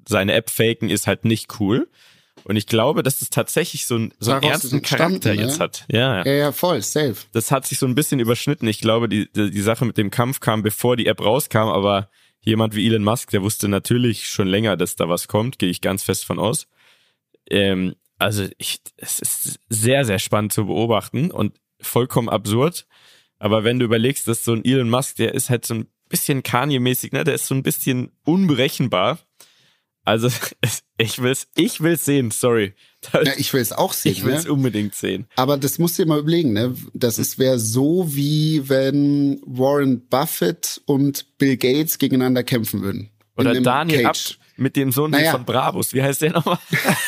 seine 0.08 0.34
App 0.34 0.50
faken 0.50 0.90
ist 0.90 1.08
halt 1.08 1.26
nicht 1.26 1.60
cool. 1.60 1.90
Und 2.44 2.56
ich 2.56 2.66
glaube, 2.66 3.04
dass 3.04 3.22
es 3.22 3.30
tatsächlich 3.30 3.86
so, 3.86 3.98
ein, 3.98 4.14
so 4.20 4.32
einen 4.32 4.44
ernsten 4.44 4.82
Charakter 4.82 5.36
ne? 5.36 5.42
jetzt 5.42 5.60
hat. 5.60 5.86
Ja, 5.92 6.18
ja. 6.18 6.26
Ja, 6.26 6.34
ja, 6.34 6.52
voll, 6.52 6.82
safe. 6.82 7.16
Das 7.34 7.52
hat 7.52 7.66
sich 7.68 7.78
so 7.78 7.86
ein 7.86 7.96
bisschen 7.96 8.20
überschnitten. 8.20 8.68
Ich 8.68 8.80
glaube, 8.80 9.08
die, 9.10 9.32
die, 9.32 9.52
die 9.52 9.62
Sache 9.62 9.86
mit 9.86 9.98
dem 9.98 10.10
Kampf 10.10 10.40
kam, 10.40 10.64
bevor 10.64 10.96
die 10.96 11.06
App 11.06 11.22
rauskam, 11.22 11.70
aber 11.70 12.10
jemand 12.40 12.76
wie 12.76 12.88
Elon 12.88 13.04
Musk, 13.04 13.30
der 13.32 13.44
wusste 13.44 13.68
natürlich 13.68 14.28
schon 14.28 14.48
länger, 14.48 14.76
dass 14.76 14.96
da 14.96 15.08
was 15.08 15.28
kommt, 15.28 15.60
gehe 15.60 15.70
ich 15.70 15.82
ganz 15.82 16.04
fest 16.04 16.26
von 16.26 16.40
aus. 16.40 16.68
Ähm, 17.50 17.96
also 18.18 18.48
ich, 18.58 18.82
es 18.98 19.20
ist 19.20 19.60
sehr, 19.70 20.06
sehr 20.06 20.20
spannend 20.20 20.54
zu 20.54 20.66
beobachten 20.66 21.32
und 21.32 21.60
vollkommen 21.80 22.30
absurd. 22.30 22.88
Aber 23.40 23.64
wenn 23.64 23.80
du 23.80 23.86
überlegst, 23.86 24.28
dass 24.28 24.44
so 24.44 24.54
ein 24.54 24.64
Elon 24.64 24.90
Musk, 24.90 25.16
der 25.18 25.34
ist 25.34 25.50
halt 25.50 25.66
so 25.66 25.76
ein 25.76 25.88
bisschen 26.12 26.44
Kanye-mäßig, 26.44 27.12
ne? 27.14 27.24
Der 27.24 27.34
ist 27.36 27.48
so 27.48 27.56
ein 27.56 27.64
bisschen 27.64 28.12
unberechenbar. 28.24 29.18
Also 30.04 30.28
es- 30.62 30.84
ich 30.98 31.20
will's, 31.22 31.48
ich 31.56 31.82
will's 31.82 32.06
sehen, 32.06 32.30
sorry. 32.30 32.74
Ja, 33.14 33.34
ich 33.38 33.52
will 33.54 33.62
es 33.62 33.72
auch 33.72 33.94
sehen. 33.94 34.12
ich 34.12 34.24
will's 34.24 34.44
ne? 34.46 34.52
unbedingt 34.54 34.94
sehen. 34.94 35.26
Aber 35.36 35.58
das 35.58 35.80
musst 35.80 35.98
du 35.98 36.04
dir 36.04 36.10
mal 36.10 36.20
überlegen, 36.20 36.54
ne? 36.54 36.76
Das 36.94 37.18
ist 37.18 37.40
wäre 37.40 37.58
so 37.58 38.06
wie 38.14 38.70
wenn 38.70 39.42
Warren 39.46 40.08
Buffett 40.08 40.82
und 40.86 41.26
Bill 41.40 41.58
Gates 41.58 41.98
gegeneinander 41.98 42.44
kämpfen 42.44 42.82
würden. 42.84 43.10
Oder 43.38 43.60
Daniel 43.60 44.06
Ab 44.06 44.14
Cage. 44.14 44.38
mit 44.58 44.76
dem 44.76 44.92
Sohn 44.92 45.10
Naja. 45.12 45.32
von 45.32 45.46
Brabus. 45.46 45.94
Wie 45.94 46.04
heißt 46.04 46.22
der 46.22 46.34
nochmal? 46.34 46.60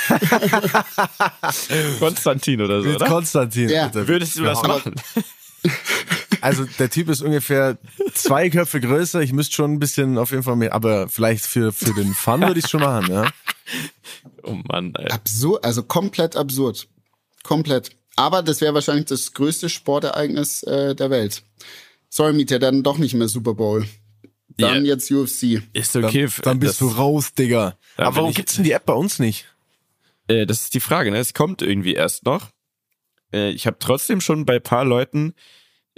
Konstantin 1.99 2.61
oder 2.61 2.81
so, 2.81 2.89
oder? 2.89 3.05
Konstantin. 3.07 3.69
Ja. 3.69 3.91
Würdest 3.93 4.37
du 4.37 4.43
das 4.43 4.61
Ja, 4.61 4.67
machen? 4.67 4.95
Also 6.41 6.65
der 6.79 6.89
Typ 6.89 7.07
ist 7.09 7.21
ungefähr 7.21 7.77
zwei 8.13 8.49
Köpfe 8.49 8.81
größer. 8.81 9.21
Ich 9.21 9.31
müsste 9.31 9.55
schon 9.55 9.73
ein 9.73 9.79
bisschen 9.79 10.17
auf 10.17 10.31
jeden 10.31 10.43
Fall 10.43 10.57
mehr, 10.57 10.73
aber 10.73 11.07
vielleicht 11.07 11.45
für, 11.45 11.71
für 11.71 11.93
den 11.93 12.13
Fun 12.13 12.41
würde 12.41 12.59
ich 12.59 12.67
schon 12.67 12.81
machen, 12.81 13.11
ja. 13.11 13.31
Oh 14.43 14.57
Mann, 14.67 14.93
ey. 14.97 15.09
Absurd, 15.09 15.63
also 15.63 15.83
komplett 15.83 16.35
absurd. 16.35 16.87
Komplett. 17.43 17.91
Aber 18.17 18.43
das 18.43 18.59
wäre 18.61 18.73
wahrscheinlich 18.73 19.05
das 19.05 19.33
größte 19.33 19.69
Sportereignis 19.69 20.63
äh, 20.63 20.95
der 20.95 21.09
Welt. 21.09 21.43
Sorry, 22.09 22.33
Mieter, 22.33 22.59
dann 22.59 22.83
doch 22.83 22.97
nicht 22.97 23.13
mehr 23.13 23.27
Super 23.29 23.53
Bowl. 23.53 23.87
Dann 24.57 24.85
Ja. 24.85 24.93
jetzt 24.95 25.09
UFC. 25.09 25.63
Ist 25.73 25.95
Dann, 25.95 26.05
okay. 26.05 26.27
dann 26.43 26.59
bist 26.59 26.73
das, 26.73 26.77
du 26.79 26.87
raus, 26.89 27.33
Digga. 27.33 27.75
Aber 27.97 28.17
warum 28.17 28.29
ich- 28.31 28.35
gibt's 28.35 28.55
denn 28.55 28.65
die 28.65 28.71
App 28.73 28.85
bei 28.85 28.93
uns 28.93 29.17
nicht? 29.17 29.45
Äh, 30.27 30.45
das 30.45 30.63
ist 30.63 30.73
die 30.73 30.79
Frage, 30.79 31.09
ne? 31.09 31.17
Es 31.17 31.33
kommt 31.33 31.61
irgendwie 31.61 31.93
erst 31.95 32.25
noch. 32.25 32.49
Äh, 33.33 33.49
ich 33.51 33.67
habe 33.67 33.77
trotzdem 33.79 34.21
schon 34.21 34.45
bei 34.45 34.59
paar 34.59 34.85
Leuten, 34.85 35.33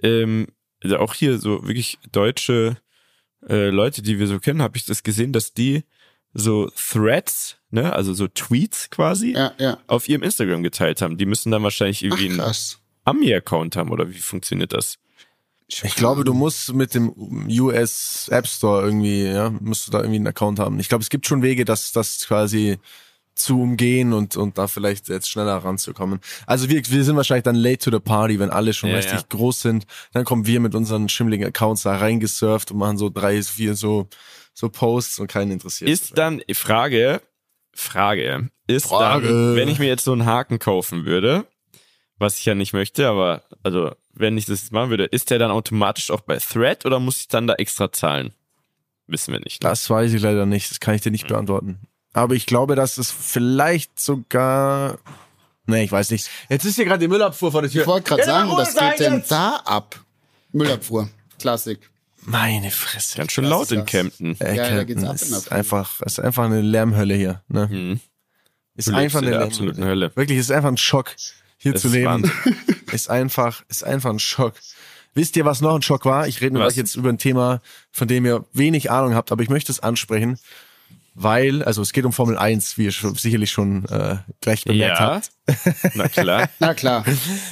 ähm, 0.01 0.47
also 0.83 0.97
auch 0.97 1.13
hier 1.13 1.37
so 1.37 1.67
wirklich 1.67 1.99
deutsche 2.11 2.77
äh, 3.47 3.69
Leute, 3.69 4.01
die 4.01 4.17
wir 4.19 4.27
so 4.27 4.39
kennen, 4.39 4.61
habe 4.61 4.77
ich 4.77 4.85
das 4.85 5.03
gesehen, 5.03 5.33
dass 5.33 5.53
die 5.53 5.83
so 6.33 6.69
Threads, 6.75 7.57
ne, 7.69 7.93
also 7.93 8.13
so 8.13 8.27
Tweets 8.27 8.89
quasi, 8.89 9.33
Ja, 9.33 9.53
ja. 9.57 9.77
auf 9.87 10.09
ihrem 10.09 10.23
Instagram 10.23 10.63
geteilt 10.63 11.01
haben. 11.01 11.17
Die 11.17 11.25
müssen 11.25 11.51
dann 11.51 11.63
wahrscheinlich 11.63 11.99
Ach, 11.99 12.03
irgendwie 12.03 12.29
einen 12.29 12.37
krass. 12.39 12.79
Ami-Account 13.05 13.75
haben 13.75 13.91
oder 13.91 14.09
wie 14.09 14.17
funktioniert 14.19 14.73
das? 14.73 14.97
Ich 15.67 15.95
glaube, 15.95 16.23
du 16.23 16.33
musst 16.33 16.73
mit 16.73 16.93
dem 16.93 17.11
US 17.59 18.27
App 18.31 18.47
Store 18.47 18.85
irgendwie, 18.85 19.23
ja, 19.23 19.49
musst 19.49 19.87
du 19.87 19.91
da 19.91 19.99
irgendwie 19.99 20.17
einen 20.17 20.27
Account 20.27 20.59
haben. 20.59 20.79
Ich 20.79 20.89
glaube, 20.89 21.01
es 21.01 21.09
gibt 21.09 21.25
schon 21.25 21.41
Wege, 21.41 21.65
dass 21.65 21.91
das 21.91 22.27
quasi 22.27 22.77
zu 23.35 23.61
umgehen 23.61 24.13
und, 24.13 24.37
und 24.37 24.57
da 24.57 24.67
vielleicht 24.67 25.09
jetzt 25.09 25.29
schneller 25.29 25.57
ranzukommen. 25.57 26.19
Also 26.47 26.69
wir, 26.69 26.81
wir 26.87 27.03
sind 27.03 27.15
wahrscheinlich 27.15 27.43
dann 27.43 27.55
late 27.55 27.77
to 27.79 27.91
the 27.91 27.99
party, 27.99 28.39
wenn 28.39 28.49
alle 28.49 28.73
schon 28.73 28.89
Ja, 28.89 28.95
richtig 28.95 29.19
ja. 29.19 29.25
groß 29.29 29.61
sind. 29.61 29.85
Dann 30.13 30.23
kommen 30.25 30.45
wir 30.47 30.59
mit 30.59 30.73
unseren 30.73 31.09
schimmligen 31.09 31.45
Accounts 31.45 31.83
da 31.83 31.97
reingesurft 31.97 32.71
und 32.71 32.77
machen 32.77 32.97
so 32.97 33.09
drei, 33.09 33.41
vier 33.43 33.75
so, 33.75 34.07
so 34.53 34.69
Posts 34.69 35.19
und 35.19 35.27
keinen 35.27 35.51
interessiert. 35.51 35.89
Ist 35.89 36.17
dann, 36.17 36.41
Frage, 36.53 37.21
Frage, 37.73 38.49
ist 38.67 38.87
Frage. 38.87 39.27
dann, 39.27 39.55
wenn 39.55 39.67
ich 39.67 39.79
mir 39.79 39.87
jetzt 39.87 40.05
so 40.05 40.13
einen 40.13 40.25
Haken 40.25 40.59
kaufen 40.59 41.05
würde, 41.05 41.45
was 42.17 42.39
ich 42.39 42.45
ja 42.45 42.55
nicht 42.55 42.71
möchte, 42.71 43.07
aber, 43.09 43.43
also, 43.63 43.91
wenn 44.13 44.37
ich 44.37 44.45
das 44.45 44.61
jetzt 44.61 44.71
machen 44.71 44.89
würde, 44.89 45.03
ist 45.05 45.29
der 45.29 45.39
dann 45.39 45.51
automatisch 45.51 46.09
auch 46.09 46.21
bei 46.21 46.37
Thread 46.37 46.85
oder 46.85 46.99
muss 47.01 47.19
ich 47.19 47.27
dann 47.27 47.47
da 47.47 47.55
extra 47.55 47.91
zahlen? 47.91 48.33
Wissen 49.07 49.33
wir 49.33 49.41
nicht. 49.41 49.61
ne? 49.61 49.69
Das 49.69 49.89
weiß 49.89 50.13
ich 50.13 50.21
leider 50.21 50.45
nicht, 50.45 50.71
das 50.71 50.79
kann 50.79 50.95
ich 50.95 51.01
dir 51.01 51.11
nicht 51.11 51.27
beantworten. 51.27 51.81
Aber 52.15 52.33
ich 52.33 52.45
glaube, 52.45 52.75
dass 52.75 52.97
es 52.97 53.11
vielleicht 53.11 53.99
sogar. 53.99 54.97
Nee, 55.67 55.83
ich 55.83 55.91
weiß 55.91 56.11
nicht. 56.11 56.29
Jetzt 56.49 56.63
ist 56.65 56.75
hier 56.75 56.85
gerade 56.85 56.99
die 56.99 57.07
Müllabfuhr 57.07 57.51
vor 57.51 57.61
der 57.61 57.69
Tür. 57.69 57.81
Ich 57.81 57.87
wollte 57.87 58.07
gerade 58.07 58.21
Ja, 58.21 58.27
sagen, 58.27 58.51
was 58.51 58.75
geht 58.75 58.99
denn 58.99 59.13
jetzt. 59.15 59.31
da 59.31 59.57
ab? 59.65 59.99
Müllabfuhr. 60.53 61.09
Klassik. 61.39 61.89
Meine 62.21 62.71
Fresse. 62.71 63.17
Ganz 63.17 63.31
schön 63.33 63.43
laut 63.45 63.63
ist 63.63 63.71
in. 63.73 63.85
Camden. 63.85 64.39
Äh, 64.39 64.55
Ja, 64.55 64.63
da 64.63 64.69
Camden 64.69 64.87
geht's 64.87 65.03
ab 65.03 65.21
in 65.21 65.29
der 65.29 65.37
ist 65.39 65.51
einfach, 65.51 66.01
ist 66.01 66.19
einfach 66.19 66.45
eine 66.45 66.61
Lärmhölle 66.61 67.15
hier. 67.15 67.41
Ne? 67.49 67.67
Mhm. 67.69 67.99
Ist 68.75 68.87
Du 68.87 68.93
einfach 68.95 69.19
in 69.19 69.25
eine 69.27 69.31
Lärmhölle. 69.37 69.51
absoluten 69.51 69.83
Hölle. 69.85 70.11
Wirklich, 70.15 70.37
ist 70.39 70.51
einfach 70.51 70.69
ein 70.69 70.77
Schock, 70.77 71.13
hier 71.57 71.73
Das 71.73 71.81
zu 71.81 71.87
ist 71.89 71.93
leben. 71.95 72.05
Wahnsinn. 72.05 72.31
ist 72.93 73.09
einfach, 73.09 73.63
ist 73.67 73.83
einfach 73.83 74.09
ein 74.11 74.19
Schock. 74.19 74.53
Wisst 75.13 75.35
ihr, 75.35 75.45
was 75.45 75.61
noch 75.61 75.75
ein 75.75 75.81
Schock 75.81 76.05
war? 76.05 76.27
Ich 76.27 76.41
rede 76.41 76.53
mit 76.53 76.61
Was? 76.61 76.73
euch 76.73 76.77
jetzt 76.77 76.95
über 76.95 77.09
ein 77.09 77.17
Thema, 77.17 77.61
von 77.91 78.07
dem 78.07 78.25
ihr 78.25 78.45
wenig 78.53 78.91
Ahnung 78.91 79.15
habt, 79.15 79.31
aber 79.31 79.43
ich 79.43 79.49
möchte 79.49 79.71
es 79.71 79.79
ansprechen, 79.79 80.37
weil, 81.15 81.63
also 81.63 81.81
es 81.81 81.93
geht 81.93 82.05
um 82.05 82.13
Formel 82.13 82.37
1, 82.37 82.77
wie 82.77 82.85
ihr 82.85 82.91
schon, 82.91 83.15
sicherlich 83.15 83.51
schon 83.51 83.85
äh, 83.85 84.17
gleich 84.41 84.65
bemerkt 84.65 84.99
Ja, 84.99 85.05
habt. 85.15 85.31
Na 85.93 86.07
klar. 86.07 86.49
Na 86.59 86.73
klar. 86.73 87.03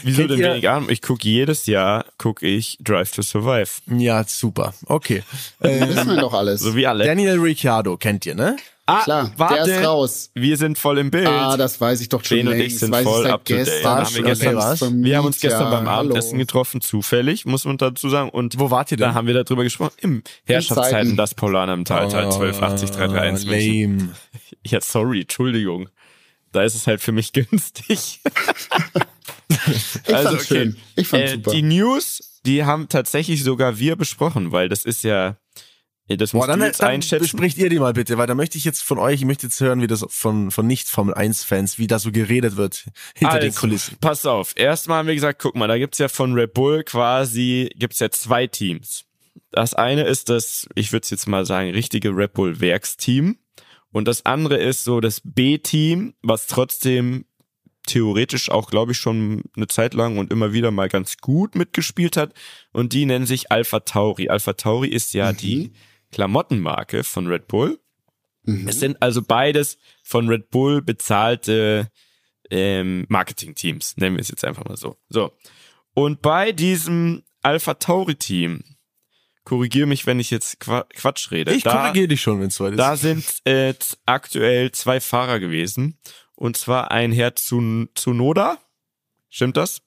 Wieso 0.04 0.22
Kennt 0.22 0.32
denn 0.32 0.40
ihr- 0.40 0.52
wenig 0.54 0.70
Ahnung? 0.70 0.90
Ich 0.90 1.02
gucke 1.02 1.28
jedes 1.28 1.66
Jahr, 1.68 2.06
gucke 2.18 2.46
ich 2.48 2.78
Drive 2.82 3.12
to 3.12 3.22
Survive. 3.22 3.70
Ja, 3.88 4.24
super. 4.24 4.74
Okay. 4.88 5.24
Äh, 5.60 5.88
Wissen 5.88 6.10
wir 6.10 6.18
doch 6.22 6.34
alles. 6.34 6.62
So 6.62 6.76
wie 6.76 6.86
alle. 6.88 7.06
Daniel 7.06 7.40
Ricciardo 7.40 7.96
kennt 7.98 8.26
ihr, 8.26 8.36
ne? 8.36 8.58
ah, 8.86 9.02
Klar, 9.04 9.32
warte, 9.38 9.64
der 9.64 9.80
ist 9.80 9.86
raus. 9.88 10.30
Wir 10.34 10.58
sind 10.58 10.78
voll 10.78 10.98
im 10.98 11.10
Bild. 11.10 11.28
Ah, 11.28 11.56
das 11.56 11.80
weiß 11.80 12.02
ich 12.02 12.10
doch 12.10 12.24
schon 12.24 12.38
Ben 12.40 12.48
und 12.50 12.60
ich 12.60 12.78
sind 12.80 12.92
weiß 12.92 13.04
voll 13.04 13.28
up 13.28 13.46
to 13.46 13.54
date. 13.54 13.66
gestern. 13.66 13.92
Haben 14.06 14.16
wir 14.16 14.24
gestern 14.24 14.58
ist 14.58 15.04
wir 15.06 15.18
haben 15.18 15.26
uns 15.26 15.40
gestern 15.40 15.72
ja. 15.72 15.80
beim 15.80 15.88
Abendessen 15.88 16.32
Hallo. 16.32 16.40
getroffen, 16.40 16.82
zufällig, 16.82 17.46
muss 17.46 17.64
man 17.64 17.78
dazu 17.78 18.10
sagen. 18.10 18.30
Und 18.30 18.60
Wo 18.60 18.72
wart 18.72 18.92
ihr 18.92 18.98
denn? 18.98 19.08
da 19.10 19.14
haben 19.14 19.28
wir 19.28 19.42
darüber 19.42 19.64
gesprochen. 19.64 19.94
Im 20.02 20.24
Herrschaftszeiten, 20.46 20.92
Zeiten. 20.92 21.16
das 21.18 21.34
Paulaner 21.34 21.74
im 21.74 21.86
Tal, 21.86 22.10
Teil 22.10 22.26
1280 22.26 22.92
331 22.92 23.48
München. 23.50 23.98
lame. 24.00 24.10
Ja, 24.66 24.80
sorry, 24.82 25.22
Entschuldigung. 25.22 25.90
Da 26.54 26.64
ist 26.64 26.76
es 26.76 26.88
halt 26.88 27.02
für 27.02 27.12
mich 27.12 27.34
günstig. 27.34 28.22
Ich 29.50 30.04
fand's 30.06 30.48
schön. 30.48 30.78
Ich 30.96 31.08
fand's 31.08 31.32
äh, 31.32 31.36
super. 31.36 31.52
Die 31.52 31.62
News, 31.62 32.40
die 32.46 32.64
haben 32.64 32.88
tatsächlich 32.90 33.44
sogar 33.44 33.80
wir 33.80 33.96
besprochen, 33.96 34.52
weil 34.52 34.70
das 34.70 34.86
ist 34.86 35.04
ja, 35.04 35.38
das 36.08 36.32
Boah, 36.32 36.38
musst 36.40 36.50
dann, 36.50 36.60
du 36.60 36.66
jetzt 36.66 36.82
dann 36.82 36.90
einschätzen. 36.90 37.24
bespricht 37.24 37.58
ihr 37.58 37.70
die 37.70 37.80
mal 37.80 37.94
bitte, 37.94 38.18
weil 38.18 38.28
da 38.28 38.36
möchte 38.36 38.58
ich 38.58 38.66
jetzt 38.66 38.84
von 38.84 39.00
euch, 39.00 39.16
ich 39.22 39.26
möchte 39.26 39.48
jetzt 39.48 39.60
hören, 39.62 39.82
wie 39.82 39.88
das 39.88 40.06
von, 40.10 40.52
von 40.52 40.68
Nicht-Formel-1-Fans, 40.68 41.78
wie 41.80 41.88
da 41.88 42.00
so 42.00 42.12
geredet 42.12 42.56
wird 42.56 42.86
hinter 43.16 43.40
den 43.40 43.50
Also, 43.50 43.60
Kulissen. 43.62 43.98
Pass 44.00 44.26
auf. 44.26 44.54
Erstmal 44.56 45.00
haben 45.00 45.08
wir 45.08 45.16
gesagt, 45.16 45.42
guck 45.42 45.56
mal, 45.56 45.68
da 45.68 45.78
gibt's 45.78 45.98
ja 45.98 46.08
von 46.08 46.34
Red 46.34 46.54
Bull 46.54 46.84
quasi, 46.84 47.70
gibt's 47.76 48.00
ja 48.00 48.10
zwei 48.12 48.48
Teams. 48.48 49.06
Das 49.52 49.74
eine 49.74 50.04
ist 50.04 50.30
das, 50.30 50.68
ich 50.76 50.92
würde 50.92 51.08
jetzt 51.10 51.28
mal 51.28 51.46
sagen, 51.46 51.72
richtige 51.72 52.10
Red 52.16 52.34
Bull 52.34 52.60
Werksteam. 52.60 53.38
Und 53.94 54.08
das 54.08 54.26
andere 54.26 54.58
ist 54.58 54.84
so 54.84 55.00
das 55.00 55.22
B-Team, 55.24 56.16
was 56.22 56.48
trotzdem 56.48 57.26
theoretisch 57.86 58.50
auch, 58.50 58.70
glaube 58.70 58.94
ich, 58.94 58.98
schon 58.98 59.44
eine 59.56 59.68
Zeit 59.68 59.94
lang 59.94 60.18
und 60.18 60.32
immer 60.32 60.52
wieder 60.52 60.72
mal 60.72 60.90
ganz 60.90 61.18
gut 61.18 61.56
mitgespielt 61.56 62.18
hat. 62.18 62.34
Und 62.72 62.94
die 62.94 63.06
nennen 63.06 63.26
sich 63.26 63.52
Alpha 63.52 63.82
Tauri. 63.82 64.30
Alpha 64.30 64.54
Tauri 64.54 64.88
ist 64.88 65.14
ja 65.14 65.32
die 65.32 65.74
Klamottenmarke 66.12 67.04
von 67.04 67.28
Red 67.28 67.48
Bull. 67.48 67.80
Mhm. 68.44 68.68
Es 68.68 68.80
sind 68.80 69.02
also 69.02 69.22
beides 69.22 69.78
von 70.02 70.28
Red 70.28 70.50
Bull 70.50 70.82
bezahlte 70.82 71.90
ähm, 72.50 73.06
Marketing-Teams, 73.10 73.98
nennen 73.98 74.16
wir 74.16 74.22
es 74.22 74.30
jetzt 74.30 74.44
einfach 74.44 74.66
mal 74.66 74.78
so. 74.78 74.98
So. 75.10 75.32
Und 75.94 76.22
bei 76.22 76.52
diesem 76.52 77.24
Alpha 77.42 77.76
Tauri-Team, 77.76 78.64
korrigiere 79.44 79.88
mich, 79.88 80.06
wenn 80.06 80.20
ich 80.20 80.30
jetzt 80.32 80.60
Qua 80.60 80.86
Quatsch 80.96 81.32
rede. 81.32 81.54
Ich 81.54 81.64
da, 81.64 81.72
korrigiere 81.78 82.08
dich 82.08 82.22
schon, 82.22 82.40
wenn 82.40 82.48
es 82.48 82.60
ist. 82.60 82.78
da 82.78 82.96
sind 82.96 83.26
äh, 83.46 83.74
aktuell 84.06 84.72
zwei 84.72 85.00
Fahrer 85.00 85.40
gewesen. 85.40 85.98
Und 86.36 86.58
zwar 86.58 86.92
ein 86.92 87.12
Herr 87.12 87.36
Tsun 87.36 87.90
Tsunoda. 87.96 88.58
Stimmt 89.30 89.58
das? 89.58 89.82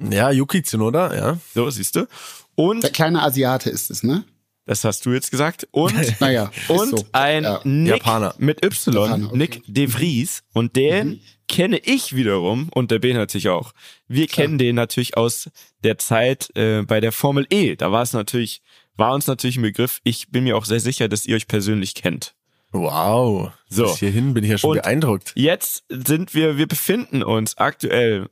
ja, 0.00 0.30
Yuki 0.30 0.62
Tsunoda, 0.62 1.14
ja. 1.14 1.38
So, 1.54 1.70
siehst 1.70 1.94
du. 1.96 2.06
Und, 2.54 2.82
Der 2.82 2.90
kleine 2.90 3.22
Asiate 3.22 3.70
ist 3.70 3.90
es, 3.90 4.02
ne? 4.02 4.24
das 4.64 4.84
hast 4.84 5.04
du 5.06 5.12
jetzt 5.12 5.30
gesagt. 5.30 5.66
Und 5.72 5.94
Naja. 6.20 6.50
und 6.68 6.90
so. 6.90 7.04
ein 7.12 7.42
Ja. 7.44 7.60
Nick 7.64 7.90
Japaner. 7.98 8.34
mit 8.38 8.64
Y, 8.64 8.94
Japaner, 8.94 9.26
okay. 9.26 9.36
Nick 9.36 9.62
De 9.66 9.86
Vries. 9.88 10.42
Und 10.52 10.76
den 10.76 11.08
Mhm. 11.08 11.20
kenne 11.48 11.78
ich 11.78 12.14
wiederum 12.14 12.68
und 12.72 12.90
der 12.92 13.00
B 13.00 13.12
natürlich 13.12 13.48
auch. 13.48 13.72
Wir 14.06 14.26
kennen 14.28 14.58
den 14.58 14.76
natürlich 14.76 15.16
aus 15.16 15.50
der 15.82 15.98
Zeit 15.98 16.50
äh, 16.56 16.82
bei 16.82 17.00
der 17.00 17.10
Formel 17.12 17.46
E. 17.50 17.74
Da 17.76 17.90
war 17.92 18.02
es 18.02 18.12
natürlich, 18.12 18.62
war 18.96 19.14
uns 19.14 19.26
natürlich 19.26 19.56
ein 19.56 19.62
Begriff. 19.62 20.00
Ich 20.04 20.28
bin 20.30 20.44
mir 20.44 20.56
auch 20.56 20.64
sehr 20.64 20.80
sicher, 20.80 21.08
dass 21.08 21.26
ihr 21.26 21.36
euch 21.36 21.48
persönlich 21.48 21.94
kennt. 21.94 22.34
Wow. 22.72 23.52
So. 23.68 23.84
Bis 23.84 23.98
hierhin 23.98 24.32
bin 24.34 24.44
ich 24.44 24.50
ja 24.50 24.58
schon 24.58 24.70
Und- 24.70 24.76
beeindruckt. 24.82 25.32
Jetzt 25.34 25.84
sind 25.88 26.34
wir, 26.34 26.56
wir 26.56 26.66
befinden 26.66 27.22
uns 27.22 27.58
aktuell, 27.58 28.28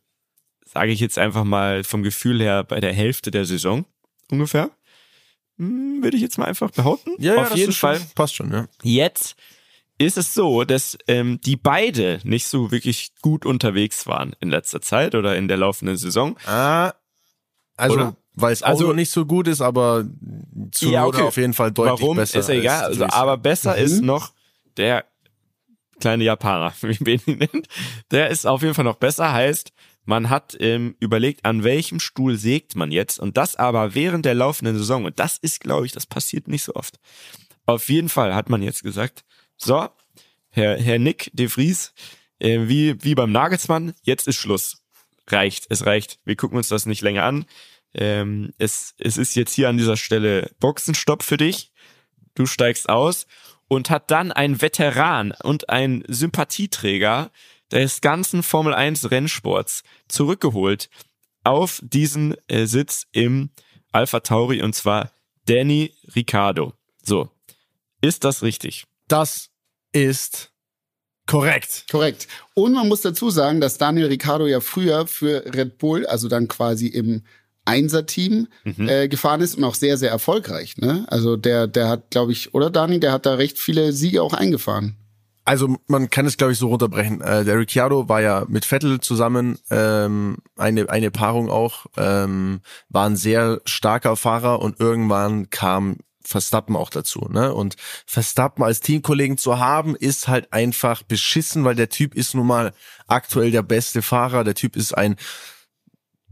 sage 0.64 0.92
ich 0.92 1.00
jetzt 1.00 1.18
einfach 1.18 1.44
mal 1.44 1.84
vom 1.84 2.02
Gefühl 2.02 2.40
her, 2.40 2.64
bei 2.64 2.80
der 2.80 2.92
Hälfte 2.92 3.30
der 3.30 3.44
Saison 3.44 3.84
ungefähr. 4.30 4.70
Hm, 5.58 6.02
Würde 6.02 6.16
ich 6.16 6.22
jetzt 6.22 6.38
mal 6.38 6.46
einfach 6.46 6.70
behaupten. 6.70 7.10
Ja, 7.18 7.34
ja, 7.34 7.42
Auf 7.42 7.54
jeden 7.56 7.70
ist 7.70 7.76
schon- 7.76 7.96
Fall. 7.96 8.00
Passt 8.14 8.34
schon, 8.36 8.50
ja. 8.52 8.66
Jetzt 8.82 9.36
ist 9.98 10.16
es 10.16 10.32
so, 10.32 10.64
dass 10.64 10.96
ähm, 11.08 11.38
die 11.42 11.56
beide 11.56 12.20
nicht 12.24 12.46
so 12.46 12.70
wirklich 12.70 13.10
gut 13.20 13.44
unterwegs 13.44 14.06
waren 14.06 14.34
in 14.40 14.48
letzter 14.48 14.80
Zeit 14.80 15.14
oder 15.14 15.36
in 15.36 15.48
der 15.48 15.58
laufenden 15.58 15.98
Saison. 15.98 16.38
Ah, 16.46 16.94
also, 17.76 17.94
Oder? 17.96 18.16
Weil 18.34 18.52
es 18.52 18.62
Auto 18.62 18.70
Also- 18.86 18.92
nicht 18.92 19.10
so 19.10 19.26
gut 19.26 19.48
ist, 19.48 19.60
aber 19.60 20.04
Tsunoda 20.70 20.94
Ja, 20.96 21.06
okay. 21.06 21.22
auf 21.22 21.36
jeden 21.36 21.54
Fall 21.54 21.72
deutlich 21.72 22.00
Warum 22.00 22.16
besser. 22.16 22.38
ist 22.40 22.48
ja 22.48 22.54
egal, 22.54 22.84
als 22.84 23.00
also, 23.00 23.14
aber 23.16 23.36
besser 23.36 23.76
Mhm. 23.76 23.84
ist 23.84 24.00
noch 24.02 24.32
der 24.76 25.04
kleine 26.00 26.24
Japaner, 26.24 26.72
wie 26.82 26.98
man 27.18 27.20
ihn 27.26 27.38
nennt. 27.38 27.68
Der 28.10 28.28
ist 28.30 28.46
auf 28.46 28.62
jeden 28.62 28.74
Fall 28.74 28.84
noch 28.84 28.96
besser, 28.96 29.32
heißt, 29.32 29.72
man 30.06 30.30
hat 30.30 30.56
ähm, 30.60 30.96
überlegt, 30.98 31.44
an 31.44 31.62
welchem 31.62 32.00
Stuhl 32.00 32.36
sägt 32.36 32.74
man 32.74 32.90
jetzt 32.90 33.18
und 33.20 33.36
das 33.36 33.56
aber 33.56 33.94
während 33.94 34.24
der 34.24 34.34
laufenden 34.34 34.76
Saison 34.78 35.04
und 35.04 35.18
das 35.18 35.36
ist, 35.38 35.60
glaube 35.60 35.86
ich, 35.86 35.92
das 35.92 36.06
passiert 36.06 36.48
nicht 36.48 36.62
so 36.64 36.74
oft. 36.74 36.98
Auf 37.66 37.88
jeden 37.90 38.08
Fall 38.08 38.34
hat 38.34 38.48
man 38.48 38.62
jetzt 38.62 38.82
gesagt, 38.82 39.24
so, 39.56 39.88
Herr, 40.48 40.80
Herr 40.80 40.98
Nick 40.98 41.30
de 41.34 41.48
Vries, 41.48 41.92
äh, 42.40 42.60
wie, 42.66 42.96
wie 43.04 43.14
beim 43.14 43.30
Nagelsmann, 43.30 43.92
jetzt 44.02 44.26
ist 44.26 44.36
Schluss. 44.36 44.78
Reicht, 45.28 45.66
es 45.68 45.86
reicht. 45.86 46.18
Wir 46.24 46.34
gucken 46.34 46.56
uns 46.56 46.68
das 46.68 46.86
nicht 46.86 47.02
länger 47.02 47.22
an. 47.22 47.44
Ähm, 47.94 48.52
es, 48.58 48.94
es 48.98 49.16
ist 49.16 49.34
jetzt 49.34 49.54
hier 49.54 49.68
an 49.68 49.76
dieser 49.76 49.96
Stelle 49.96 50.50
Boxenstopp 50.60 51.22
für 51.22 51.36
dich. 51.36 51.72
Du 52.34 52.46
steigst 52.46 52.88
aus 52.88 53.26
und 53.68 53.90
hat 53.90 54.10
dann 54.10 54.32
ein 54.32 54.60
Veteran 54.60 55.32
und 55.42 55.68
ein 55.68 56.04
Sympathieträger 56.08 57.30
des 57.70 58.00
ganzen 58.00 58.42
Formel 58.42 58.74
1 58.74 59.10
Rennsports 59.10 59.82
zurückgeholt 60.08 60.90
auf 61.44 61.80
diesen 61.82 62.36
äh, 62.48 62.66
Sitz 62.66 63.06
im 63.12 63.50
Alpha 63.92 64.20
Tauri 64.20 64.62
und 64.62 64.74
zwar 64.74 65.12
Danny 65.46 65.94
Ricciardo. 66.14 66.74
So. 67.02 67.30
Ist 68.00 68.24
das 68.24 68.42
richtig? 68.42 68.86
das 69.10 69.50
ist 69.92 70.52
korrekt. 71.26 71.86
Korrekt. 71.90 72.28
Und 72.54 72.72
man 72.72 72.88
muss 72.88 73.02
dazu 73.02 73.30
sagen, 73.30 73.60
dass 73.60 73.78
Daniel 73.78 74.06
Ricciardo 74.06 74.46
ja 74.46 74.60
früher 74.60 75.06
für 75.06 75.44
Red 75.54 75.78
Bull, 75.78 76.06
also 76.06 76.28
dann 76.28 76.48
quasi 76.48 76.86
im 76.86 77.24
Einser-Team 77.64 78.48
Mhm. 78.64 78.88
äh, 78.88 79.08
gefahren 79.08 79.40
ist 79.40 79.56
und 79.56 79.64
auch 79.64 79.74
sehr, 79.74 79.96
sehr 79.96 80.10
erfolgreich. 80.10 80.76
Ne? 80.78 81.04
Also 81.08 81.36
der, 81.36 81.66
der 81.66 81.88
hat, 81.88 82.10
glaube 82.10 82.32
ich, 82.32 82.54
oder 82.54 82.70
Dani, 82.70 83.00
der 83.00 83.12
hat 83.12 83.26
da 83.26 83.34
recht 83.34 83.58
viele 83.58 83.92
Siege 83.92 84.22
auch 84.22 84.34
eingefahren. 84.34 84.96
Also 85.44 85.76
man 85.88 86.10
kann 86.10 86.26
es, 86.26 86.36
glaube 86.36 86.52
ich, 86.52 86.58
so 86.58 86.68
runterbrechen. 86.68 87.20
Äh, 87.22 87.44
der 87.44 87.58
Ricciardo 87.58 88.08
war 88.08 88.20
ja 88.20 88.44
mit 88.48 88.64
Vettel 88.64 89.00
zusammen 89.00 89.58
ähm, 89.70 90.36
eine, 90.56 90.88
eine 90.90 91.10
Paarung 91.10 91.50
auch, 91.50 91.86
ähm, 91.96 92.60
war 92.88 93.06
ein 93.06 93.16
sehr 93.16 93.60
starker 93.64 94.16
Fahrer 94.16 94.60
und 94.60 94.78
irgendwann 94.78 95.50
kam 95.50 95.96
Verstappen 96.22 96.76
auch 96.76 96.90
dazu. 96.90 97.26
Ne? 97.30 97.52
Und 97.52 97.74
Verstappen 98.06 98.62
als 98.62 98.80
Teamkollegen 98.80 99.38
zu 99.38 99.58
haben, 99.58 99.96
ist 99.96 100.28
halt 100.28 100.52
einfach 100.52 101.02
beschissen, 101.02 101.64
weil 101.64 101.74
der 101.74 101.88
Typ 101.88 102.14
ist 102.14 102.34
nun 102.34 102.46
mal 102.46 102.72
aktuell 103.08 103.50
der 103.50 103.62
beste 103.62 104.02
Fahrer. 104.02 104.44
Der 104.44 104.54
Typ 104.54 104.76
ist 104.76 104.96
ein 104.96 105.16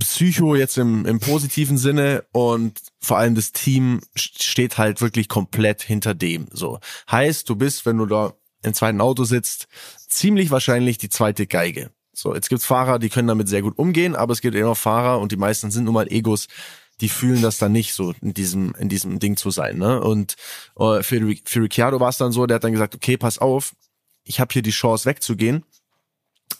Psycho 0.00 0.54
jetzt 0.54 0.78
im, 0.78 1.06
im 1.06 1.18
positiven 1.18 1.78
Sinne 1.78 2.24
und 2.32 2.78
vor 3.00 3.18
allem 3.18 3.34
das 3.34 3.52
Team 3.52 4.00
steht 4.14 4.78
halt 4.78 5.00
wirklich 5.00 5.28
komplett 5.28 5.82
hinter 5.82 6.14
dem. 6.14 6.48
So 6.52 6.78
heißt, 7.10 7.48
du 7.48 7.56
bist, 7.56 7.84
wenn 7.86 7.98
du 7.98 8.06
da 8.06 8.34
im 8.62 8.74
zweiten 8.74 9.00
Auto 9.00 9.24
sitzt, 9.24 9.66
ziemlich 10.08 10.50
wahrscheinlich 10.50 10.98
die 10.98 11.08
zweite 11.08 11.46
Geige. 11.46 11.90
So, 12.12 12.34
jetzt 12.34 12.48
gibt's 12.48 12.66
Fahrer, 12.66 12.98
die 12.98 13.10
können 13.10 13.28
damit 13.28 13.48
sehr 13.48 13.62
gut 13.62 13.78
umgehen, 13.78 14.16
aber 14.16 14.32
es 14.32 14.40
gibt 14.40 14.56
immer 14.56 14.74
Fahrer 14.74 15.20
und 15.20 15.30
die 15.30 15.36
meisten 15.36 15.70
sind 15.70 15.84
nun 15.84 15.94
mal 15.94 16.10
Egos, 16.10 16.48
die 17.00 17.08
fühlen 17.08 17.42
das 17.42 17.58
dann 17.58 17.72
nicht 17.72 17.94
so 17.94 18.12
in 18.20 18.34
diesem 18.34 18.74
in 18.78 18.88
diesem 18.88 19.20
Ding 19.20 19.36
zu 19.36 19.50
sein. 19.50 19.78
Ne? 19.78 20.00
Und 20.00 20.34
äh, 20.78 21.02
für, 21.02 21.34
für 21.44 21.62
Ricciardo 21.62 22.00
war 22.00 22.08
es 22.08 22.16
dann 22.16 22.32
so, 22.32 22.46
der 22.46 22.56
hat 22.56 22.64
dann 22.64 22.72
gesagt, 22.72 22.96
okay, 22.96 23.16
pass 23.16 23.38
auf, 23.38 23.74
ich 24.24 24.40
habe 24.40 24.52
hier 24.52 24.62
die 24.62 24.70
Chance 24.70 25.06
wegzugehen, 25.06 25.64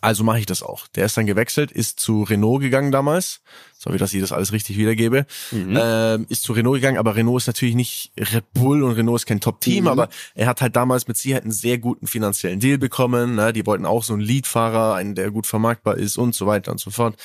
also 0.01 0.23
mache 0.25 0.39
ich 0.39 0.47
das 0.47 0.63
auch. 0.63 0.87
Der 0.89 1.07
ist 1.07 1.17
dann 1.17 1.27
gewechselt, 1.27 1.73
ist 1.73 1.99
zu 1.99 2.23
Renault 2.23 2.61
gegangen 2.61 2.93
damals. 2.93 3.41
Sorry, 3.77 3.99
dass 3.99 4.13
ich 4.15 4.21
das 4.21 4.33
alles 4.33 4.53
richtig 4.53 4.77
wiedergebe. 4.77 5.27
Mhm. 5.51 5.79
Ähm, 5.81 6.27
ist 6.29 6.43
zu 6.43 6.53
Renault 6.53 6.77
gegangen, 6.77 6.99
aber 6.99 7.17
Renault 7.17 7.43
ist 7.43 7.47
natürlich 7.47 7.75
nicht 7.75 8.13
Red 8.19 8.53
Bull 8.53 8.83
und 8.83 8.93
Renault 8.93 9.21
ist 9.21 9.27
kein 9.27 9.41
Top-Team, 9.41 9.85
Mhm. 9.85 9.89
aber 9.91 10.09
er 10.35 10.47
hat 10.47 10.61
halt 10.61 10.77
damals 10.77 11.09
mit 11.09 11.17
Sicherheit 11.17 11.43
einen 11.45 11.53
sehr 11.53 11.79
guten 11.79 12.07
finanziellen 12.07 12.61
Deal 12.61 12.79
bekommen. 12.79 13.35
Ne? 13.37 13.53
Die 13.53 13.67
wollten 13.67 13.87
auch 13.87 14.03
so 14.05 14.13
einen 14.15 14.23
Leadfahrer, 14.23 14.95
einen, 14.95 15.15
der 15.15 15.31
gut 15.31 15.47
vermarktbar 15.47 15.97
ist 15.97 16.17
und 16.17 16.35
so 16.35 16.47
weiter 16.47 16.73
und 16.73 16.79
so 16.81 16.91
fort. 16.91 17.17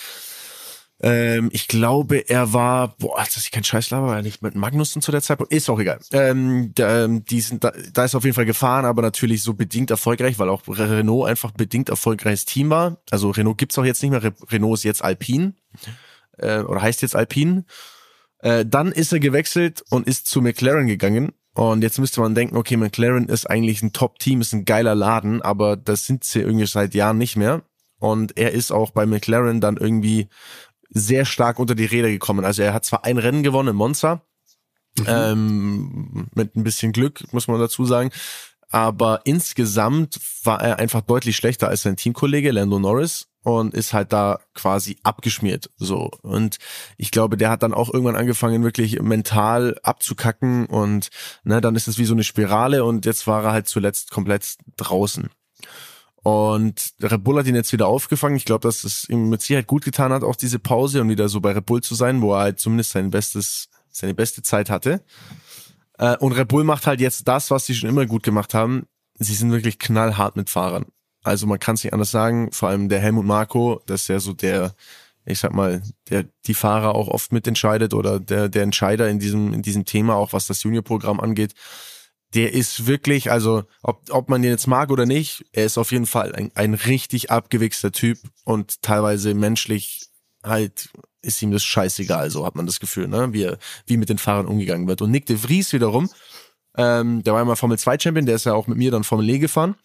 Ähm, 1.01 1.49
ich 1.51 1.67
glaube, 1.67 2.29
er 2.29 2.53
war, 2.53 2.95
boah, 2.97 3.17
dass 3.17 3.37
ich 3.37 3.51
kein 3.51 3.63
Scheiß 3.63 3.89
laber, 3.89 4.07
war 4.07 4.15
er 4.17 4.21
nicht 4.21 4.41
mit 4.41 4.55
Magnussen 4.55 5.01
zu 5.01 5.11
der 5.11 5.21
Zeitpunkt. 5.21 5.51
Ist 5.51 5.69
auch 5.69 5.79
egal. 5.79 5.99
Ähm, 6.11 6.71
da, 6.75 7.05
ähm, 7.05 7.25
die 7.25 7.41
sind, 7.41 7.63
da, 7.63 7.73
da 7.91 8.05
ist 8.05 8.15
auf 8.15 8.23
jeden 8.23 8.35
Fall 8.35 8.45
gefahren, 8.45 8.85
aber 8.85 9.01
natürlich 9.01 9.43
so 9.43 9.53
bedingt 9.53 9.91
erfolgreich, 9.91 10.39
weil 10.39 10.49
auch 10.49 10.61
Renault 10.67 11.27
einfach 11.27 11.51
bedingt 11.51 11.89
erfolgreiches 11.89 12.45
Team 12.45 12.69
war. 12.69 12.97
Also 13.11 13.31
Renault 13.31 13.57
gibt's 13.57 13.77
auch 13.77 13.85
jetzt 13.85 14.01
nicht 14.01 14.11
mehr. 14.11 14.23
Re 14.23 14.33
Renault 14.49 14.79
ist 14.79 14.83
jetzt 14.83 15.03
Alpine 15.03 15.53
äh, 16.37 16.59
oder 16.59 16.81
heißt 16.81 17.01
jetzt 17.01 17.15
Alpine. 17.15 17.65
Äh, 18.39 18.65
dann 18.65 18.91
ist 18.91 19.11
er 19.11 19.19
gewechselt 19.19 19.83
und 19.89 20.07
ist 20.07 20.27
zu 20.27 20.41
McLaren 20.41 20.87
gegangen. 20.87 21.33
Und 21.53 21.83
jetzt 21.83 21.99
müsste 21.99 22.21
man 22.21 22.33
denken, 22.33 22.57
okay, 22.57 22.77
McLaren 22.77 23.29
ist 23.29 23.49
eigentlich 23.49 23.83
ein 23.83 23.93
Top-Team, 23.93 24.41
ist 24.41 24.53
ein 24.53 24.65
geiler 24.65 24.95
Laden, 24.95 25.41
aber 25.41 25.77
das 25.77 26.05
sind 26.05 26.23
sie 26.23 26.41
irgendwie 26.41 26.65
seit 26.65 26.95
Jahren 26.95 27.17
nicht 27.17 27.35
mehr. 27.35 27.61
Und 27.99 28.37
er 28.37 28.51
ist 28.51 28.71
auch 28.71 28.91
bei 28.91 29.05
McLaren 29.05 29.61
dann 29.61 29.77
irgendwie 29.77 30.27
sehr 30.93 31.25
stark 31.25 31.59
unter 31.59 31.75
die 31.75 31.85
Räder 31.85 32.09
gekommen. 32.09 32.45
Also 32.45 32.61
er 32.61 32.73
hat 32.73 32.85
zwar 32.85 33.05
ein 33.05 33.17
Rennen 33.17 33.43
gewonnen 33.43 33.69
in 33.69 33.75
Monza, 33.75 34.21
ähm, 35.07 36.27
mit 36.33 36.55
ein 36.55 36.63
bisschen 36.63 36.91
Glück, 36.91 37.31
muss 37.33 37.47
man 37.47 37.59
dazu 37.59 37.85
sagen. 37.85 38.11
Aber 38.69 39.21
insgesamt 39.25 40.19
war 40.43 40.61
er 40.61 40.79
einfach 40.79 41.01
deutlich 41.01 41.35
schlechter 41.35 41.67
als 41.67 41.83
sein 41.83 41.95
Teamkollege 41.95 42.51
Lando 42.51 42.79
Norris 42.79 43.27
und 43.43 43.73
ist 43.73 43.93
halt 43.93 44.13
da 44.13 44.39
quasi 44.55 44.97
abgeschmiert. 45.03 45.69
So. 45.77 46.09
Und 46.21 46.57
ich 46.97 47.11
glaube, 47.11 47.37
der 47.37 47.51
hat 47.51 47.61
dann 47.61 47.73
auch 47.73 47.93
irgendwann 47.93 48.15
angefangen, 48.15 48.63
wirklich 48.63 48.99
mental 49.01 49.77
abzukacken 49.83 50.65
und 50.65 51.09
ne, 51.43 51.61
dann 51.61 51.75
ist 51.75 51.87
es 51.87 51.99
wie 51.99 52.05
so 52.05 52.13
eine 52.13 52.23
Spirale 52.23 52.83
und 52.83 53.05
jetzt 53.05 53.27
war 53.27 53.43
er 53.43 53.51
halt 53.51 53.67
zuletzt 53.67 54.09
komplett 54.11 54.55
draußen. 54.77 55.29
Und 56.23 56.93
Red 57.01 57.23
Bull 57.23 57.37
hat 57.37 57.47
ihn 57.47 57.55
jetzt 57.55 57.73
wieder 57.73 57.87
aufgefangen. 57.87 58.37
Ich 58.37 58.45
glaube, 58.45 58.61
dass 58.61 58.85
es 58.85 59.07
ihm 59.09 59.29
mit 59.29 59.41
Sicherheit 59.41 59.67
gut 59.67 59.83
getan 59.83 60.13
hat, 60.13 60.23
auch 60.23 60.37
diese 60.37 60.57
Pause 60.57 61.01
und 61.01 61.09
wieder 61.09 61.27
so 61.27 61.41
bei 61.41 61.51
Red 61.51 61.65
Bull 61.65 61.81
zu 61.81 61.95
sein, 61.95 62.21
wo 62.21 62.33
er 62.33 62.39
halt 62.39 62.59
zumindest 62.59 62.91
sein 62.91 63.09
bestes, 63.09 63.67
seine 63.89 64.13
beste 64.13 64.41
Zeit 64.41 64.69
hatte. 64.69 65.01
Äh, 65.97 66.17
Und 66.17 66.31
Red 66.31 66.47
Bull 66.47 66.63
macht 66.63 66.87
halt 66.87 67.01
jetzt 67.01 67.27
das, 67.27 67.51
was 67.51 67.65
sie 67.65 67.75
schon 67.75 67.89
immer 67.89 68.05
gut 68.05 68.23
gemacht 68.23 68.53
haben. 68.53 68.87
Sie 69.19 69.35
sind 69.35 69.51
wirklich 69.51 69.79
knallhart 69.79 70.37
mit 70.37 70.49
Fahrern. 70.49 70.85
Also 71.23 71.45
man 71.45 71.59
kann 71.59 71.75
es 71.75 71.83
nicht 71.83 71.93
anders 71.93 72.11
sagen. 72.11 72.51
Vor 72.51 72.69
allem 72.69 72.89
der 72.89 72.99
Helmut 72.99 73.25
Marko, 73.25 73.81
das 73.85 74.03
ist 74.03 74.07
ja 74.07 74.19
so 74.19 74.33
der, 74.33 74.75
ich 75.25 75.39
sag 75.39 75.53
mal, 75.53 75.81
der 76.09 76.25
die 76.47 76.53
Fahrer 76.53 76.95
auch 76.95 77.07
oft 77.09 77.31
mitentscheidet 77.31 77.93
oder 77.93 78.19
der 78.19 78.49
der 78.49 78.63
Entscheider 78.63 79.09
in 79.09 79.19
diesem 79.19 79.53
in 79.53 79.61
diesem 79.61 79.85
Thema, 79.85 80.15
auch 80.15 80.33
was 80.33 80.47
das 80.47 80.63
Juniorprogramm 80.63 81.19
angeht. 81.19 81.53
Der 82.33 82.53
ist 82.53 82.87
wirklich, 82.87 83.31
also 83.31 83.63
ob, 83.81 84.01
ob 84.09 84.29
man 84.29 84.41
den 84.41 84.51
jetzt 84.51 84.67
mag 84.67 84.89
oder 84.89 85.05
nicht, 85.05 85.45
er 85.51 85.65
ist 85.65 85.77
auf 85.77 85.91
jeden 85.91 86.07
Fall 86.07 86.33
ein, 86.33 86.51
ein 86.55 86.73
richtig 86.73 87.29
abgewichster 87.31 87.91
Typ 87.91 88.17
und 88.43 88.81
teilweise 88.81 89.33
menschlich 89.33 90.07
halt 90.43 90.89
ist 91.21 91.41
ihm 91.41 91.51
das 91.51 91.63
scheißegal, 91.63 92.29
so 92.29 92.45
hat 92.45 92.55
man 92.55 92.65
das 92.65 92.79
Gefühl, 92.79 93.07
ne? 93.07 93.31
wie, 93.31 93.43
er, 93.43 93.57
wie 93.85 93.97
mit 93.97 94.09
den 94.09 94.17
Fahrern 94.17 94.45
umgegangen 94.45 94.87
wird. 94.87 95.01
Und 95.01 95.09
Nick 95.09 95.25
de 95.25 95.37
Vries 95.37 95.71
wiederum, 95.71 96.09
ähm, 96.75 97.23
der 97.23 97.33
war 97.33 97.39
ja 97.39 97.45
mal 97.45 97.55
Formel 97.55 97.79
2 97.79 97.97
Champion, 97.99 98.25
der 98.25 98.35
ist 98.35 98.45
ja 98.45 98.53
auch 98.53 98.67
mit 98.67 98.77
mir 98.77 98.91
dann 98.91 99.03
Formel 99.03 99.29
E 99.29 99.39
gefahren. 99.39 99.75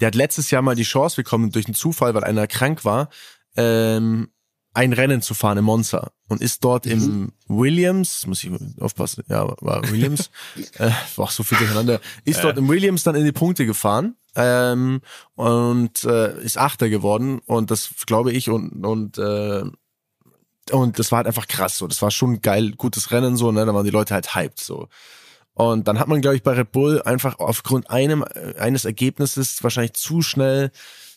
Der 0.00 0.06
hat 0.06 0.14
letztes 0.14 0.50
Jahr 0.50 0.62
mal 0.62 0.76
die 0.76 0.84
Chance 0.84 1.16
bekommen, 1.16 1.50
durch 1.50 1.66
einen 1.66 1.74
Zufall, 1.74 2.14
weil 2.14 2.24
einer 2.24 2.46
krank 2.46 2.84
war, 2.84 3.10
ähm, 3.56 4.30
ein 4.72 4.92
Rennen 4.92 5.20
zu 5.20 5.34
fahren 5.34 5.58
im 5.58 5.64
Monza 5.64 6.12
und 6.28 6.40
ist 6.40 6.62
dort 6.62 6.86
im 6.86 7.32
Williams, 7.48 8.26
muss 8.26 8.44
ich 8.44 8.52
aufpassen, 8.80 9.24
ja, 9.28 9.48
war 9.60 9.90
Williams, 9.90 10.30
äh, 10.78 10.90
war 11.16 11.30
so 11.30 11.42
viel 11.42 11.58
durcheinander, 11.58 12.00
ist 12.24 12.44
dort 12.44 12.56
im 12.56 12.68
Williams 12.68 13.02
dann 13.02 13.16
in 13.16 13.24
die 13.24 13.32
Punkte 13.32 13.66
gefahren 13.66 14.14
ähm, 14.36 15.00
und 15.34 16.04
äh, 16.04 16.40
ist 16.42 16.56
Achter 16.56 16.88
geworden 16.88 17.40
und 17.46 17.70
das 17.70 17.90
glaube 18.06 18.32
ich 18.32 18.48
und 18.48 18.84
und 18.84 19.18
äh, 19.18 19.64
und 20.70 20.98
das 21.00 21.10
war 21.10 21.18
halt 21.18 21.26
einfach 21.26 21.48
krass 21.48 21.78
so, 21.78 21.88
das 21.88 22.00
war 22.00 22.12
schon 22.12 22.40
geil, 22.40 22.72
gutes 22.76 23.10
Rennen 23.10 23.36
so, 23.36 23.50
ne, 23.50 23.66
da 23.66 23.74
waren 23.74 23.84
die 23.84 23.90
Leute 23.90 24.14
halt 24.14 24.34
hyped 24.34 24.60
so. 24.60 24.88
Und 25.52 25.88
dann 25.88 25.98
hat 25.98 26.06
man, 26.06 26.20
glaube 26.20 26.36
ich, 26.36 26.42
bei 26.42 26.52
Red 26.52 26.72
Bull 26.72 27.02
einfach 27.02 27.38
aufgrund 27.38 27.90
einem, 27.90 28.22
äh, 28.22 28.54
eines 28.58 28.84
Ergebnisses 28.84 29.62
wahrscheinlich 29.62 29.94
zu 29.94 30.22
schnell 30.22 30.70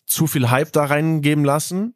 zu 0.06 0.28
viel 0.28 0.50
Hype 0.50 0.74
da 0.74 0.86
reingeben 0.86 1.46
lassen 1.46 1.96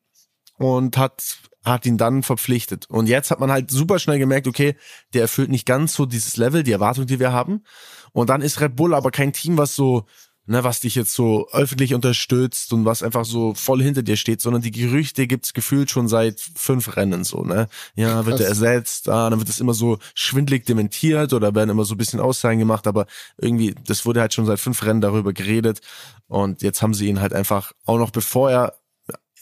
und 0.57 0.97
hat, 0.97 1.37
hat 1.63 1.85
ihn 1.85 1.97
dann 1.97 2.23
verpflichtet. 2.23 2.89
Und 2.89 3.07
jetzt 3.07 3.31
hat 3.31 3.39
man 3.39 3.51
halt 3.51 3.71
super 3.71 3.99
schnell 3.99 4.19
gemerkt, 4.19 4.47
okay, 4.47 4.75
der 5.13 5.21
erfüllt 5.21 5.49
nicht 5.49 5.65
ganz 5.65 5.93
so 5.93 6.05
dieses 6.05 6.37
Level, 6.37 6.63
die 6.63 6.71
Erwartung, 6.71 7.05
die 7.05 7.19
wir 7.19 7.31
haben. 7.31 7.63
Und 8.11 8.29
dann 8.29 8.41
ist 8.41 8.59
Red 8.61 8.75
Bull 8.75 8.93
aber 8.93 9.11
kein 9.11 9.33
Team, 9.33 9.57
was 9.57 9.75
so, 9.75 10.05
ne, 10.47 10.63
was 10.63 10.79
dich 10.79 10.95
jetzt 10.95 11.13
so 11.13 11.47
öffentlich 11.51 11.93
unterstützt 11.93 12.73
und 12.73 12.85
was 12.85 13.03
einfach 13.03 13.25
so 13.25 13.53
voll 13.53 13.83
hinter 13.83 14.01
dir 14.01 14.17
steht, 14.17 14.41
sondern 14.41 14.61
die 14.61 14.71
Gerüchte 14.71 15.27
gibt's 15.27 15.53
gefühlt 15.53 15.91
schon 15.91 16.07
seit 16.07 16.39
fünf 16.39 16.95
Rennen 16.95 17.23
so, 17.23 17.43
ne? 17.43 17.67
Ja, 17.95 18.25
wird 18.25 18.39
er 18.39 18.47
ersetzt, 18.47 19.09
ah, 19.09 19.29
dann 19.29 19.39
wird 19.39 19.49
es 19.49 19.59
immer 19.59 19.73
so 19.73 19.99
schwindlig 20.15 20.65
dementiert 20.65 21.33
oder 21.33 21.53
werden 21.53 21.69
immer 21.69 21.85
so 21.85 21.93
ein 21.93 21.97
bisschen 21.97 22.19
Aussagen 22.19 22.59
gemacht, 22.59 22.87
aber 22.87 23.05
irgendwie, 23.37 23.75
das 23.85 24.05
wurde 24.05 24.21
halt 24.21 24.33
schon 24.33 24.45
seit 24.45 24.59
fünf 24.59 24.83
Rennen 24.83 25.01
darüber 25.01 25.33
geredet 25.33 25.81
und 26.27 26.61
jetzt 26.61 26.81
haben 26.81 26.93
sie 26.93 27.07
ihn 27.07 27.21
halt 27.21 27.33
einfach, 27.33 27.73
auch 27.85 27.97
noch 27.97 28.11
bevor 28.11 28.49
er 28.49 28.73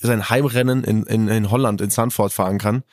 sein 0.02 0.30
Heimrennen 0.30 0.84
in, 0.84 1.04
in, 1.04 1.28
in 1.28 1.52
Holland, 1.52 1.82
in 1.82 1.90
Sanford 1.90 2.34
fahren 2.34 2.58
kann, 2.58 2.84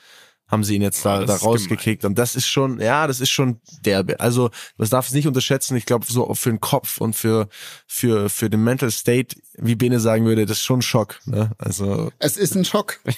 haben 0.48 0.64
sie 0.64 0.76
ihn 0.76 0.82
jetzt 0.82 1.04
da, 1.04 1.18
Boah, 1.18 1.26
das 1.26 1.40
da 1.40 1.46
rausgekickt. 1.46 2.04
Und 2.04 2.18
das 2.18 2.36
ist 2.36 2.46
schon, 2.46 2.78
ja, 2.78 3.06
das 3.06 3.20
ist 3.20 3.30
schon 3.30 3.60
derbe. 3.80 4.20
Also, 4.20 4.50
das 4.76 4.90
darf 4.90 5.06
es 5.08 5.14
nicht 5.14 5.26
unterschätzen. 5.26 5.76
Ich 5.76 5.86
glaube, 5.86 6.04
so 6.06 6.32
für 6.34 6.50
den 6.50 6.60
Kopf 6.60 7.00
und 7.00 7.16
für, 7.16 7.48
für, 7.86 8.28
für 8.28 8.50
den 8.50 8.62
Mental 8.62 8.90
State, 8.90 9.36
wie 9.54 9.74
Bene 9.74 9.98
sagen 9.98 10.26
würde, 10.26 10.44
das 10.44 10.58
ist 10.58 10.64
schon 10.64 10.80
ein 10.80 10.82
Schock. 10.82 11.20
Ne? 11.24 11.52
Also, 11.58 12.12
Es 12.18 12.36
ist 12.36 12.54
ein 12.54 12.64
Schock. 12.64 13.00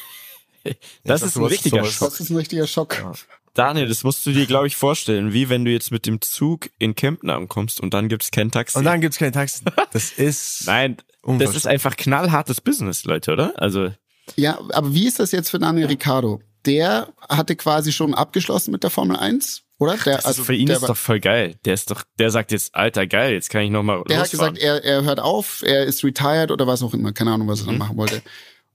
Das 1.04 1.20
ist 1.20 1.36
ein 1.36 1.44
richtiger 1.44 1.80
sowas. 1.80 1.92
Schock. 1.92 2.10
Das 2.12 2.20
ist 2.20 2.30
ein 2.30 2.36
richtiger 2.36 2.66
Schock. 2.66 2.96
Daniel, 3.52 3.86
das 3.86 4.02
musst 4.02 4.24
du 4.24 4.32
dir, 4.32 4.46
glaube 4.46 4.66
ich, 4.66 4.76
vorstellen, 4.76 5.34
wie 5.34 5.50
wenn 5.50 5.66
du 5.66 5.70
jetzt 5.70 5.90
mit 5.90 6.06
dem 6.06 6.22
Zug 6.22 6.70
in 6.78 6.94
Kempten 6.94 7.28
ankommst 7.28 7.80
und 7.80 7.92
dann 7.92 8.08
gibt's 8.08 8.30
kein 8.30 8.50
Taxi. 8.50 8.78
und 8.78 8.84
dann 8.84 9.02
gibt's 9.02 9.18
keine 9.18 9.32
Taxen. 9.32 9.66
Das 9.92 10.10
ist, 10.16 10.66
Nein, 10.66 10.96
das 11.26 11.54
ist 11.56 11.66
einfach 11.66 11.96
knallhartes 11.96 12.60
Business, 12.60 13.04
Leute, 13.04 13.32
oder? 13.32 13.52
Also, 13.60 13.90
Ja, 14.36 14.58
aber 14.72 14.94
wie 14.94 15.06
ist 15.06 15.18
das 15.18 15.32
jetzt 15.32 15.50
für 15.50 15.58
Daniel 15.58 15.86
Ricciardo? 15.86 16.40
Der 16.66 17.08
hatte 17.28 17.56
quasi 17.56 17.92
schon 17.92 18.14
abgeschlossen 18.14 18.70
mit 18.72 18.82
der 18.82 18.90
Formel 18.90 19.16
1, 19.16 19.62
oder? 19.78 19.96
Der, 19.98 20.24
also 20.24 20.44
für 20.44 20.54
ihn 20.54 20.66
der 20.66 20.76
ist 20.76 20.88
doch 20.88 20.96
voll 20.96 21.20
geil. 21.20 21.56
Der 21.66 21.74
ist 21.74 21.90
doch, 21.90 22.02
der 22.18 22.30
sagt 22.30 22.52
jetzt, 22.52 22.74
Alter, 22.74 23.06
geil, 23.06 23.34
jetzt 23.34 23.50
kann 23.50 23.62
ich 23.62 23.70
noch 23.70 23.82
mal 23.82 24.02
Der 24.08 24.18
hat 24.20 24.32
losfahren. 24.32 24.54
gesagt, 24.54 24.82
er, 24.82 24.82
er 24.84 25.02
hört 25.04 25.20
auf, 25.20 25.62
er 25.66 25.84
ist 25.84 26.02
retired 26.04 26.50
oder 26.50 26.66
was 26.66 26.82
auch 26.82 26.94
immer, 26.94 27.12
keine 27.12 27.32
Ahnung, 27.32 27.48
was 27.48 27.60
er 27.60 27.64
Mhm. 27.64 27.68
dann 27.68 27.78
machen 27.78 27.96
wollte. 27.98 28.22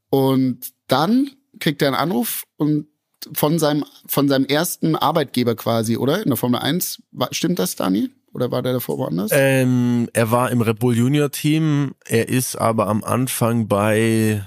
Und 0.09 0.59
dann 0.87 1.31
kriegt 1.59 1.81
er 1.81 1.87
einen 1.89 1.97
Anruf 1.97 2.43
und 2.57 2.87
von 3.33 3.59
seinem, 3.59 3.83
von 4.07 4.29
seinem 4.29 4.45
ersten 4.45 4.95
Arbeitgeber 4.95 5.55
quasi, 5.55 5.97
oder? 5.97 6.21
In 6.23 6.29
der 6.29 6.37
Formel 6.37 6.59
1. 6.61 7.01
War, 7.11 7.29
stimmt 7.31 7.59
das, 7.59 7.75
Dani? 7.75 8.09
Oder 8.39 8.51
war 8.51 8.61
der 8.61 8.71
davor 8.73 8.97
woanders? 8.97 9.31
ähm, 9.33 10.07
er 10.13 10.31
war 10.31 10.49
im 10.49 10.61
Red 10.61 10.79
Bull 10.79 10.95
Junior 10.95 11.29
Team. 11.29 11.93
Er 12.05 12.29
ist 12.29 12.55
aber 12.55 12.87
am 12.87 13.03
Anfang 13.03 13.67
bei, 13.67 14.45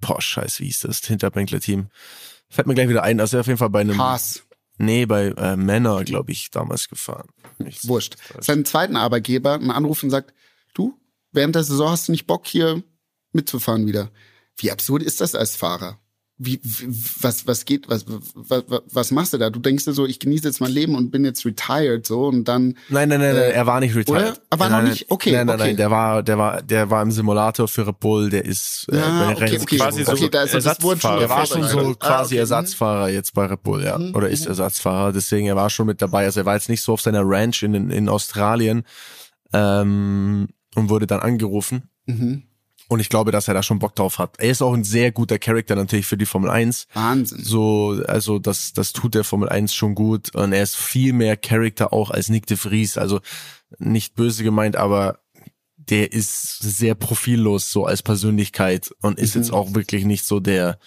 boah, 0.00 0.20
scheiß, 0.22 0.60
wie 0.60 0.66
hieß 0.66 0.82
das? 0.82 1.00
Hinterbänkler 1.00 1.58
Team. 1.58 1.88
Fällt 2.48 2.68
mir 2.68 2.74
gleich 2.74 2.88
wieder 2.88 3.02
ein. 3.02 3.18
Also 3.18 3.36
er 3.36 3.40
auf 3.40 3.46
jeden 3.48 3.58
Fall 3.58 3.70
bei 3.70 3.80
einem, 3.80 3.98
Haas. 3.98 4.44
nee, 4.78 5.04
bei 5.04 5.26
äh, 5.36 5.56
Männer, 5.56 6.04
glaube 6.04 6.30
ich, 6.30 6.52
damals 6.52 6.88
gefahren. 6.88 7.26
Ich- 7.58 7.88
Wurscht. 7.88 8.16
Seinen 8.38 8.64
zweiten 8.64 8.94
Arbeitgeber 8.94 9.54
einen 9.54 9.72
Anruf 9.72 10.04
und 10.04 10.10
sagt, 10.10 10.32
du, 10.74 10.96
während 11.32 11.56
der 11.56 11.64
Saison 11.64 11.90
hast 11.90 12.06
du 12.06 12.12
nicht 12.12 12.26
Bock, 12.28 12.46
hier 12.46 12.84
mitzufahren 13.32 13.86
wieder. 13.86 14.10
Wie 14.56 14.70
absurd 14.70 15.02
ist 15.02 15.20
das 15.20 15.34
als 15.34 15.56
Fahrer? 15.56 15.98
Wie, 16.36 16.60
wie 16.64 16.88
was, 17.20 17.46
was 17.46 17.64
geht, 17.64 17.88
was, 17.88 18.06
was, 18.34 18.64
was 18.90 19.10
machst 19.12 19.32
du 19.32 19.38
da? 19.38 19.50
Du 19.50 19.60
denkst 19.60 19.84
dir 19.84 19.92
so, 19.92 20.04
ich 20.04 20.18
genieße 20.18 20.48
jetzt 20.48 20.60
mein 20.60 20.72
Leben 20.72 20.96
und 20.96 21.12
bin 21.12 21.24
jetzt 21.24 21.46
retired, 21.46 22.04
so, 22.06 22.26
und 22.26 22.44
dann, 22.48 22.76
Nein, 22.88 23.08
nein, 23.08 23.20
nein, 23.20 23.36
nein, 23.36 23.52
er 23.52 23.66
war 23.66 23.78
nicht 23.78 23.94
retired. 23.94 24.40
Er 24.50 24.58
war 24.58 24.68
noch 24.68 24.78
nein, 24.78 24.88
nicht? 24.90 25.10
Okay, 25.10 25.30
Nein, 25.30 25.46
nein, 25.46 25.56
okay. 25.56 25.66
nein, 25.68 25.76
der 25.76 25.90
war, 25.92 26.22
der 26.24 26.36
war, 26.38 26.60
der 26.62 26.90
war 26.90 27.02
im 27.02 27.12
Simulator 27.12 27.68
für 27.68 27.86
Red 27.86 28.00
Bull, 28.00 28.30
der 28.30 28.44
ist 28.44 28.86
äh, 28.90 28.96
ja, 28.96 29.26
bei 29.26 29.34
den 29.34 29.44
okay, 29.44 29.58
okay, 29.62 29.76
quasi 29.76 30.04
so 30.04 30.12
okay, 30.12 30.28
da 30.28 30.42
ist 30.42 30.54
das 30.54 30.82
wurde 30.82 31.00
schon 31.00 31.20
Ersatzfahrer. 31.20 31.22
Er 31.22 31.28
war 31.28 31.46
schon 31.46 31.62
so 31.62 31.94
quasi 31.94 32.10
Ah, 32.10 32.22
okay. 32.24 32.36
Ersatzfahrer 32.38 33.08
jetzt 33.10 33.34
bei 33.34 33.46
Red 33.46 33.62
Bull, 33.62 33.84
ja. 33.84 33.96
Mhm, 33.96 34.14
Oder 34.16 34.28
ist 34.28 34.46
Ersatzfahrer, 34.46 35.12
deswegen 35.12 35.46
er 35.46 35.56
war 35.56 35.70
schon 35.70 35.86
mit 35.86 36.02
dabei. 36.02 36.24
Also 36.24 36.40
er 36.40 36.46
war 36.46 36.54
jetzt 36.54 36.68
nicht 36.68 36.82
so 36.82 36.92
auf 36.94 37.00
seiner 37.00 37.22
Ranch 37.24 37.62
in, 37.62 37.90
in 37.90 38.08
Australien. 38.08 38.82
Ähm, 39.52 40.48
und 40.74 40.88
wurde 40.88 41.06
dann 41.06 41.20
angerufen. 41.20 41.88
Mhm. 42.06 42.42
Und 42.94 43.00
ich 43.00 43.08
glaube, 43.08 43.32
dass 43.32 43.48
er 43.48 43.54
da 43.54 43.62
schon 43.64 43.80
Bock 43.80 43.96
drauf 43.96 44.18
hat. 44.20 44.36
Er 44.38 44.50
ist 44.50 44.62
auch 44.62 44.72
ein 44.72 44.84
sehr 44.84 45.10
guter 45.10 45.38
Charakter 45.40 45.74
natürlich 45.74 46.06
für 46.06 46.16
die 46.16 46.26
Formel 46.26 46.48
1. 46.48 46.86
Wahnsinn. 46.94 47.42
So, 47.42 48.00
also 48.06 48.38
das, 48.38 48.72
das 48.72 48.92
tut 48.92 49.14
der 49.16 49.24
Formel 49.24 49.48
1 49.48 49.74
schon 49.74 49.96
gut. 49.96 50.32
Und 50.34 50.52
er 50.52 50.62
ist 50.62 50.76
viel 50.76 51.12
mehr 51.12 51.36
Charakter 51.36 51.92
auch 51.92 52.10
als 52.12 52.28
Nick 52.28 52.46
de 52.46 52.56
Vries. 52.56 52.96
Also 52.96 53.20
nicht 53.78 54.14
böse 54.14 54.44
gemeint, 54.44 54.76
aber 54.76 55.18
der 55.76 56.12
ist 56.12 56.58
sehr 56.62 56.94
profillos 56.94 57.72
so 57.72 57.84
als 57.84 58.02
Persönlichkeit 58.02 58.94
und 59.02 59.18
ist 59.18 59.34
Mhm. 59.34 59.42
jetzt 59.42 59.52
auch 59.52 59.74
wirklich 59.74 60.04
nicht 60.04 60.24
so 60.24 60.38
der, 60.38 60.78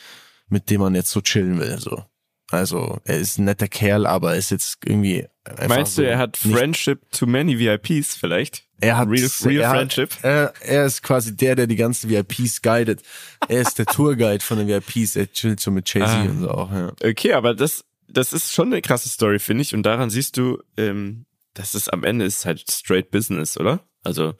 mit 0.47 0.69
dem 0.69 0.79
man 0.79 0.95
jetzt 0.95 1.11
so 1.11 1.19
chillen 1.19 1.59
will. 1.59 1.77
So. 1.77 2.03
Also 2.49 2.99
er 3.03 3.17
ist 3.17 3.37
ein 3.37 3.45
netter 3.45 3.67
Kerl, 3.67 4.05
aber 4.05 4.35
ist 4.35 4.51
jetzt 4.51 4.77
irgendwie 4.85 5.25
Meinst 5.67 5.95
so 5.95 6.01
du, 6.01 6.07
er 6.09 6.17
hat 6.17 6.37
Friendship 6.37 7.09
to 7.11 7.25
many 7.25 7.57
VIPs 7.59 8.15
vielleicht? 8.15 8.63
er 8.79 8.97
hat 8.97 9.09
Real, 9.09 9.27
real 9.43 9.61
er 9.61 9.69
Friendship? 9.71 10.11
Hat, 10.11 10.23
er, 10.23 10.53
er 10.61 10.85
ist 10.85 11.01
quasi 11.03 11.35
der, 11.35 11.55
der 11.55 11.67
die 11.67 11.75
ganzen 11.75 12.09
VIPs 12.09 12.61
guidet. 12.61 13.01
Er 13.47 13.61
ist 13.61 13.79
der 13.79 13.85
Tourguide 13.87 14.43
von 14.43 14.57
den 14.59 14.67
VIPs. 14.67 15.15
Er 15.15 15.31
chillt 15.31 15.59
so 15.59 15.71
mit 15.71 15.91
Jay-Z 15.93 16.07
Ah. 16.09 16.21
und 16.23 16.41
so 16.41 16.49
auch. 16.51 16.71
Ja. 16.71 16.91
Okay, 17.03 17.33
aber 17.33 17.53
das, 17.55 17.83
das 18.07 18.33
ist 18.33 18.53
schon 18.53 18.67
eine 18.67 18.81
krasse 18.81 19.09
Story, 19.09 19.39
finde 19.39 19.61
ich. 19.63 19.73
Und 19.73 19.83
daran 19.83 20.09
siehst 20.09 20.37
du, 20.37 20.61
ähm, 20.77 21.25
dass 21.53 21.73
es 21.73 21.89
am 21.89 22.03
Ende 22.03 22.25
ist 22.25 22.45
halt 22.45 22.69
straight 22.69 23.09
Business, 23.11 23.57
oder? 23.57 23.79
Also 24.03 24.35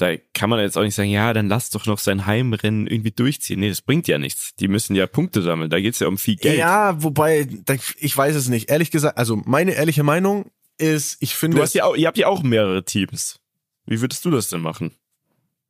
da 0.00 0.16
kann 0.34 0.50
man 0.50 0.60
jetzt 0.60 0.76
auch 0.78 0.82
nicht 0.82 0.94
sagen, 0.94 1.10
ja, 1.10 1.32
dann 1.32 1.48
lass 1.48 1.70
doch 1.70 1.86
noch 1.86 1.98
sein 1.98 2.26
Heimrennen 2.26 2.86
irgendwie 2.86 3.10
durchziehen. 3.10 3.60
Nee, 3.60 3.68
das 3.68 3.82
bringt 3.82 4.08
ja 4.08 4.18
nichts. 4.18 4.54
Die 4.56 4.68
müssen 4.68 4.94
ja 4.96 5.06
Punkte 5.06 5.42
sammeln. 5.42 5.70
Da 5.70 5.80
geht's 5.80 5.98
ja 6.00 6.08
um 6.08 6.18
viel 6.18 6.36
Geld. 6.36 6.58
Ja, 6.58 7.02
wobei, 7.02 7.46
ich 7.98 8.16
weiß 8.16 8.34
es 8.36 8.48
nicht. 8.48 8.70
Ehrlich 8.70 8.90
gesagt, 8.90 9.18
also 9.18 9.36
meine 9.36 9.72
ehrliche 9.72 10.02
Meinung 10.02 10.50
ist, 10.78 11.18
ich 11.20 11.34
finde, 11.34 11.56
Du 11.58 11.62
hast 11.62 11.74
ja 11.74 11.84
auch, 11.84 11.96
ihr 11.96 12.06
habt 12.06 12.18
ja 12.18 12.28
auch 12.28 12.42
mehrere 12.42 12.84
Teams. 12.84 13.38
Wie 13.86 14.00
würdest 14.00 14.24
du 14.24 14.30
das 14.30 14.48
denn 14.48 14.60
machen? 14.62 14.92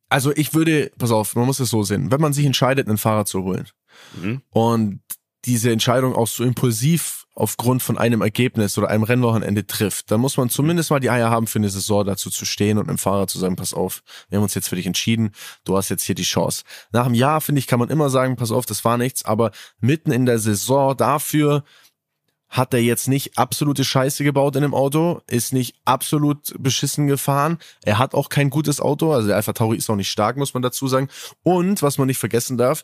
also 0.09 0.33
ich 0.35 0.53
würde, 0.53 0.91
pass 0.97 1.11
auf, 1.11 1.35
man 1.35 1.45
muss 1.45 1.61
es 1.61 1.69
so 1.69 1.83
sehen, 1.83 2.11
wenn 2.11 2.19
man 2.19 2.33
sich 2.33 2.45
entscheidet, 2.45 2.87
einen 2.89 2.97
Fahrer 2.97 3.23
zu 3.25 3.43
holen 3.43 3.69
Mhm. 4.21 4.41
und 4.49 4.99
diese 5.45 5.71
Entscheidung 5.71 6.15
auch 6.15 6.27
so 6.27 6.43
impulsiv 6.43 7.25
aufgrund 7.33 7.81
von 7.81 7.97
einem 7.97 8.21
Ergebnis 8.21 8.77
oder 8.77 8.89
einem 8.89 9.03
Rennwochenende 9.03 9.65
trifft, 9.65 10.11
dann 10.11 10.19
muss 10.19 10.37
man 10.37 10.49
zumindest 10.49 10.91
mal 10.91 10.99
die 10.99 11.09
Eier 11.09 11.29
haben, 11.29 11.47
für 11.47 11.59
eine 11.59 11.69
Saison 11.69 12.05
dazu 12.05 12.29
zu 12.29 12.45
stehen 12.45 12.77
und 12.77 12.89
einem 12.89 12.97
Fahrer 12.97 13.27
zu 13.27 13.39
sagen, 13.39 13.55
pass 13.55 13.73
auf, 13.73 14.03
wir 14.29 14.37
haben 14.37 14.43
uns 14.43 14.53
jetzt 14.53 14.67
für 14.67 14.75
dich 14.75 14.85
entschieden, 14.85 15.31
du 15.63 15.77
hast 15.77 15.89
jetzt 15.89 16.03
hier 16.03 16.15
die 16.15 16.23
Chance. 16.23 16.63
Nach 16.91 17.05
einem 17.05 17.15
Jahr, 17.15 17.41
finde 17.41 17.59
ich, 17.59 17.67
kann 17.67 17.79
man 17.79 17.89
immer 17.89 18.09
sagen, 18.09 18.35
pass 18.35 18.51
auf, 18.51 18.65
das 18.65 18.83
war 18.83 18.97
nichts, 18.97 19.23
aber 19.23 19.51
mitten 19.79 20.11
in 20.11 20.25
der 20.25 20.39
Saison 20.39 20.95
dafür 20.95 21.63
hat 22.49 22.73
er 22.73 22.81
jetzt 22.81 23.07
nicht 23.07 23.37
absolute 23.37 23.85
Scheiße 23.85 24.25
gebaut 24.25 24.57
in 24.57 24.61
dem 24.61 24.73
Auto, 24.73 25.21
ist 25.27 25.53
nicht 25.53 25.77
absolut 25.85 26.53
beschissen 26.59 27.07
gefahren. 27.07 27.59
Er 27.85 27.97
hat 27.97 28.13
auch 28.13 28.27
kein 28.27 28.49
gutes 28.49 28.81
Auto, 28.81 29.13
also 29.13 29.27
der 29.27 29.37
Alpha 29.37 29.53
Tauri 29.53 29.77
ist 29.77 29.89
auch 29.89 29.95
nicht 29.95 30.11
stark, 30.11 30.35
muss 30.35 30.53
man 30.53 30.61
dazu 30.61 30.89
sagen. 30.89 31.07
Und 31.43 31.81
was 31.81 31.97
man 31.97 32.07
nicht 32.07 32.17
vergessen 32.17 32.57
darf, 32.57 32.83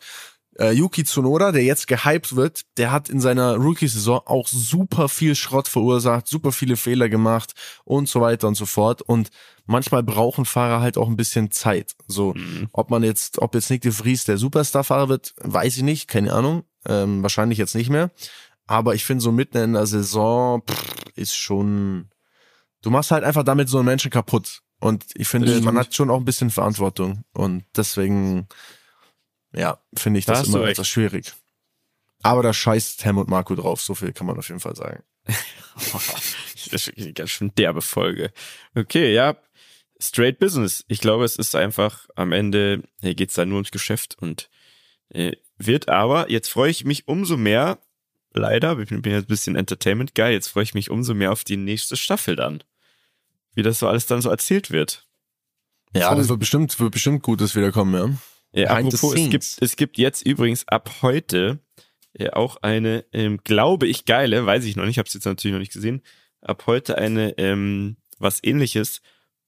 äh, 0.58 0.72
Yuki 0.72 1.04
Tsunoda, 1.04 1.52
der 1.52 1.62
jetzt 1.62 1.86
gehypt 1.86 2.36
wird, 2.36 2.62
der 2.76 2.90
hat 2.90 3.08
in 3.08 3.20
seiner 3.20 3.54
Rookie-Saison 3.56 4.20
auch 4.26 4.48
super 4.48 5.08
viel 5.08 5.34
Schrott 5.34 5.68
verursacht, 5.68 6.26
super 6.26 6.52
viele 6.52 6.76
Fehler 6.76 7.08
gemacht 7.08 7.54
und 7.84 8.08
so 8.08 8.20
weiter 8.20 8.48
und 8.48 8.54
so 8.54 8.66
fort. 8.66 9.02
Und 9.02 9.30
manchmal 9.66 10.02
brauchen 10.02 10.44
Fahrer 10.44 10.80
halt 10.80 10.98
auch 10.98 11.08
ein 11.08 11.16
bisschen 11.16 11.50
Zeit. 11.50 11.94
So, 12.06 12.34
ob 12.72 12.90
man 12.90 13.02
jetzt, 13.02 13.38
ob 13.38 13.54
jetzt 13.54 13.70
Nick 13.70 13.82
de 13.82 13.92
Vries 13.92 14.24
der 14.24 14.38
Superstar-Fahrer 14.38 15.08
wird, 15.08 15.34
weiß 15.38 15.76
ich 15.76 15.82
nicht, 15.82 16.08
keine 16.08 16.32
Ahnung. 16.32 16.64
Ähm, 16.86 17.22
wahrscheinlich 17.22 17.58
jetzt 17.58 17.74
nicht 17.74 17.90
mehr. 17.90 18.10
Aber 18.66 18.94
ich 18.94 19.04
finde, 19.04 19.22
so 19.22 19.32
mitten 19.32 19.58
in 19.58 19.72
der 19.72 19.86
Saison 19.86 20.62
pff, 20.62 20.94
ist 21.16 21.36
schon. 21.36 22.10
Du 22.82 22.90
machst 22.90 23.10
halt 23.10 23.24
einfach 23.24 23.42
damit 23.42 23.68
so 23.68 23.78
einen 23.78 23.86
Menschen 23.86 24.10
kaputt. 24.10 24.60
Und 24.80 25.04
ich 25.14 25.26
finde, 25.26 25.60
man 25.62 25.76
hat 25.76 25.94
schon 25.94 26.10
auch 26.10 26.18
ein 26.18 26.24
bisschen 26.24 26.50
Verantwortung. 26.50 27.24
Und 27.32 27.64
deswegen, 27.76 28.46
ja, 29.52 29.80
finde 29.94 30.18
ich 30.18 30.26
Da 30.26 30.34
das 30.34 30.48
immer 30.48 30.66
etwas 30.66 30.88
schwierig. 30.88 31.32
Aber 32.22 32.42
da 32.42 32.52
scheißt 32.52 33.04
Helmut 33.04 33.28
Marco 33.28 33.54
drauf, 33.54 33.80
so 33.80 33.94
viel 33.94 34.12
kann 34.12 34.26
man 34.26 34.38
auf 34.38 34.48
jeden 34.48 34.60
Fall 34.60 34.76
sagen. 34.76 35.02
das 35.26 36.72
ist 36.72 36.86
wirklich 36.88 37.06
eine 37.06 37.14
ganz 37.14 37.30
schön 37.30 37.52
derbe 37.56 37.82
Folge. 37.82 38.32
Okay, 38.74 39.12
ja. 39.14 39.36
Straight 40.00 40.38
Business. 40.38 40.84
Ich 40.88 41.00
glaube, 41.00 41.24
es 41.24 41.36
ist 41.36 41.54
einfach 41.54 42.06
am 42.14 42.32
Ende, 42.32 42.82
hier 43.00 43.14
geht's 43.14 43.34
da 43.34 43.44
nur 43.44 43.56
ums 43.56 43.70
Geschäft 43.70 44.16
und 44.20 44.48
äh, 45.10 45.32
wird 45.56 45.88
aber, 45.88 46.30
jetzt 46.30 46.48
freue 46.48 46.70
ich 46.70 46.84
mich 46.84 47.08
umso 47.08 47.36
mehr, 47.36 47.78
leider, 48.32 48.78
ich 48.78 48.88
bin 48.88 49.02
jetzt 49.04 49.24
ein 49.24 49.26
bisschen 49.26 49.56
Entertainment 49.56 50.14
geil, 50.14 50.32
jetzt 50.32 50.48
freue 50.48 50.62
ich 50.62 50.74
mich 50.74 50.90
umso 50.90 51.14
mehr 51.14 51.32
auf 51.32 51.44
die 51.44 51.56
nächste 51.56 51.96
Staffel 51.96 52.36
dann. 52.36 52.62
Wie 53.54 53.62
das 53.62 53.80
so 53.80 53.88
alles 53.88 54.06
dann 54.06 54.20
so 54.20 54.30
erzählt 54.30 54.70
wird. 54.70 55.08
Ja, 55.94 56.14
das 56.14 56.28
wird 56.28 56.38
bestimmt, 56.38 56.78
wird 56.78 56.92
bestimmt 56.92 57.22
Gutes 57.22 57.56
wiederkommen, 57.56 57.94
ja. 57.94 58.16
The 58.52 58.66
apropos, 58.66 59.14
es 59.14 59.30
gibt, 59.30 59.56
es 59.60 59.76
gibt 59.76 59.98
jetzt 59.98 60.26
übrigens 60.26 60.66
ab 60.68 60.90
heute 61.02 61.60
äh, 62.14 62.30
auch 62.30 62.56
eine, 62.62 63.04
ähm, 63.12 63.38
glaube 63.44 63.86
ich, 63.86 64.04
geile, 64.04 64.46
weiß 64.46 64.64
ich 64.64 64.76
noch 64.76 64.86
nicht, 64.86 64.98
habe 64.98 65.06
es 65.06 65.14
jetzt 65.14 65.26
natürlich 65.26 65.52
noch 65.52 65.60
nicht 65.60 65.72
gesehen, 65.72 66.02
ab 66.40 66.64
heute 66.66 66.98
eine, 66.98 67.36
ähm, 67.38 67.96
was 68.18 68.42
ähnliches 68.42 69.02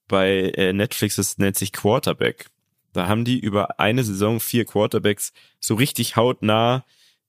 bei 0.07 0.53
äh, 0.57 0.73
Netflix, 0.73 1.17
das 1.17 1.39
nennt 1.39 1.57
sich 1.57 1.73
Quarterback. 1.73 2.47
Da 2.93 3.07
haben 3.07 3.25
die 3.25 3.39
über 3.39 3.79
eine 3.79 4.03
Saison 4.03 4.41
vier 4.41 4.65
Quarterbacks 4.65 5.33
so 5.61 5.75
richtig 5.77 6.17
hautnah 6.17 6.85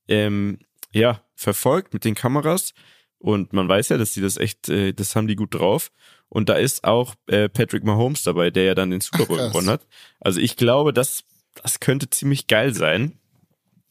ähm, 0.07 0.59
ja, 0.91 1.21
verfolgt 1.35 1.93
mit 1.93 2.03
den 2.03 2.15
Kameras. 2.15 2.73
Und 3.19 3.53
man 3.53 3.69
weiß 3.69 3.89
ja, 3.89 3.97
dass 3.97 4.13
die 4.13 4.21
das 4.21 4.37
echt, 4.37 4.67
äh, 4.69 4.93
das 4.93 5.15
haben 5.15 5.27
die 5.27 5.35
gut 5.35 5.53
drauf. 5.53 5.91
Und 6.27 6.49
da 6.49 6.53
ist 6.55 6.83
auch 6.83 7.13
äh, 7.27 7.49
Patrick 7.49 7.83
Mahomes 7.83 8.23
dabei, 8.23 8.49
der 8.49 8.63
ja 8.63 8.75
dann 8.75 8.89
den 8.89 9.01
Super 9.01 9.25
Bowl 9.25 9.39
Ach, 9.39 9.49
gewonnen 9.49 9.69
hat. 9.69 9.85
Also 10.19 10.39
ich 10.39 10.55
glaube, 10.55 10.91
das, 10.91 11.23
das 11.55 11.79
könnte 11.79 12.09
ziemlich 12.09 12.47
geil 12.47 12.73
sein. 12.73 13.17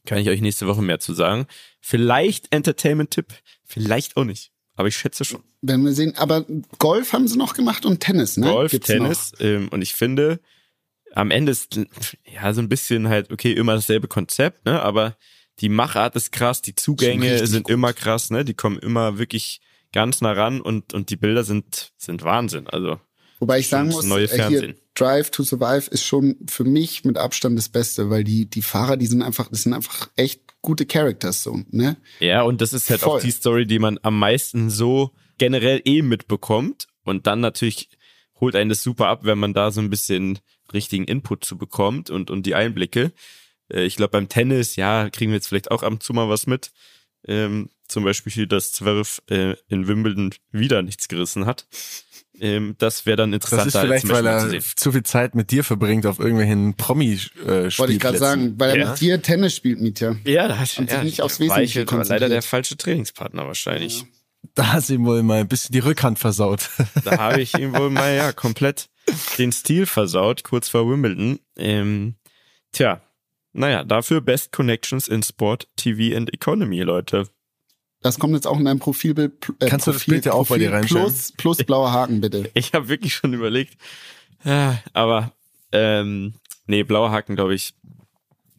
Kann 0.05 0.17
ich 0.17 0.29
euch 0.29 0.41
nächste 0.41 0.67
Woche 0.67 0.81
mehr 0.81 0.99
zu 0.99 1.13
sagen. 1.13 1.45
Vielleicht 1.79 2.51
Entertainment-Tipp, 2.53 3.27
vielleicht 3.63 4.17
auch 4.17 4.23
nicht. 4.23 4.51
Aber 4.75 4.87
ich 4.87 4.97
schätze 4.97 5.25
schon. 5.25 5.43
Werden 5.61 5.85
wir 5.85 5.93
sehen. 5.93 6.15
Aber 6.17 6.45
Golf 6.79 7.13
haben 7.13 7.27
sie 7.27 7.37
noch 7.37 7.53
gemacht 7.53 7.85
und 7.85 7.99
Tennis, 7.99 8.37
ne? 8.37 8.47
Golf, 8.47 8.71
Gibt's 8.71 8.87
Tennis. 8.87 9.33
Ähm, 9.39 9.67
und 9.69 9.81
ich 9.81 9.93
finde, 9.93 10.39
am 11.13 11.29
Ende 11.29 11.51
ist 11.51 11.79
ja 12.25 12.53
so 12.53 12.61
ein 12.61 12.69
bisschen 12.69 13.09
halt, 13.09 13.31
okay, 13.31 13.51
immer 13.51 13.75
dasselbe 13.75 14.07
Konzept, 14.07 14.65
ne? 14.65 14.81
Aber 14.81 15.17
die 15.59 15.69
Machart 15.69 16.15
ist 16.15 16.31
krass, 16.31 16.61
die 16.61 16.73
Zugänge 16.73 17.45
sind 17.45 17.65
gut. 17.65 17.73
immer 17.73 17.93
krass, 17.93 18.31
ne? 18.31 18.43
Die 18.43 18.55
kommen 18.55 18.79
immer 18.79 19.19
wirklich 19.19 19.61
ganz 19.91 20.21
nah 20.21 20.31
ran 20.31 20.61
und, 20.61 20.93
und 20.93 21.09
die 21.09 21.17
Bilder 21.17 21.43
sind, 21.43 21.93
sind 21.97 22.23
Wahnsinn. 22.23 22.67
Also, 22.67 22.99
Wobei 23.41 23.57
ich 23.59 23.69
sagen 23.69 23.89
muss, 23.89 24.05
äh, 24.05 24.47
hier 24.47 24.75
Drive 24.93 25.31
to 25.31 25.41
Survive 25.41 25.89
ist 25.89 26.03
schon 26.03 26.37
für 26.47 26.63
mich 26.63 27.03
mit 27.03 27.17
Abstand 27.17 27.57
das 27.57 27.69
Beste, 27.69 28.11
weil 28.11 28.23
die 28.23 28.45
die 28.45 28.61
Fahrer, 28.61 28.97
die 28.97 29.07
sind 29.07 29.23
einfach, 29.23 29.49
das 29.49 29.63
sind 29.63 29.73
einfach 29.73 30.09
echt 30.15 30.41
gute 30.61 30.85
Characters 30.85 31.41
so, 31.41 31.59
ne? 31.71 31.97
ja, 32.19 32.43
und 32.43 32.61
das 32.61 32.71
ist 32.71 32.91
halt 32.91 33.03
auch 33.03 33.13
Voll. 33.13 33.21
die 33.21 33.31
Story, 33.31 33.65
die 33.65 33.79
man 33.79 33.99
am 34.03 34.19
meisten 34.19 34.69
so 34.69 35.11
generell 35.39 35.81
eh 35.85 36.03
mitbekommt. 36.03 36.87
Und 37.03 37.25
dann 37.25 37.39
natürlich 37.39 37.89
holt 38.39 38.55
einen 38.55 38.69
das 38.69 38.83
super 38.83 39.07
ab, 39.07 39.21
wenn 39.23 39.39
man 39.39 39.55
da 39.55 39.71
so 39.71 39.81
ein 39.81 39.89
bisschen 39.89 40.37
richtigen 40.71 41.05
Input 41.05 41.43
zu 41.43 41.57
bekommt 41.57 42.11
und, 42.11 42.29
und 42.29 42.45
die 42.45 42.53
Einblicke. 42.53 43.11
Äh, 43.73 43.85
Ich 43.85 43.95
glaube, 43.95 44.11
beim 44.11 44.29
Tennis, 44.29 44.75
ja, 44.75 45.09
kriegen 45.09 45.31
wir 45.31 45.37
jetzt 45.37 45.47
vielleicht 45.47 45.71
auch 45.71 45.81
ab 45.81 45.93
und 45.93 46.03
zu 46.03 46.13
mal 46.13 46.29
was 46.29 46.45
mit. 46.45 46.71
Ähm, 47.27 47.71
zum 47.87 48.03
Beispiel, 48.03 48.45
dass 48.45 48.71
Zwerf 48.71 49.23
äh, 49.31 49.55
in 49.67 49.87
Wimbledon 49.87 50.31
wieder 50.51 50.83
nichts 50.83 51.07
gerissen 51.07 51.47
hat. 51.47 51.65
Ähm, 52.41 52.73
das 52.79 53.05
wäre 53.05 53.17
dann 53.17 53.31
Das 53.31 53.37
interessanter 53.51 53.67
ist 53.67 54.01
vielleicht, 54.01 54.09
weil 54.09 54.25
er 54.25 54.59
zu 54.75 54.91
viel 54.91 55.03
Zeit 55.03 55.35
mit 55.35 55.51
dir 55.51 55.63
verbringt 55.63 56.07
auf 56.07 56.17
irgendwelchen 56.17 56.73
Promi-Spielplätzen. 56.75 57.77
Wollte 57.79 57.93
ich 57.93 57.99
gerade 57.99 58.17
sagen, 58.17 58.55
weil 58.59 58.71
er 58.71 58.77
Ja. 58.77 58.89
mit 58.89 58.99
dir 58.99 59.21
Tennis 59.21 59.55
spielt, 59.55 59.79
Mietja. 59.79 60.15
Ja, 60.25 60.47
da 60.47 60.57
hat 60.57 60.75
ja, 60.75 61.03
nicht 61.03 61.21
aufs 61.21 61.39
war 61.39 61.61
ich 61.61 61.75
Wesentliche 61.75 61.87
aber 61.95 62.03
leider 62.05 62.29
der 62.29 62.41
falsche 62.41 62.75
Trainingspartner 62.77 63.45
wahrscheinlich. 63.45 64.05
Da 64.55 64.73
hast 64.73 64.89
du 64.89 64.95
ihm 64.95 65.05
wohl 65.05 65.21
mal 65.21 65.39
ein 65.41 65.47
bisschen 65.47 65.71
die 65.71 65.79
Rückhand 65.79 66.17
versaut. 66.17 66.69
Da 67.05 67.19
habe 67.19 67.41
ich 67.41 67.53
ihm 67.59 67.75
wohl 67.75 67.91
mal 67.91 68.15
ja 68.15 68.31
komplett 68.33 68.89
den 69.37 69.51
Stil 69.51 69.85
versaut, 69.85 70.43
kurz 70.43 70.67
vor 70.67 70.89
Wimbledon. 70.89 71.39
Ähm, 71.57 72.15
tja, 72.71 73.01
naja, 73.53 73.83
dafür 73.83 74.19
Best 74.21 74.51
Connections 74.51 75.07
in 75.07 75.21
Sport, 75.21 75.67
TV 75.75 76.17
and 76.17 76.33
Economy, 76.33 76.81
Leute. 76.81 77.27
Das 78.01 78.17
kommt 78.17 78.33
jetzt 78.33 78.47
auch 78.47 78.57
in 78.57 78.65
deinem 78.65 78.79
Profilbild. 78.79 79.33
Äh, 79.59 79.67
Kannst 79.67 79.87
du 79.87 79.91
das 79.91 80.01
Profil, 80.01 80.13
Bild 80.15 80.25
ja 80.25 80.33
auch 80.33 80.47
bei 80.47 80.57
dir 80.57 80.69
Profil 80.69 80.75
reinstellen? 80.77 81.05
Plus, 81.05 81.31
plus 81.33 81.57
blauer 81.57 81.91
Haken, 81.91 82.21
bitte. 82.21 82.49
Ich 82.53 82.73
habe 82.73 82.87
wirklich 82.87 83.13
schon 83.13 83.33
überlegt. 83.33 83.77
Ja, 84.43 84.81
aber 84.93 85.33
ähm, 85.71 86.33
nee, 86.65 86.83
blauer 86.83 87.11
Haken, 87.11 87.35
glaube 87.35 87.53
ich, 87.53 87.73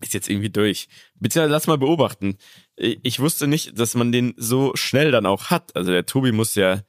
ist 0.00 0.14
jetzt 0.14 0.28
irgendwie 0.30 0.50
durch. 0.50 0.88
Beziehungsweise 1.18 1.52
lass 1.52 1.66
mal 1.66 1.78
beobachten. 1.78 2.36
Ich 2.76 2.98
ich 3.02 3.20
wusste 3.20 3.46
nicht, 3.48 3.78
dass 3.78 3.94
man 3.94 4.12
den 4.12 4.34
so 4.36 4.72
schnell 4.74 5.10
dann 5.10 5.26
auch 5.26 5.46
hat. 5.50 5.74
Also 5.74 5.90
der 5.90 6.06
Tobi 6.06 6.32
muss 6.32 6.54
ja, 6.54 6.80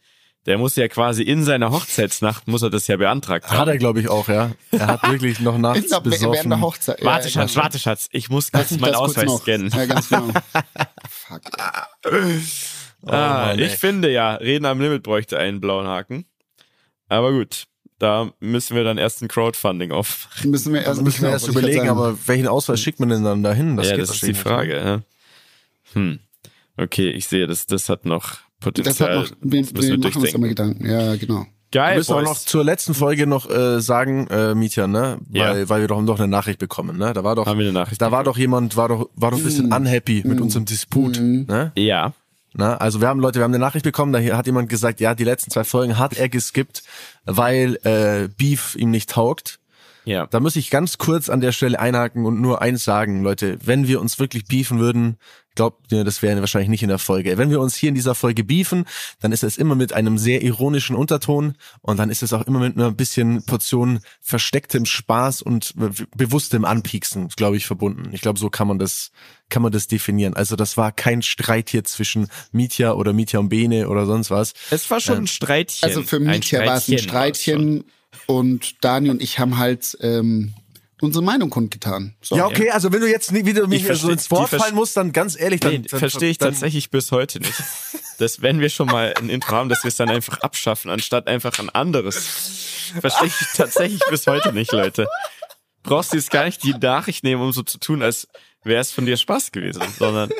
der 0.45 0.57
muss 0.57 0.75
ja 0.75 0.87
quasi 0.87 1.23
in 1.23 1.43
seiner 1.43 1.71
Hochzeitsnacht, 1.71 2.47
muss 2.47 2.61
er 2.61 2.69
das 2.69 2.87
ja 2.87 2.97
beantragt 2.97 3.49
haben. 3.49 3.57
Hat 3.59 3.67
er, 3.69 3.77
glaube 3.77 4.01
ich, 4.01 4.09
auch, 4.09 4.27
ja. 4.27 4.51
Er 4.71 4.87
hat 4.87 5.03
wirklich 5.09 5.39
noch 5.39 5.57
nachts 5.57 5.79
Ich 5.79 5.87
glaub, 5.87 6.05
während 6.05 6.21
der 6.21 6.27
besoffen. 6.29 6.61
Hochzeit. 6.61 6.99
ja, 6.99 7.05
Warte, 7.05 7.27
ich 7.27 7.33
Schatz, 7.33 7.55
warte, 7.55 7.79
Schatz. 7.79 8.09
Ich 8.11 8.29
muss 8.29 8.51
kurz 8.51 8.71
meinen 8.71 8.81
das 8.91 8.97
kurz 8.97 9.09
Ausweis 9.17 9.25
noch. 9.25 9.41
scannen. 9.41 9.69
Ja, 9.69 9.85
ganz 9.85 10.09
genau. 10.09 10.27
Fuck. 11.09 11.41
ah, 13.05 13.45
Mann, 13.47 13.59
ich 13.59 13.71
ey. 13.71 13.77
finde 13.77 14.11
ja, 14.11 14.35
Reden 14.35 14.65
am 14.65 14.81
Limit 14.81 15.03
bräuchte 15.03 15.37
einen 15.37 15.61
blauen 15.61 15.87
Haken. 15.87 16.25
Aber 17.09 17.31
gut, 17.31 17.65
da 17.99 18.31
müssen 18.39 18.75
wir 18.75 18.83
dann 18.83 18.97
erst 18.97 19.21
ein 19.21 19.27
Crowdfunding 19.29 19.91
auf. 19.91 20.27
Müssen 20.43 20.73
wir 20.73 20.81
erst, 20.83 21.01
müssen 21.01 21.21
wir 21.23 21.29
erst 21.29 21.45
wollte 21.53 21.69
ich 21.69 21.75
überlegen, 21.75 21.89
aber 21.89 22.17
welchen 22.27 22.47
Ausweis 22.47 22.81
schickt 22.81 22.99
man 22.99 23.09
denn 23.09 23.23
dann 23.23 23.43
dahin? 23.43 23.77
ja, 23.77 23.91
geht 23.91 24.01
das 24.01 24.09
ist 24.11 24.23
die 24.27 24.33
Frage. 24.33 24.77
Ja. 24.77 25.01
Hm. 25.93 26.19
Okay, 26.75 27.11
ich 27.11 27.27
sehe, 27.27 27.45
das, 27.47 27.67
das 27.67 27.87
hat 27.87 28.05
noch 28.05 28.23
Das 28.23 28.53
Potenzial. 28.64 29.20
hat 29.20 29.32
noch, 29.32 29.38
wir, 29.41 29.61
das 29.61 29.74
müssen 29.74 29.89
wir 29.91 29.97
wir 30.01 30.09
machen 30.09 30.22
uns 30.22 30.34
immer 30.34 30.47
Gedanken. 30.47 30.86
Ja, 30.89 31.16
genau. 31.16 31.39
Wir 31.39 31.82
Geil, 31.82 31.97
müssen 31.97 32.14
auch 32.14 32.22
noch 32.22 32.38
zur 32.38 32.64
letzten 32.64 32.93
Folge 32.93 33.26
noch 33.26 33.49
äh, 33.49 33.82
sagen, 33.82 34.28
äh, 34.28 34.53
Mietja, 34.53 34.86
ne? 34.86 35.18
Weil, 35.28 35.61
Ja. 35.61 35.70
weil 35.70 35.82
wir 35.82 35.88
doch 35.88 36.01
noch 36.01 36.20
eine 36.20 36.28
Nachricht 36.28 36.59
bekommen, 36.59 36.97
ne? 36.99 37.14
Da 37.14 37.24
war 37.24 37.36
doch, 37.36 37.47
Haben 37.47 37.57
wir 37.57 37.66
eine 37.66 37.74
Nachricht 37.74 37.99
da 37.99 38.11
war 38.11 38.24
doch 38.24 38.38
jemand, 38.38 38.78
war 38.78 38.89
doch, 38.89 39.09
war 39.16 39.32
doch 39.32 39.39
ein 39.39 39.43
bisschen 39.43 39.74
unhappy 39.74 40.22
mit 40.26 40.39
unserem 40.39 40.66
Disput, 40.66 41.20
ne? 41.20 41.72
Ja. 41.76 42.14
Na, 42.55 42.78
also 42.78 43.01
wir 43.01 43.07
haben 43.07 43.20
Leute, 43.20 43.39
wir 43.39 43.43
haben 43.45 43.51
eine 43.51 43.57
Nachricht 43.57 43.84
bekommen, 43.84 44.14
da 44.14 44.20
hat 44.38 44.45
jemand 44.45 44.70
gesagt, 44.70 44.99
ja, 44.99 45.16
die 45.16 45.24
letzten 45.24 45.49
zwei 45.49 45.64
Folgen 45.64 45.97
hat 45.97 46.14
er 46.14 46.30
geskippt, 46.30 46.84
weil 47.26 47.80
äh, 47.84 48.30
Beef 48.38 48.76
ihm 48.76 48.91
nicht 48.91 49.09
taugt. 49.09 49.59
Ja. 50.06 50.28
Da 50.28 50.39
muss 50.39 50.56
ich 50.56 50.70
ganz 50.70 50.97
kurz 50.97 51.30
an 51.30 51.41
der 51.41 51.51
Stelle 51.51 51.80
einhaken 51.80 52.26
und 52.26 52.41
nur 52.41 52.62
eins 52.62 52.84
sagen, 52.84 53.24
Leute, 53.24 53.58
wenn 53.64 53.88
wir 53.88 54.01
uns 54.01 54.20
wirklich 54.20 54.45
beefen 54.45 54.80
würden, 54.80 55.18
glaubt 55.56 55.91
mir, 55.91 56.04
das 56.04 56.22
wäre 56.22 56.39
wahrscheinlich 56.39 56.70
nicht 56.70 56.82
in 56.84 56.89
der 56.89 56.97
Folge. 56.97 57.38
Wenn 57.38 57.51
wir 57.51 57.62
uns 57.62 57.76
hier 57.76 57.89
in 57.89 57.95
dieser 57.95 58.16
Folge 58.16 58.43
beefen, 58.43 58.86
dann 59.22 59.32
ist 59.32 59.43
es 59.43 59.58
immer 59.58 59.76
mit 59.76 59.93
einem 59.93 60.18
sehr 60.18 60.41
ironischen 60.41 60.95
Unterton 60.95 61.54
und 61.82 61.97
dann 61.99 62.10
ist 62.10 62.24
es 62.24 62.34
auch 62.34 62.47
immer 62.47 62.60
mit 62.60 62.76
einer 62.76 62.91
bisschen 62.91 63.45
Portion 63.45 63.99
verstecktem 64.20 64.86
Spaß 64.86 65.41
und 65.43 65.74
be- 65.76 65.91
bewusstem 66.16 66.66
Anpieksen, 66.66 67.28
glaube 67.30 67.58
ich, 67.58 67.68
verbunden. 67.68 68.10
Ich 68.14 68.22
glaube, 68.22 68.39
so 68.39 68.49
kann 68.49 68.68
man 68.68 68.80
das, 68.80 69.12
kann 69.49 69.62
man 69.62 69.72
das 69.72 69.88
definieren. 69.88 70.34
Also 70.34 70.56
das 70.56 70.76
war 70.76 70.91
kein 70.91 71.22
Streit 71.22 71.70
hier 71.70 71.84
zwischen 71.84 72.28
Mietja 72.51 72.93
oder 72.93 73.14
Mietja 73.14 73.39
und 73.39 73.49
Bene 73.49 73.89
oder 73.89 74.08
sonst 74.08 74.32
was. 74.32 74.54
Es 74.72 74.89
war 74.89 74.99
schon 74.99 75.18
ein 75.20 75.28
Streitchen. 75.28 75.88
Also 75.88 76.01
für 76.01 76.20
mich 76.20 76.49
ja 76.49 76.66
war 76.66 76.78
es 76.78 76.89
ein 76.89 76.97
Streitchen 76.97 77.84
und 78.28 78.84
Dani 78.84 79.09
und 79.09 79.21
ich 79.21 79.39
haben 79.39 79.57
halt 79.57 79.97
ähm, 80.01 80.53
unsere 81.01 81.24
Meinung 81.24 81.49
kundgetan. 81.49 82.15
So. 82.21 82.36
Ja, 82.36 82.47
okay, 82.47 82.69
also 82.71 82.91
wenn 82.91 83.01
du 83.01 83.09
jetzt 83.09 83.32
nie 83.32 83.45
wieder 83.45 83.67
mich 83.67 83.88
Ich 83.88 83.97
so 83.99 84.09
ins 84.09 84.32
Wort 84.32 84.49
fallen 84.49 84.76
musst, 84.76 84.97
dann 84.97 85.11
ganz 85.11 85.39
ehrlich, 85.39 85.59
dann, 85.59 85.71
Nee, 85.71 85.80
dann 85.89 85.99
verstehe 85.99 86.30
ich 86.30 86.38
dann, 86.38 86.51
tatsächlich 86.51 86.89
bis 86.89 87.11
heute 87.11 87.39
nicht. 87.39 87.53
Dass 88.19 88.41
wenn 88.41 88.59
wir 88.59 88.69
schon 88.69 88.88
mal 88.88 89.13
ein 89.17 89.30
Intro 89.30 89.55
haben, 89.55 89.69
dass 89.69 89.84
wir 89.84 89.89
es 89.89 89.95
dann 89.95 90.09
einfach 90.09 90.39
abschaffen, 90.39 90.89
anstatt 90.89 91.28
einfach 91.28 91.57
ein 91.59 91.69
anderes. 91.69 92.93
Verstehe 92.99 93.28
ich 93.28 93.34
tatsächlich 93.55 94.01
bis 94.09 94.28
heute 94.28 94.53
nicht, 94.53 94.71
Leute. 94.71 95.07
Brauchst 95.82 96.13
du 96.13 96.17
jetzt 96.17 96.32
gar 96.32 96.45
nicht 96.45 96.63
die 96.63 96.74
Nachricht 96.74 97.24
nehmen, 97.24 97.41
um 97.41 97.51
so 97.51 97.63
zu 97.63 97.80
tun, 97.80 98.01
als 98.01 98.28
wäre 98.63 98.80
es 98.80 98.91
von 98.91 99.05
dir 99.05 99.17
Spaß 99.17 99.51
gewesen, 99.51 99.82
sondern 99.97 100.32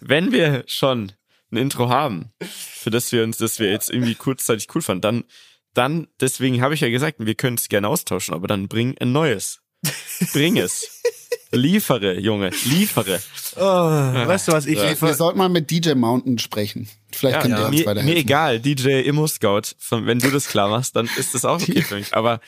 wenn 0.00 0.32
wir 0.32 0.64
schon 0.66 1.12
ein 1.50 1.56
Intro 1.56 1.88
haben, 1.88 2.32
für 2.40 2.90
das 2.90 3.10
wir 3.10 3.24
uns, 3.24 3.38
das 3.38 3.58
wir 3.58 3.70
jetzt 3.70 3.90
irgendwie 3.90 4.14
kurzzeitig 4.14 4.68
cool 4.74 4.82
fanden, 4.82 5.00
dann, 5.00 5.24
dann, 5.74 6.08
deswegen 6.20 6.62
habe 6.62 6.74
ich 6.74 6.80
ja 6.80 6.88
gesagt, 6.88 7.16
wir 7.18 7.34
können 7.34 7.56
es 7.56 7.68
gerne 7.68 7.88
austauschen, 7.88 8.34
aber 8.34 8.46
dann 8.46 8.68
bring 8.68 8.96
ein 8.98 9.12
neues. 9.12 9.60
Bring 10.32 10.56
es. 10.56 11.02
Liefere, 11.52 12.18
Junge, 12.18 12.50
liefere. 12.64 13.20
Oh, 13.56 13.60
weißt 13.60 14.48
du 14.48 14.52
was, 14.52 14.66
ich 14.66 14.76
Ja. 14.78 14.88
liefer, 14.90 15.06
Wir 15.08 15.14
sollten 15.14 15.38
mal 15.38 15.48
mit 15.48 15.70
DJ 15.70 15.92
Mountain 15.94 16.38
sprechen. 16.38 16.88
Vielleicht 17.12 17.40
kann 17.42 17.50
der 17.52 17.66
uns 17.66 17.70
mir, 17.78 17.86
weiterhelfen. 17.86 18.12
mir 18.14 18.18
egal, 18.20 18.58
DJ 18.60 19.00
Immo 19.02 19.26
Scout, 19.28 19.62
wenn 19.90 20.18
du 20.18 20.30
das 20.30 20.48
klar 20.48 20.68
machst, 20.68 20.96
dann 20.96 21.08
ist 21.16 21.34
das 21.34 21.44
auch 21.44 21.60
okay 21.62 21.82
für 21.82 21.94
mich. 21.96 22.12
Aber 22.14 22.40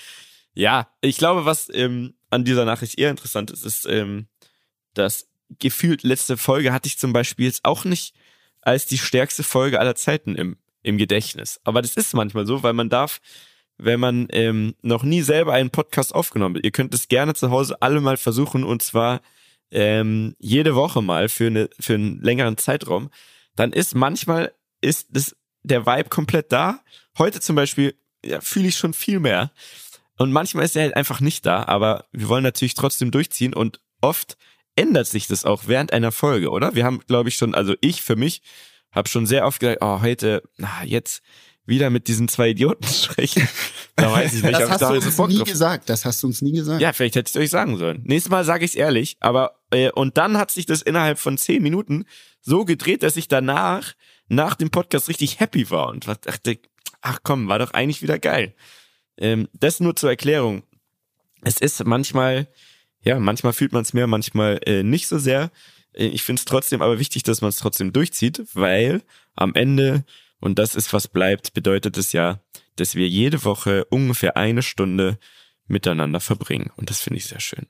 ja, 0.55 0.89
ich 1.03 1.19
glaube, 1.19 1.45
was 1.45 1.69
ähm, 1.73 2.15
an 2.31 2.45
dieser 2.45 2.65
Nachricht 2.65 2.99
eher 2.99 3.11
interessant 3.11 3.51
ist, 3.53 3.65
ist, 3.65 3.87
ähm, 3.87 4.27
dass 4.95 5.29
gefühlt 5.61 6.03
letzte 6.03 6.37
Folge 6.37 6.73
hatte 6.73 6.89
ich 6.89 6.99
zum 6.99 7.13
Beispiel 7.13 7.47
jetzt 7.47 7.65
auch 7.65 7.85
nicht 7.85 8.15
als 8.63 8.87
die 8.87 8.99
stärkste 8.99 9.45
Folge 9.45 9.79
aller 9.79 9.95
Zeiten 9.95 10.35
im, 10.35 10.57
im 10.87 10.99
Gedächtnis. 10.99 11.61
Aber 11.65 11.83
das 11.83 11.97
ist 11.97 12.15
manchmal 12.15 12.47
so, 12.47 12.63
weil 12.63 12.73
man 12.73 12.89
darf, 12.89 13.21
wenn 13.77 14.01
man 14.01 14.29
ähm, 14.31 14.75
noch 14.83 15.03
nie 15.03 15.23
selber 15.23 15.53
einen 15.53 15.71
Podcast 15.71 16.15
aufgenommen 16.15 16.57
hat, 16.57 16.65
ihr 16.65 16.71
könnt 16.71 16.95
es 16.95 17.09
gerne 17.09 17.35
zu 17.35 17.51
Hause 17.51 17.83
alle 17.83 18.01
mal 18.01 18.17
versuchen 18.17 18.65
und 18.65 18.83
zwar 18.83 19.21
ähm, 19.71 20.37
jede 20.39 20.75
Woche 20.77 21.03
mal 21.03 21.29
für, 21.29 21.49
eine, 21.49 21.69
für 21.79 21.95
einen 21.95 22.23
längeren 22.23 22.57
Zeitraum, 22.57 23.11
dann 23.57 23.73
ist 23.73 23.95
manchmal 23.95 24.53
ist 24.81 25.09
das, 25.11 25.37
der 25.65 25.87
Vibe 25.87 26.09
komplett 26.09 26.53
da. 26.53 26.81
Heute 27.19 27.41
zum 27.41 27.57
Beispiel 27.57 27.95
ja, 28.25 28.41
fühle 28.41 28.69
ich 28.69 28.77
schon 28.77 28.95
viel 28.95 29.19
mehr. 29.19 29.51
Und 30.19 30.33
manchmal 30.33 30.65
ist 30.65 30.77
er 30.77 30.85
halt 30.85 30.97
einfach 30.97 31.21
nicht 31.21 31.45
da, 31.45 31.65
aber 31.65 32.07
wir 32.13 32.29
wollen 32.29 32.45
natürlich 32.45 32.75
trotzdem 32.75 33.11
durchziehen 33.11 33.55
und 33.55 33.81
oft 34.01 34.37
ändert 34.77 35.09
sich 35.09 35.27
das 35.27 35.45
auch 35.45 35.65
während 35.67 35.93
einer 35.93 36.13
Folge, 36.13 36.51
oder? 36.51 36.75
Wir 36.75 36.85
haben, 36.85 37.01
glaube 37.07 37.29
ich, 37.29 37.37
schon, 37.37 37.55
also 37.55 37.75
ich 37.81 38.03
für 38.03 38.17
mich 38.17 38.43
habe 38.97 39.09
schon 39.09 39.27
sehr 39.27 39.47
oft 39.47 39.61
gesagt, 39.61 39.79
oh, 39.83 40.01
heute, 40.01 40.43
na, 40.57 40.83
jetzt 40.85 41.23
wieder 41.67 41.91
mit 41.91 42.09
diesen 42.09 42.29
zwei 42.29 42.51
Idioten 42.51 42.87
sprechen. 42.93 43.49
Da 43.97 44.11
weiß 44.13 44.35
ich 44.35 44.43
nicht, 44.43 44.55
Das 44.55 44.63
ob 44.63 44.67
ich 44.67 44.73
hast 44.73 44.83
da 44.83 44.89
du 44.89 44.95
uns 44.97 45.19
nie 45.19 45.37
drauf 45.39 45.49
gesagt. 45.49 45.89
Das 45.89 46.05
hast 46.05 46.23
du 46.23 46.27
uns 46.29 46.43
nie 46.43 46.53
gesagt. 46.53 46.81
ja, 46.81 46.93
vielleicht 46.93 47.17
hätte 47.17 47.29
ich 47.29 47.35
es 47.37 47.41
euch 47.41 47.51
sagen 47.51 47.77
sollen. 47.77 48.03
Nächstes 48.05 48.31
Mal 48.31 48.45
sage 48.45 48.65
ich 48.65 48.73
es 48.73 48.75
ehrlich, 48.77 49.17
aber 49.21 49.61
äh, 49.71 49.91
und 49.91 50.17
dann 50.17 50.39
hat 50.39 50.51
sich 50.51 50.67
das 50.67 50.83
innerhalb 50.83 51.19
von 51.19 51.39
zehn 51.39 51.63
Minuten 51.63 52.05
so 52.41 52.65
gedreht, 52.65 53.03
dass 53.03 53.17
ich 53.17 53.29
danach 53.29 53.95
nach 54.29 54.55
dem 54.55 54.71
Podcast 54.71 55.09
richtig 55.09 55.41
happy 55.41 55.71
war 55.71 55.89
und 55.89 56.07
dachte, 56.07 56.59
ach 57.01 57.21
komm, 57.23 57.49
war 57.49 57.59
doch 57.59 57.73
eigentlich 57.73 58.03
wieder 58.03 58.19
geil. 58.19 58.55
Ähm, 59.19 59.49
das 59.53 59.81
nur 59.81 59.97
zur 59.97 60.11
Erklärung. 60.11 60.63
Es 61.43 61.61
ist 61.61 61.85
manchmal, 61.85 62.49
ja, 63.03 63.19
manchmal 63.19 63.53
fühlt 63.53 63.73
man 63.73 63.83
es 63.83 63.93
mehr, 63.93 64.07
manchmal 64.07 64.61
äh, 64.67 64.83
nicht 64.83 65.09
so 65.09 65.19
sehr. 65.19 65.51
Äh, 65.97 66.07
ich 66.07 66.23
finde 66.23 66.41
es 66.41 66.45
trotzdem 66.45 66.83
aber 66.83 66.99
wichtig, 66.99 67.23
dass 67.23 67.41
man 67.41 67.49
es 67.51 67.57
trotzdem 67.57 67.93
durchzieht, 67.93 68.43
weil 68.55 69.03
am 69.35 69.55
Ende, 69.55 70.05
und 70.41 70.59
das 70.59 70.75
ist 70.75 70.93
was 70.93 71.09
bleibt, 71.09 71.53
bedeutet 71.55 71.97
es 71.97 72.13
ja, 72.13 72.41
dass 72.77 72.95
wir 72.95 73.09
jede 73.09 73.45
Woche 73.45 73.85
ungefähr 73.87 74.37
eine 74.37 74.63
Stunde 74.63 75.19
miteinander 75.67 76.21
verbringen. 76.21 76.71
Und 76.77 76.91
das 76.91 77.01
finde 77.01 77.19
ich 77.19 77.27
sehr 77.27 77.41
schön. 77.41 77.67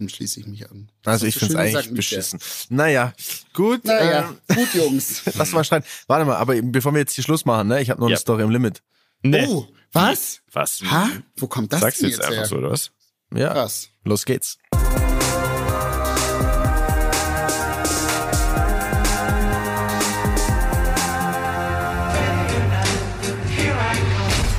Dem 0.00 0.08
schließe 0.08 0.40
ich 0.40 0.46
mich 0.46 0.68
an. 0.68 0.90
also 1.04 1.24
ich 1.24 1.36
finde 1.36 1.54
es 1.54 1.56
eigentlich 1.60 1.70
gesagt, 1.72 1.86
Michael. 1.86 1.96
beschissen. 1.96 2.40
Naja, 2.68 3.14
gut. 3.52 3.84
Naja, 3.84 4.34
ähm, 4.48 4.56
gut, 4.56 4.74
Jungs. 4.74 5.22
Lass 5.36 5.52
mal 5.52 5.62
schreien. 5.62 5.84
Warte 6.08 6.24
mal, 6.24 6.34
aber 6.34 6.60
bevor 6.60 6.92
wir 6.92 6.98
jetzt 6.98 7.14
hier 7.14 7.22
Schluss 7.22 7.44
machen, 7.44 7.68
ne? 7.68 7.80
Ich 7.80 7.90
habe 7.90 8.00
noch 8.00 8.08
Ja. 8.08 8.14
eine 8.14 8.20
Story 8.20 8.42
im 8.42 8.50
Limit. 8.50 8.82
Nee. 9.22 9.46
Oh, 9.46 9.68
was? 9.92 10.40
Was? 10.52 10.82
Ha? 10.82 11.08
Wo 11.36 11.46
kommt 11.46 11.72
das 11.72 11.80
Sagst 11.80 12.02
denn 12.02 12.08
jetzt 12.08 12.18
jetzt 12.18 12.24
einfach 12.26 12.38
her? 12.38 12.46
so, 12.46 12.56
oder 12.56 12.70
was? 12.72 12.90
Ja, 13.32 13.52
Krass. 13.52 13.88
los 14.02 14.24
geht's. 14.24 14.58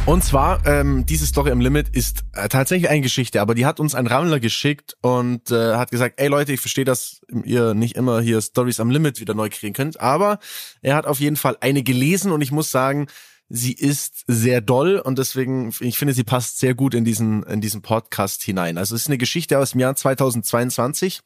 Und 0.06 0.24
zwar, 0.24 0.64
ähm, 0.68 1.08
diese 1.08 1.26
Story 1.26 1.50
im 1.50 1.62
Limit 1.62 1.90
ist 1.90 2.26
äh, 2.34 2.48
tatsächlich 2.48 2.92
eine 2.92 3.02
Geschichte, 3.02 3.42
aber 3.42 3.56
die 3.56 3.66
hat 3.66 3.80
uns 3.80 3.96
ein 3.96 4.06
Rammler 4.06 4.40
geschickt 4.40 4.96
und 5.02 5.50
äh, 5.50 5.74
hat 5.76 5.90
gesagt, 5.90 6.20
ey 6.22 6.28
Leute, 6.28 6.54
ich 6.54 6.60
verstehe, 6.60 6.86
dass 6.86 7.22
ihr 7.44 7.74
nicht 7.74 7.96
immer 7.96 8.22
hier 8.22 8.40
Stories 8.40 8.80
am 8.80 8.92
Limit 8.92 9.20
wieder 9.20 9.34
neu 9.34 9.50
kriegen 9.50 9.74
könnt, 9.74 10.00
aber 10.00 10.38
er 10.84 10.96
hat 10.96 11.08
auf 11.08 11.20
jeden 11.20 11.38
Fall 11.38 11.58
eine 11.60 11.82
gelesen 11.82 12.32
und 12.32 12.42
ich 12.42 12.52
muss 12.52 12.70
sagen, 12.70 13.08
sie 13.50 13.74
ist 13.74 14.24
sehr 14.28 14.62
doll 14.62 14.98
und 14.98 15.20
deswegen, 15.20 15.72
ich 15.80 15.98
finde, 15.98 16.14
sie 16.14 16.24
passt 16.24 16.60
sehr 16.60 16.74
gut 16.74 16.94
in 16.94 17.06
diesen, 17.06 17.44
in 17.44 17.62
diesen 17.62 17.82
Podcast 17.82 18.44
hinein. 18.44 18.78
Also 18.78 18.96
es 18.96 19.04
ist 19.04 19.08
eine 19.08 19.18
Geschichte 19.18 19.60
aus 19.60 19.72
dem 19.72 19.82
Jahr 19.82 19.96
2022. 19.96 21.22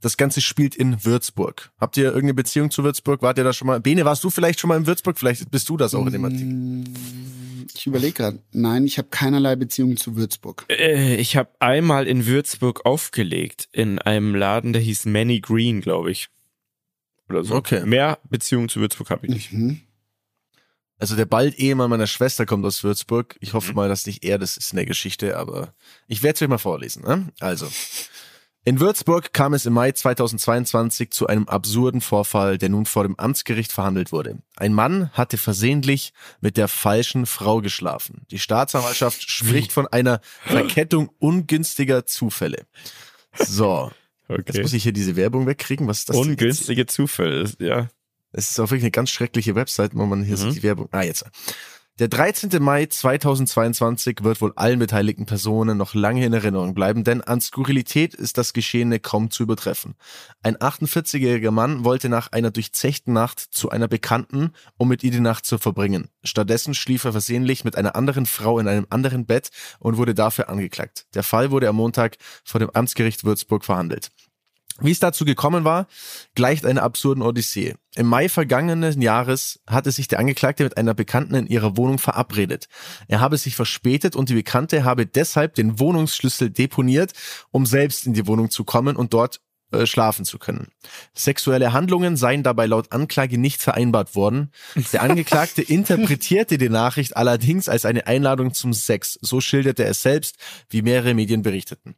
Das 0.00 0.16
Ganze 0.16 0.40
spielt 0.40 0.76
in 0.76 1.04
Würzburg. 1.04 1.72
Habt 1.78 1.96
ihr 1.96 2.04
irgendeine 2.04 2.34
Beziehung 2.34 2.70
zu 2.70 2.84
Würzburg? 2.84 3.22
Wart 3.22 3.38
ihr 3.38 3.44
da 3.44 3.52
schon 3.52 3.66
mal? 3.66 3.80
Bene, 3.80 4.04
warst 4.04 4.22
du 4.22 4.30
vielleicht 4.30 4.60
schon 4.60 4.68
mal 4.68 4.76
in 4.76 4.86
Würzburg? 4.86 5.18
Vielleicht 5.18 5.50
bist 5.50 5.68
du 5.68 5.76
das 5.76 5.94
auch 5.94 6.06
in 6.06 6.12
dem 6.12 6.24
Artikel. 6.24 6.84
Ich 7.74 7.86
überlege 7.86 8.12
gerade. 8.12 8.38
Nein, 8.52 8.86
ich 8.86 8.98
habe 8.98 9.08
keinerlei 9.08 9.56
Beziehung 9.56 9.96
zu 9.96 10.16
Würzburg. 10.16 10.66
Äh, 10.68 11.16
ich 11.16 11.36
habe 11.36 11.50
einmal 11.58 12.06
in 12.06 12.26
Würzburg 12.26 12.86
aufgelegt, 12.86 13.68
in 13.72 13.98
einem 13.98 14.34
Laden, 14.34 14.72
der 14.72 14.82
hieß 14.82 15.06
Manny 15.06 15.40
Green, 15.40 15.80
glaube 15.80 16.10
ich. 16.12 16.28
Oder 17.28 17.42
so. 17.42 17.54
Okay. 17.56 17.84
Mehr 17.84 18.18
Beziehung 18.30 18.68
zu 18.68 18.80
Würzburg 18.80 19.10
habe 19.10 19.26
ich 19.26 19.32
nicht. 19.32 19.52
Mhm. 19.52 19.80
Also 20.98 21.14
der 21.14 21.26
bald 21.26 21.54
Ehemann 21.56 21.90
meiner 21.90 22.06
Schwester 22.06 22.46
kommt 22.46 22.64
aus 22.64 22.82
Würzburg. 22.82 23.36
Ich 23.40 23.52
hoffe 23.52 23.74
mal, 23.74 23.88
dass 23.88 24.06
nicht 24.06 24.24
er 24.24 24.38
das 24.38 24.56
ist 24.56 24.72
in 24.72 24.76
der 24.76 24.86
Geschichte, 24.86 25.36
aber 25.36 25.74
ich 26.06 26.22
werde 26.22 26.36
es 26.36 26.42
euch 26.42 26.48
mal 26.48 26.58
vorlesen. 26.58 27.02
Ne? 27.02 27.28
Also. 27.40 27.68
In 28.64 28.80
Würzburg 28.80 29.32
kam 29.32 29.54
es 29.54 29.64
im 29.64 29.74
Mai 29.74 29.92
2022 29.92 31.12
zu 31.12 31.28
einem 31.28 31.46
absurden 31.46 32.00
Vorfall, 32.00 32.58
der 32.58 32.68
nun 32.68 32.84
vor 32.84 33.04
dem 33.04 33.16
Amtsgericht 33.16 33.70
verhandelt 33.70 34.10
wurde. 34.10 34.38
Ein 34.56 34.72
Mann 34.72 35.12
hatte 35.12 35.38
versehentlich 35.38 36.12
mit 36.40 36.56
der 36.56 36.66
falschen 36.66 37.26
Frau 37.26 37.60
geschlafen. 37.60 38.26
Die 38.32 38.40
Staatsanwaltschaft 38.40 39.30
spricht 39.30 39.70
von 39.70 39.86
einer 39.86 40.20
Verkettung 40.42 41.10
ungünstiger 41.20 42.06
Zufälle. 42.06 42.66
So, 43.38 43.92
jetzt 44.28 44.60
muss 44.60 44.72
ich 44.72 44.82
hier 44.82 44.92
diese 44.92 45.14
Werbung 45.14 45.46
wegkriegen. 45.46 45.86
Was 45.86 46.00
ist 46.00 46.08
das? 46.08 46.16
Ungünstige 46.16 46.86
Zufälle, 46.86 47.48
ja. 47.60 47.88
Es 48.36 48.50
ist 48.50 48.60
auch 48.60 48.64
wirklich 48.66 48.82
eine 48.84 48.90
ganz 48.90 49.10
schreckliche 49.10 49.54
Website, 49.54 49.92
wo 49.94 50.04
man 50.04 50.22
hier 50.22 50.36
Mhm. 50.36 50.40
sieht 50.42 50.56
die 50.56 50.62
Werbung. 50.62 50.88
Ah, 50.92 51.02
jetzt. 51.02 51.24
Der 51.98 52.08
13. 52.08 52.62
Mai 52.62 52.84
2022 52.84 54.18
wird 54.22 54.42
wohl 54.42 54.52
allen 54.56 54.78
beteiligten 54.78 55.24
Personen 55.24 55.78
noch 55.78 55.94
lange 55.94 56.26
in 56.26 56.34
Erinnerung 56.34 56.74
bleiben, 56.74 57.04
denn 57.04 57.22
an 57.22 57.40
Skurrilität 57.40 58.12
ist 58.12 58.36
das 58.36 58.52
Geschehene 58.52 59.00
kaum 59.00 59.30
zu 59.30 59.42
übertreffen. 59.44 59.94
Ein 60.42 60.58
48-jähriger 60.58 61.50
Mann 61.52 61.84
wollte 61.86 62.10
nach 62.10 62.32
einer 62.32 62.50
durchzechten 62.50 63.14
Nacht 63.14 63.40
zu 63.40 63.70
einer 63.70 63.88
Bekannten, 63.88 64.50
um 64.76 64.88
mit 64.88 65.02
ihr 65.04 65.10
die 65.10 65.20
Nacht 65.20 65.46
zu 65.46 65.56
verbringen. 65.56 66.10
Stattdessen 66.22 66.74
schlief 66.74 67.04
er 67.04 67.12
versehentlich 67.12 67.64
mit 67.64 67.76
einer 67.78 67.96
anderen 67.96 68.26
Frau 68.26 68.58
in 68.58 68.68
einem 68.68 68.86
anderen 68.90 69.24
Bett 69.24 69.48
und 69.78 69.96
wurde 69.96 70.12
dafür 70.14 70.50
angeklagt. 70.50 71.06
Der 71.14 71.22
Fall 71.22 71.50
wurde 71.50 71.66
am 71.70 71.76
Montag 71.76 72.16
vor 72.44 72.58
dem 72.58 72.68
Amtsgericht 72.74 73.24
Würzburg 73.24 73.64
verhandelt. 73.64 74.10
Wie 74.80 74.90
es 74.90 75.00
dazu 75.00 75.24
gekommen 75.24 75.64
war, 75.64 75.86
gleicht 76.34 76.66
einer 76.66 76.82
absurden 76.82 77.22
Odyssee. 77.22 77.74
Im 77.94 78.06
Mai 78.06 78.28
vergangenen 78.28 79.00
Jahres 79.00 79.60
hatte 79.66 79.90
sich 79.90 80.06
der 80.06 80.18
Angeklagte 80.18 80.64
mit 80.64 80.76
einer 80.76 80.92
Bekannten 80.92 81.34
in 81.34 81.46
ihrer 81.46 81.78
Wohnung 81.78 81.98
verabredet. 81.98 82.68
Er 83.08 83.20
habe 83.20 83.38
sich 83.38 83.56
verspätet 83.56 84.14
und 84.16 84.28
die 84.28 84.34
Bekannte 84.34 84.84
habe 84.84 85.06
deshalb 85.06 85.54
den 85.54 85.78
Wohnungsschlüssel 85.78 86.50
deponiert, 86.50 87.12
um 87.50 87.64
selbst 87.64 88.06
in 88.06 88.12
die 88.12 88.26
Wohnung 88.26 88.50
zu 88.50 88.64
kommen 88.64 88.96
und 88.96 89.14
dort 89.14 89.40
äh, 89.72 89.86
schlafen 89.86 90.24
zu 90.24 90.38
können. 90.38 90.68
Sexuelle 91.14 91.72
Handlungen 91.72 92.16
seien 92.16 92.44
dabei 92.44 92.66
laut 92.66 92.92
Anklage 92.92 93.36
nicht 93.36 93.60
vereinbart 93.60 94.14
worden. 94.14 94.52
Der 94.92 95.02
Angeklagte 95.02 95.62
interpretierte 95.66 96.56
die 96.56 96.68
Nachricht 96.68 97.16
allerdings 97.16 97.68
als 97.68 97.84
eine 97.84 98.06
Einladung 98.06 98.54
zum 98.54 98.72
Sex. 98.72 99.18
So 99.22 99.40
schilderte 99.40 99.84
er 99.84 99.90
es 99.90 100.02
selbst, 100.02 100.36
wie 100.68 100.82
mehrere 100.82 101.14
Medien 101.14 101.42
berichteten. 101.42 101.96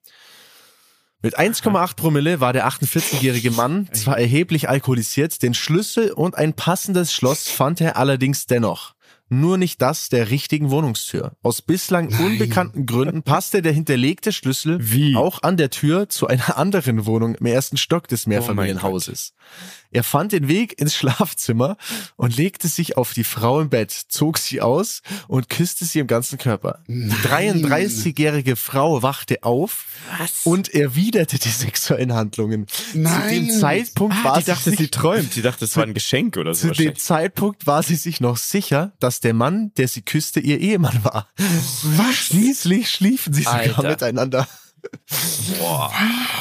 Mit 1.21 1.37
1,8 1.37 1.97
Promille 1.97 2.41
war 2.41 2.53
der 2.53 2.69
48-jährige 2.69 3.51
Mann 3.51 3.89
zwar 3.93 4.19
erheblich 4.19 4.69
alkoholisiert, 4.69 5.43
den 5.43 5.53
Schlüssel 5.53 6.13
und 6.13 6.37
ein 6.37 6.53
passendes 6.53 7.13
Schloss 7.13 7.49
fand 7.49 7.81
er 7.81 7.97
allerdings 7.97 8.47
dennoch. 8.47 8.95
Nur 9.31 9.59
nicht 9.59 9.83
das 9.83 10.09
der 10.09 10.31
richtigen 10.31 10.71
Wohnungstür. 10.71 11.33
Aus 11.43 11.61
bislang 11.63 12.09
unbekannten 12.19 12.87
Gründen 12.87 13.23
passte 13.23 13.63
der 13.63 13.73
hinterlegte 13.73 14.33
Schlüssel 14.33 14.79
Wie? 14.81 15.17
auch 15.17 15.43
an 15.43 15.57
der 15.57 15.71
Tür 15.71 16.09
zu 16.09 16.27
einer 16.27 16.57
anderen 16.57 17.05
Wohnung 17.07 17.35
im 17.35 17.47
ersten 17.47 17.77
Stock 17.77 18.09
des 18.09 18.27
Oh 18.27 18.31
Mehrfamilienhauses. 18.31 19.35
Er 19.91 20.05
fand 20.05 20.33
den 20.33 20.49
Weg 20.49 20.79
ins 20.79 20.95
Schlafzimmer 20.95 21.77
und 22.17 22.37
legte 22.37 22.69
sich 22.69 22.97
auf 22.99 23.15
die 23.15 23.25
Frau 23.25 23.61
im 23.61 23.71
Bett, 23.71 23.91
zog 23.91 24.37
sie 24.39 24.61
aus 24.61 25.01
und 25.29 25.49
küsste 25.49 25.85
sie 25.87 25.99
im 26.01 26.07
ganzen 26.07 26.37
Körper. 26.39 26.83
Die 26.89 27.09
33-jährige 27.11 28.57
Frau 28.57 29.03
wachte 29.03 29.43
auf 29.43 29.87
und 30.45 30.75
erwiderte 30.75 31.39
die 31.39 31.49
sexuellen 31.49 32.13
Handlungen. 32.13 32.67
Zu 32.69 32.99
Nein. 32.99 33.29
dem 33.47 33.51
Zeitpunkt 33.51 34.17
Ah, 34.21 34.25
war 34.25 34.39
die 34.39 34.45
dachte, 34.45 34.71
sie 34.71 34.77
sie 34.77 34.89
träumt. 34.89 35.35
Die 35.37 35.43
dachte, 35.43 35.65
es 35.65 35.77
war 35.77 35.85
ein 35.85 35.95
Geschenk 35.95 36.37
oder 36.37 36.55
so. 36.55 36.69
zu 36.69 36.75
dem. 36.75 36.97
Zeitpunkt 36.97 37.67
war 37.67 37.83
sie 37.83 37.97
sich 37.97 38.21
noch 38.21 38.37
sicher, 38.37 38.93
dass 39.01 39.18
der 39.21 39.35
Mann, 39.35 39.73
der 39.77 39.89
sie 39.89 40.03
küsste, 40.03 40.41
ihr 40.41 40.59
Ehemann 40.61 41.05
war. 41.05 41.29
Was? 41.83 42.15
Schließlich 42.15 42.91
schliefen 42.91 43.33
sie 43.33 43.43
sogar 43.43 43.61
Alter. 43.61 43.89
miteinander. 43.89 44.49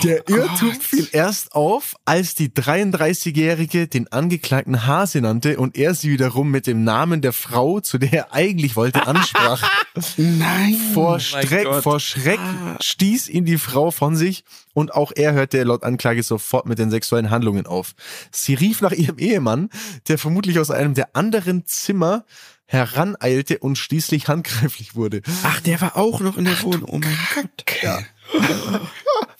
Der 0.03 0.29
Irrtum 0.29 0.73
fiel 0.79 1.07
erst 1.11 1.53
auf, 1.53 1.95
als 2.05 2.35
die 2.35 2.49
33-Jährige 2.49 3.87
den 3.87 4.11
Angeklagten 4.11 4.85
Hase 4.85 5.21
nannte 5.21 5.57
und 5.57 5.77
er 5.77 5.95
sie 5.95 6.11
wiederum 6.11 6.51
mit 6.51 6.67
dem 6.67 6.83
Namen 6.83 7.21
der 7.21 7.33
Frau, 7.33 7.79
zu 7.79 7.97
der 7.97 8.13
er 8.13 8.33
eigentlich 8.33 8.75
wollte, 8.75 9.07
ansprach. 9.07 9.67
Nein. 10.17 10.75
Vor, 10.93 11.11
mein 11.11 11.19
Schreck, 11.19 11.63
Gott. 11.63 11.83
vor 11.83 11.99
Schreck 11.99 12.39
stieß 12.79 13.29
ihn 13.29 13.45
die 13.45 13.57
Frau 13.57 13.91
von 13.91 14.15
sich 14.15 14.43
und 14.73 14.93
auch 14.93 15.11
er 15.15 15.33
hörte 15.33 15.63
laut 15.63 15.83
Anklage 15.83 16.21
sofort 16.21 16.67
mit 16.67 16.77
den 16.77 16.91
sexuellen 16.91 17.31
Handlungen 17.31 17.65
auf. 17.65 17.93
Sie 18.31 18.53
rief 18.53 18.81
nach 18.81 18.91
ihrem 18.91 19.17
Ehemann, 19.17 19.69
der 20.07 20.17
vermutlich 20.17 20.59
aus 20.59 20.69
einem 20.69 20.93
der 20.93 21.15
anderen 21.15 21.65
Zimmer 21.65 22.25
heraneilte 22.67 23.57
und 23.59 23.77
schließlich 23.77 24.27
handgreiflich 24.27 24.95
wurde. 24.95 25.21
Ach, 25.43 25.59
der 25.61 25.81
war 25.81 25.97
auch 25.97 26.19
noch 26.19 26.37
in 26.37 26.45
der 26.45 26.61
Wohnung. 26.63 26.83
Oh 26.89 26.99
mein 26.99 27.17
Gott. 27.33 27.81
Ja. 27.81 27.99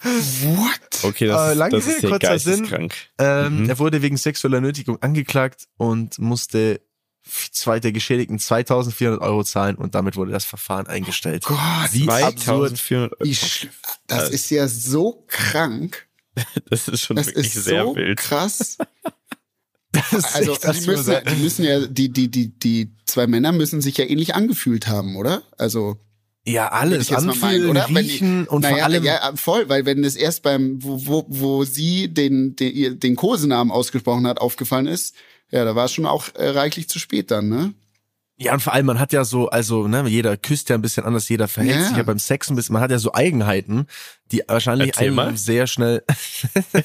What? 0.03 1.03
Okay, 1.03 1.27
das, 1.27 1.47
Äh, 1.47 1.51
ist- 1.51 1.57
lange 1.57 1.71
das 1.71 1.87
ist 1.87 2.01
kurzer 2.05 2.39
Sinn. 2.39 2.89
Ähm, 3.19 3.63
Mhm. 3.63 3.69
Er 3.69 3.79
wurde 3.79 4.01
wegen 4.01 4.17
sexueller 4.17 4.61
Nötigung 4.61 5.01
angeklagt 5.01 5.67
und 5.77 6.17
musste 6.19 6.81
zwei 7.51 7.79
der 7.81 7.91
Geschädigten 7.91 8.39
2400 8.39 9.19
Euro 9.21 9.43
zahlen 9.43 9.75
und 9.75 9.95
damit 9.95 10.15
wurde 10.15 10.31
das 10.31 10.45
Verfahren 10.45 10.87
eingestellt. 10.87 11.43
Gott, 11.43 11.57
Wie 11.91 12.07
absurd. 12.09 12.39
2400 12.77 13.11
wie 13.19 13.33
sch- 13.33 13.67
das 14.07 14.29
ist 14.29 14.49
ja 14.49 14.67
so 14.67 15.25
krank. 15.27 16.07
Das 16.69 16.87
ist 16.87 17.01
schon 17.01 17.15
Das 17.17 17.27
wirklich 17.27 17.47
ist 17.47 17.63
sehr 17.65 17.83
so 17.83 17.95
wild. 17.95 18.19
krass. 18.19 18.77
Also 20.33 20.55
die 20.55 20.85
müssen, 20.87 21.11
ja, 21.11 21.21
die 21.21 21.35
müssen 21.41 21.65
ja, 21.65 21.79
die, 21.87 22.09
die, 22.09 22.27
die, 22.29 22.47
die 22.59 22.91
zwei 23.05 23.27
Männer 23.27 23.51
müssen 23.51 23.81
sich 23.81 23.97
ja 23.97 24.05
ähnlich 24.05 24.35
angefühlt 24.35 24.87
haben, 24.87 25.15
oder? 25.15 25.43
Also 25.57 25.97
ja, 26.45 26.69
alles 26.69 27.11
anfühlen, 27.11 27.69
oder? 27.69 27.85
Wenn 27.89 27.95
die- 28.05 28.11
riechen 28.11 28.47
und 28.47 28.61
naja, 28.61 28.75
vor 28.77 28.85
allem 28.85 29.03
ja, 29.03 29.31
voll, 29.35 29.69
weil 29.69 29.85
wenn 29.85 30.01
das 30.03 30.15
erst 30.15 30.43
beim, 30.43 30.81
wo, 30.81 31.01
wo, 31.05 31.25
wo 31.27 31.63
sie 31.65 32.07
den, 32.07 32.55
den, 32.55 32.99
den 32.99 33.15
Kosenamen 33.17 33.71
ausgesprochen 33.71 34.25
hat, 34.27 34.39
aufgefallen 34.39 34.87
ist, 34.87 35.13
ja, 35.51 35.65
da 35.65 35.75
war 35.75 35.85
es 35.85 35.91
schon 35.93 36.05
auch 36.05 36.33
äh, 36.35 36.49
reichlich 36.49 36.87
zu 36.89 36.99
spät 36.99 37.31
dann, 37.31 37.49
ne? 37.49 37.73
Ja, 38.39 38.53
und 38.53 38.59
vor 38.59 38.73
allem, 38.73 38.85
man 38.85 38.99
hat 38.99 39.13
ja 39.13 39.25
so, 39.25 39.49
also, 39.49 39.87
ne, 39.87 40.07
jeder 40.07 40.37
küsst 40.37 40.69
ja 40.69 40.75
ein 40.75 40.81
bisschen 40.83 41.05
anders, 41.05 41.27
jeder 41.27 41.47
verhält 41.47 41.79
Ja. 41.79 41.87
sich 41.87 41.97
ja 41.97 42.03
beim 42.03 42.19
Sex 42.19 42.51
ein 42.51 42.55
bisschen, 42.55 42.73
man 42.73 42.83
hat 42.83 42.91
ja 42.91 42.99
so 42.99 43.13
Eigenheiten, 43.15 43.87
die 44.31 44.43
wahrscheinlich 44.47 44.89
Erzähl 44.89 45.07
einem 45.07 45.15
mal. 45.15 45.37
sehr 45.37 45.65
schnell. 45.65 46.03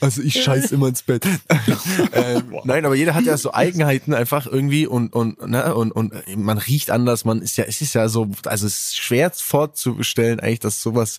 also 0.00 0.22
ich 0.22 0.42
scheiß 0.42 0.72
immer 0.72 0.88
ins 0.88 1.02
Bett. 1.02 1.24
ähm, 2.12 2.56
nein, 2.64 2.84
aber 2.84 2.96
jeder 2.96 3.14
hat 3.14 3.24
ja 3.24 3.36
so 3.36 3.54
Eigenheiten 3.54 4.12
einfach 4.12 4.46
irgendwie 4.46 4.86
und, 4.88 5.14
und, 5.14 5.40
ne, 5.48 5.72
und, 5.74 5.92
und 5.92 6.12
man 6.36 6.58
riecht 6.58 6.90
anders, 6.90 7.24
man 7.24 7.42
ist 7.42 7.56
ja, 7.58 7.64
es 7.64 7.80
ist 7.80 7.94
ja 7.94 8.08
so, 8.08 8.28
also 8.44 8.66
es 8.66 8.76
ist 8.76 8.96
schwer 8.96 9.30
vorzustellen 9.30 10.40
eigentlich, 10.40 10.60
dass 10.60 10.82
sowas, 10.82 11.18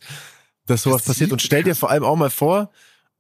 dass 0.66 0.84
sowas 0.84 1.04
Das 1.04 1.14
passiert. 1.14 1.32
Und 1.32 1.42
stell 1.42 1.64
dir 1.64 1.76
vor 1.76 1.90
allem 1.90 2.04
auch 2.04 2.18
mal 2.18 2.30
vor, 2.30 2.70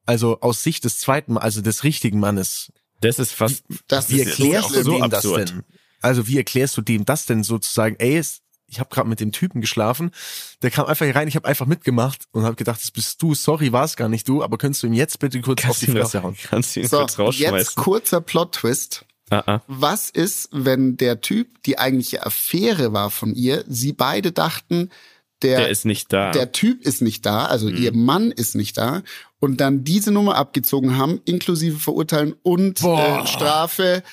also 0.05 0.41
aus 0.41 0.61
Sicht 0.63 0.83
des 0.83 0.99
zweiten, 0.99 1.37
also 1.37 1.61
des 1.61 1.85
richtigen 1.85 2.19
Mannes, 2.19 2.73
Das 3.01 3.19
ist 3.19 3.31
fast. 3.33 3.63
Das 3.87 4.09
wie 4.09 4.21
ist 4.21 4.27
erklärst 4.39 4.69
so 4.69 4.75
du 4.75 4.83
so 4.83 4.91
dem 4.93 5.03
absurd. 5.03 5.41
das 5.41 5.51
denn? 5.51 5.63
Also 6.01 6.27
wie 6.27 6.37
erklärst 6.37 6.77
du 6.77 6.81
dem 6.81 7.05
das 7.05 7.25
denn 7.25 7.43
sozusagen? 7.43 7.95
Ey, 7.99 8.21
ich 8.67 8.79
habe 8.79 8.89
gerade 8.89 9.09
mit 9.09 9.19
dem 9.19 9.31
Typen 9.33 9.59
geschlafen, 9.59 10.11
der 10.61 10.71
kam 10.71 10.85
einfach 10.85 11.05
hier 11.05 11.15
rein, 11.15 11.27
ich 11.27 11.35
habe 11.35 11.47
einfach 11.47 11.65
mitgemacht 11.65 12.23
und 12.31 12.43
habe 12.43 12.55
gedacht, 12.55 12.81
das 12.81 12.89
bist 12.91 13.21
du. 13.21 13.35
Sorry, 13.35 13.71
war 13.73 13.83
es 13.83 13.97
gar 13.97 14.07
nicht 14.07 14.27
du, 14.29 14.41
aber 14.43 14.57
könntest 14.57 14.81
du 14.83 14.87
ihm 14.87 14.93
jetzt 14.93 15.19
bitte 15.19 15.41
kurz 15.41 15.65
auf 15.65 15.77
die 15.79 15.87
Fresse 15.87 16.23
hauen? 16.23 16.37
kannst 16.41 16.75
du 16.75 16.79
ihn 16.79 16.87
So, 16.87 16.97
kurz 16.99 17.11
jetzt 17.11 17.19
rausschmeißen. 17.19 17.75
kurzer 17.75 18.21
Plot-Twist. 18.21 19.05
Ah, 19.29 19.43
ah. 19.45 19.61
Was 19.67 20.09
ist, 20.09 20.49
wenn 20.51 20.97
der 20.97 21.21
Typ, 21.21 21.61
die 21.63 21.79
eigentliche 21.79 22.25
Affäre 22.25 22.93
war 22.93 23.11
von 23.11 23.33
ihr, 23.35 23.63
sie 23.67 23.93
beide 23.93 24.31
dachten, 24.31 24.89
der, 25.41 25.59
Der 25.59 25.69
ist 25.69 25.85
nicht 25.85 26.11
da. 26.13 26.31
der 26.31 26.51
Typ 26.51 26.81
ist 26.81 27.01
nicht 27.01 27.25
da, 27.25 27.45
also 27.45 27.67
ihr 27.67 27.93
Mann 27.93 28.31
ist 28.31 28.55
nicht 28.55 28.77
da, 28.77 29.01
und 29.41 29.57
dann 29.59 29.83
diese 29.83 30.11
Nummer 30.11 30.35
abgezogen 30.35 30.95
haben, 30.97 31.19
inklusive 31.25 31.77
Verurteilen 31.79 32.35
und 32.43 32.79
Boah. 32.79 33.23
äh, 33.23 33.27
Strafe, 33.27 34.03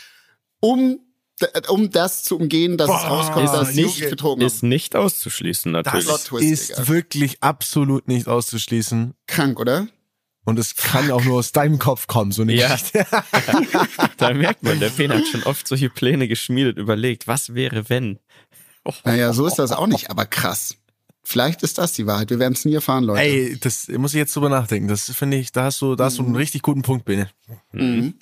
um, 0.60 0.98
um 1.68 1.90
das 1.92 2.24
zu 2.24 2.36
umgehen, 2.36 2.76
dass 2.76 2.88
es 2.90 3.08
rauskommt, 3.08 3.44
ist 3.44 3.52
dass 3.52 3.68
sie 3.74 3.82
nicht, 3.84 3.94
sich 3.98 4.10
betrogen 4.10 4.44
ist 4.44 4.62
nicht 4.64 4.96
auszuschließen, 4.96 5.72
Das 5.74 5.84
natürlich. 5.84 6.06
Twist, 6.24 6.42
ist 6.42 6.68
Digga. 6.70 6.88
wirklich 6.88 7.42
absolut 7.42 8.08
nicht 8.08 8.26
auszuschließen. 8.26 9.14
Krank, 9.28 9.60
oder? 9.60 9.86
Und 10.44 10.58
es 10.58 10.74
kann 10.76 11.10
auch 11.10 11.22
nur 11.22 11.38
aus 11.40 11.52
deinem 11.52 11.78
Kopf 11.78 12.06
kommen, 12.06 12.32
so 12.32 12.40
eine 12.40 12.54
Ja. 12.54 12.68
Geschichte. 12.72 13.06
da 14.16 14.32
merkt 14.32 14.62
man, 14.62 14.80
der 14.80 14.88
Ben 14.88 15.12
hat 15.12 15.26
schon 15.26 15.42
oft 15.42 15.68
solche 15.68 15.90
Pläne 15.90 16.26
geschmiedet, 16.26 16.78
überlegt, 16.78 17.26
was 17.28 17.54
wäre, 17.54 17.90
wenn? 17.90 18.18
Naja, 19.04 19.34
so 19.34 19.46
ist 19.46 19.56
das 19.58 19.72
auch 19.72 19.86
nicht, 19.86 20.08
aber 20.08 20.24
krass. 20.24 20.76
Vielleicht 21.30 21.62
ist 21.62 21.76
das 21.76 21.92
die 21.92 22.06
Wahrheit. 22.06 22.30
Wir 22.30 22.38
werden 22.38 22.54
es 22.54 22.64
nie 22.64 22.72
erfahren, 22.72 23.04
Leute. 23.04 23.20
Ey, 23.20 23.58
das 23.60 23.86
muss 23.88 24.14
ich 24.14 24.18
jetzt 24.18 24.34
drüber 24.34 24.48
nachdenken. 24.48 24.88
Das 24.88 25.10
finde 25.10 25.36
ich, 25.36 25.52
da 25.52 25.64
hast 25.64 25.82
du, 25.82 25.94
da 25.94 26.04
hast 26.04 26.16
du 26.18 26.22
einen 26.24 26.34
richtig 26.34 26.62
guten 26.62 26.80
Punkt, 26.80 27.04
Bene. 27.04 27.28
Mhm. 27.72 28.14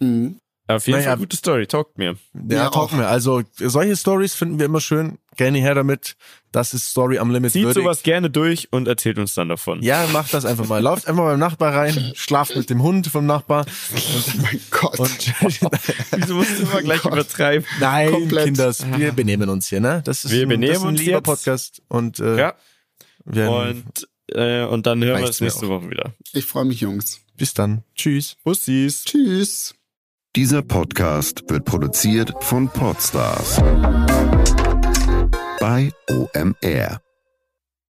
Mhm. 0.00 0.36
Auf 0.66 0.84
jeden 0.88 0.98
Naja. 0.98 1.10
Fall 1.10 1.18
gute 1.18 1.36
Story, 1.36 1.68
taugt 1.68 1.96
mir. 1.96 2.16
Ja, 2.48 2.56
Ja, 2.64 2.70
talken 2.70 2.98
wir. 2.98 3.06
Also 3.08 3.42
solche 3.56 3.94
Stories 3.96 4.34
finden 4.34 4.58
wir 4.58 4.66
immer 4.66 4.80
schön. 4.80 5.18
Gerne 5.36 5.58
her 5.58 5.74
damit. 5.74 6.16
Das 6.52 6.74
ist 6.74 6.88
Story 6.90 7.18
am 7.18 7.30
Limit 7.30 7.52
Zieht 7.52 7.62
würdig. 7.62 7.82
sowas 7.82 8.02
gerne 8.02 8.28
durch 8.30 8.68
und 8.72 8.88
erzählt 8.88 9.18
uns 9.18 9.34
dann 9.34 9.48
davon. 9.48 9.80
Ja, 9.82 10.06
macht 10.12 10.34
das 10.34 10.44
einfach 10.44 10.66
mal. 10.66 10.82
Lauft 10.82 11.06
einfach 11.06 11.22
beim 11.24 11.38
Nachbar 11.38 11.72
rein, 11.74 12.12
schlaft 12.16 12.56
mit 12.56 12.68
dem 12.68 12.82
Hund 12.82 13.06
vom 13.06 13.24
Nachbar. 13.26 13.64
Mein 14.42 14.60
Gott. 14.70 14.98
Und 14.98 15.10
Wieso 16.16 16.34
musst 16.34 16.58
du 16.58 16.62
immer 16.64 16.82
gleich 16.82 17.04
übertreiben? 17.04 17.64
nein, 17.78 18.10
Komplett. 18.10 18.44
Kinders, 18.46 18.84
wir 18.96 19.12
benehmen 19.12 19.48
uns 19.48 19.68
hier, 19.68 19.80
ne? 19.80 20.02
Das 20.04 20.24
ist 20.24 20.32
Wir 20.32 20.42
ein, 20.42 20.48
benehmen 20.48 20.72
das 20.72 20.78
ist 20.78 20.82
ein 20.84 20.88
uns 20.88 21.00
lieber 21.00 21.12
jetzt. 21.18 21.24
Podcast 21.24 21.82
und 21.88 22.18
äh, 22.18 22.36
Ja. 22.36 22.54
wir, 23.24 23.50
Und, 23.50 24.08
äh, 24.32 24.64
und 24.64 24.86
dann 24.86 25.04
hören 25.04 25.20
wir 25.20 25.26
uns 25.28 25.40
nächste 25.40 25.68
Woche 25.68 25.88
wieder. 25.90 26.12
ich 26.32 26.44
freue 26.44 26.64
mich, 26.64 26.80
Jungs. 26.80 27.20
bis 27.36 27.54
dann. 27.54 27.84
Tschüss. 27.94 28.36
Bussis. 28.42 29.04
Tschüss. 29.04 29.74
Dieser 30.34 30.62
Podcast 30.62 31.44
wird 31.48 31.64
produziert 31.64 32.32
von 32.40 32.68
Podstars 32.68 33.60
bei 35.60 35.92
OMR. 36.08 37.00